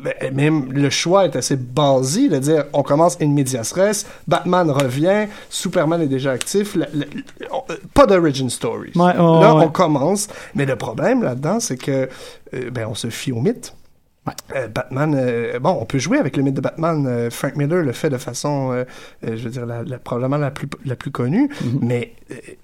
ben, 0.00 0.14
même 0.32 0.72
le 0.72 0.88
choix 0.88 1.24
est 1.24 1.34
assez 1.34 1.56
basé 1.56 2.28
de 2.28 2.38
dire 2.38 2.64
on 2.72 2.84
commence 2.84 3.16
in 3.20 3.26
medias 3.26 3.72
res, 3.74 4.06
Batman 4.28 4.70
revient, 4.70 5.26
Superman 5.48 6.00
est 6.00 6.06
déjà 6.06 6.30
actif, 6.30 6.76
le- 6.76 6.86
le- 6.94 7.06
on- 7.50 7.64
pas 7.92 8.06
d'origin 8.06 8.48
story. 8.48 8.92
Ouais, 8.94 9.12
oh, 9.18 9.40
Là, 9.40 9.56
ouais. 9.56 9.64
on 9.64 9.68
commence, 9.68 10.28
mais 10.54 10.64
le 10.64 10.76
problème 10.76 11.24
là-dedans, 11.24 11.58
c'est 11.58 11.76
que 11.76 12.08
euh, 12.54 12.70
ben 12.70 12.86
on 12.88 12.94
se 12.94 13.08
fie 13.10 13.32
au 13.32 13.40
mythe. 13.40 13.74
Euh, 14.54 14.68
Batman, 14.68 15.14
euh, 15.16 15.58
bon, 15.58 15.78
on 15.80 15.84
peut 15.84 15.98
jouer 15.98 16.18
avec 16.18 16.36
le 16.36 16.42
mythe 16.42 16.54
de 16.54 16.60
Batman. 16.60 17.06
euh, 17.06 17.30
Frank 17.30 17.56
Miller 17.56 17.82
le 17.82 17.92
fait 17.92 18.10
de 18.10 18.16
façon, 18.18 18.84
je 19.22 19.30
veux 19.34 19.50
dire, 19.50 19.66
la, 19.66 19.82
la- 19.82 19.98
probablement 19.98 20.36
la 20.36 20.50
plus, 20.50 20.68
la 20.84 20.96
plus 20.96 21.10
connue, 21.10 21.48
Mm-hmm. 21.48 21.78
mais 21.82 22.14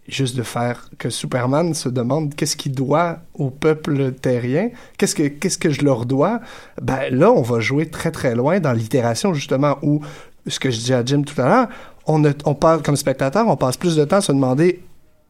juste 0.08 0.36
de 0.36 0.42
faire 0.42 0.88
que 0.98 1.10
Superman 1.10 1.74
se 1.74 1.88
demande 1.88 2.34
qu'est-ce 2.34 2.56
qu'il 2.56 2.72
doit 2.72 3.18
au 3.34 3.50
peuple 3.50 4.12
terrien, 4.12 4.70
qu'est-ce 4.98 5.14
que, 5.14 5.26
qu'est-ce 5.28 5.58
que 5.58 5.70
je 5.70 5.82
leur 5.82 6.06
dois, 6.06 6.40
ben 6.80 7.00
là, 7.10 7.30
on 7.32 7.42
va 7.42 7.60
jouer 7.60 7.86
très 7.86 8.10
très 8.10 8.34
loin 8.34 8.60
dans 8.60 8.72
l'itération 8.72 9.34
justement 9.34 9.78
où, 9.82 10.00
ce 10.46 10.60
que 10.60 10.70
je 10.70 10.78
dis 10.78 10.92
à 10.94 11.04
Jim 11.04 11.22
tout 11.22 11.40
à 11.40 11.48
l'heure, 11.48 11.68
on, 12.06 12.20
ne- 12.20 12.30
on 12.44 12.54
parle 12.54 12.82
comme 12.82 12.94
spectateur, 12.96 13.48
on 13.48 13.56
passe 13.56 13.76
plus 13.76 13.96
de 13.96 14.04
temps 14.04 14.16
à 14.18 14.20
se 14.20 14.30
demander 14.32 14.80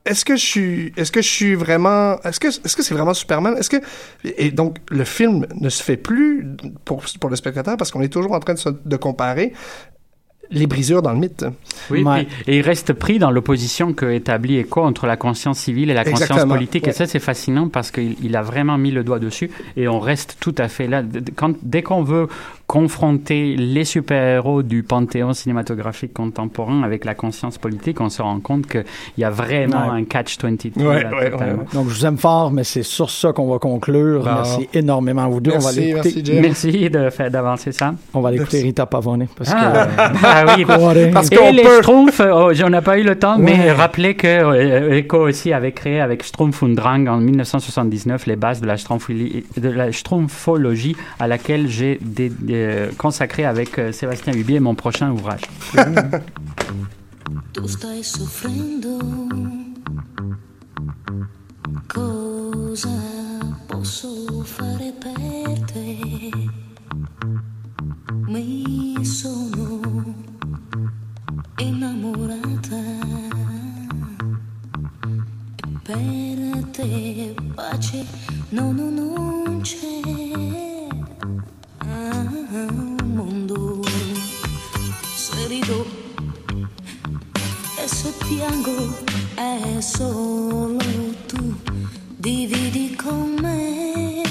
est-ce 0.06 0.24
que 0.24 0.36
je 0.36 0.44
suis 0.44 0.92
est-ce 0.96 1.12
que 1.12 1.20
je 1.22 1.28
suis 1.28 1.54
vraiment 1.54 2.20
est-ce 2.22 2.40
que 2.40 2.48
est-ce 2.48 2.76
que 2.76 2.82
c'est 2.82 2.94
vraiment 2.94 3.14
Superman? 3.14 3.54
Est-ce 3.58 3.70
que 3.70 3.76
et 4.24 4.50
donc 4.50 4.78
le 4.90 5.04
film 5.04 5.46
ne 5.60 5.68
se 5.68 5.82
fait 5.82 5.96
plus 5.96 6.46
pour 6.84 7.04
pour 7.20 7.30
le 7.30 7.36
spectateur 7.36 7.76
parce 7.76 7.90
qu'on 7.90 8.02
est 8.02 8.08
toujours 8.12 8.32
en 8.32 8.40
train 8.40 8.54
de, 8.54 8.58
se- 8.58 8.68
de 8.84 8.96
comparer 8.96 9.52
les 10.48 10.68
brisures 10.68 11.02
dans 11.02 11.10
le 11.12 11.18
mythe. 11.18 11.44
Oui, 11.90 12.04
Ouais. 12.04 12.28
et 12.46 12.58
il 12.58 12.62
reste 12.62 12.92
pris 12.92 13.18
dans 13.18 13.32
l'opposition 13.32 13.92
que 13.92 14.06
établit 14.06 14.60
Eco 14.60 14.80
entre 14.80 15.08
la 15.08 15.16
conscience 15.16 15.58
civile 15.58 15.90
et 15.90 15.94
la 15.94 16.04
conscience 16.04 16.22
Exactement, 16.30 16.54
politique. 16.54 16.84
ouais. 16.84 16.90
Et 16.90 16.92
ça, 16.92 17.06
c'est 17.08 17.18
fascinant 17.18 17.68
parce 17.68 17.90
qu'il 17.90 18.14
il 18.22 18.36
a 18.36 18.42
vraiment 18.42 18.78
mis 18.78 18.92
le 18.92 19.02
doigt 19.02 19.18
dessus 19.18 19.50
et 19.76 19.88
on 19.88 19.98
reste 19.98 20.36
tout 20.38 20.54
à 20.58 20.68
fait 20.68 20.86
là. 20.86 21.02
Quand, 21.34 21.54
dès 21.64 21.82
qu'on 21.82 22.04
veut 22.04 22.28
confronter 22.66 23.54
les 23.56 23.84
super-héros 23.84 24.62
du 24.62 24.82
panthéon 24.82 25.32
cinématographique 25.32 26.12
contemporain 26.12 26.82
avec 26.82 27.04
la 27.04 27.14
conscience 27.14 27.58
politique, 27.58 28.00
on 28.00 28.08
se 28.08 28.20
rend 28.22 28.40
compte 28.40 28.66
qu'il 28.66 28.84
y 29.18 29.24
a 29.24 29.30
vraiment 29.30 29.86
Ouais. 29.92 30.00
un 30.00 30.04
catch-22. 30.04 30.72
Ouais, 30.78 31.06
ouais, 31.06 31.30
Donc, 31.72 31.88
je 31.88 31.94
vous 31.94 32.06
aime 32.06 32.18
fort, 32.18 32.50
mais 32.50 32.64
c'est 32.64 32.82
sur 32.82 33.08
ça 33.10 33.32
qu'on 33.32 33.48
va 33.50 33.58
conclure. 33.58 34.24
Bon. 34.24 34.34
Merci 34.34 34.68
énormément 34.74 35.24
à 35.24 35.28
vous 35.28 35.40
deux. 35.40 35.52
on 35.52 35.58
va 35.58 35.64
Merci, 35.72 35.78
aller 35.78 35.90
écouter, 35.90 36.22
merci. 36.40 36.66
Merci 36.72 36.90
de 36.90 37.10
faire 37.10 37.30
d'avancer 37.30 37.72
ça. 37.72 37.94
on 38.14 38.20
va 38.20 38.28
aller 38.28 38.38
écouter 38.38 38.56
Merci. 38.56 38.66
Rita 38.68 38.86
Pavone. 38.86 39.26
Parce 39.36 39.50
Ah, 39.54 39.86
que, 39.86 40.02
ah 40.24 40.54
oui, 40.56 40.64
Parce 41.12 41.30
qu'on 41.30 41.52
peut- 41.54 41.78
Schtroumpfs, 41.78 42.20
oh, 42.20 42.50
on 42.64 42.70
n'a 42.70 42.82
pas 42.82 42.98
eu 42.98 43.02
le 43.04 43.16
temps, 43.16 43.38
mais 43.38 43.70
rappelez 43.72 44.14
que 44.14 44.26
euh, 44.26 44.98
Eco 45.00 45.18
aussi 45.28 45.52
avait 45.52 45.72
créé 45.72 46.00
avec 46.00 46.22
Schtroumpf 46.24 46.62
und 46.62 46.74
Drang 46.74 47.06
en 47.06 47.18
1979 47.18 48.26
les 48.26 48.36
bases 48.36 48.60
de 48.60 48.66
la, 48.66 48.74
de 48.76 49.68
la 49.68 49.92
Schtroumpfologie 49.92 50.96
à 51.20 51.28
laquelle 51.28 51.68
j'ai 51.68 51.98
dé- 52.02 52.32
euh, 52.64 52.90
consacré 52.96 53.44
avec 53.44 53.78
euh, 53.78 53.92
Sébastien 53.92 54.32
Hubier 54.32 54.60
mon 54.60 54.74
prochain 54.74 55.10
ouvrage. 55.10 55.42
E 55.76 56.16
per 75.86 76.64
te 76.72 77.34
pace 77.54 78.04
no, 78.50 78.72
no, 78.72 78.90
non 78.90 79.60
c'è. 79.62 80.75
Mondo, 83.04 83.82
se 85.14 85.46
rido 85.48 85.86
e 87.78 87.88
se 87.88 88.12
piango 88.28 88.96
è 89.34 89.80
solo 89.80 90.78
tu 91.26 91.54
dividi 92.16 92.94
con 92.96 93.36
me 93.40 94.22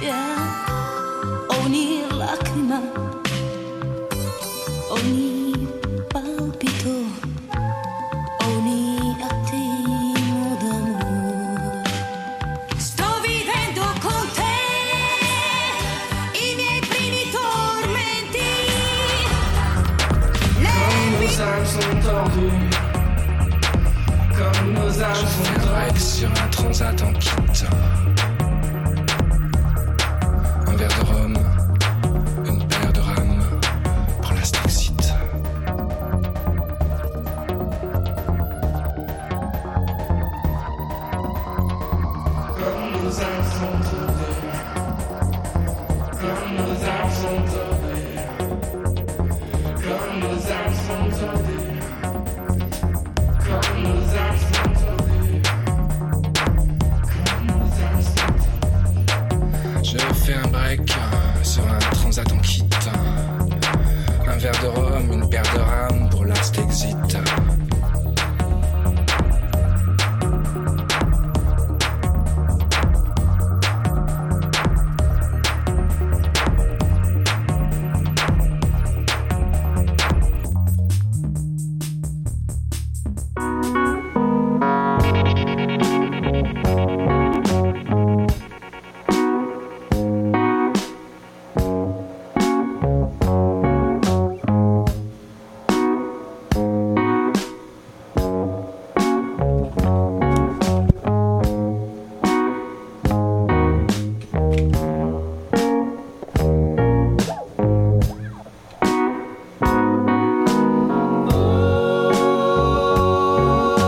Yeah. 0.00 0.64
ogni 1.64 2.07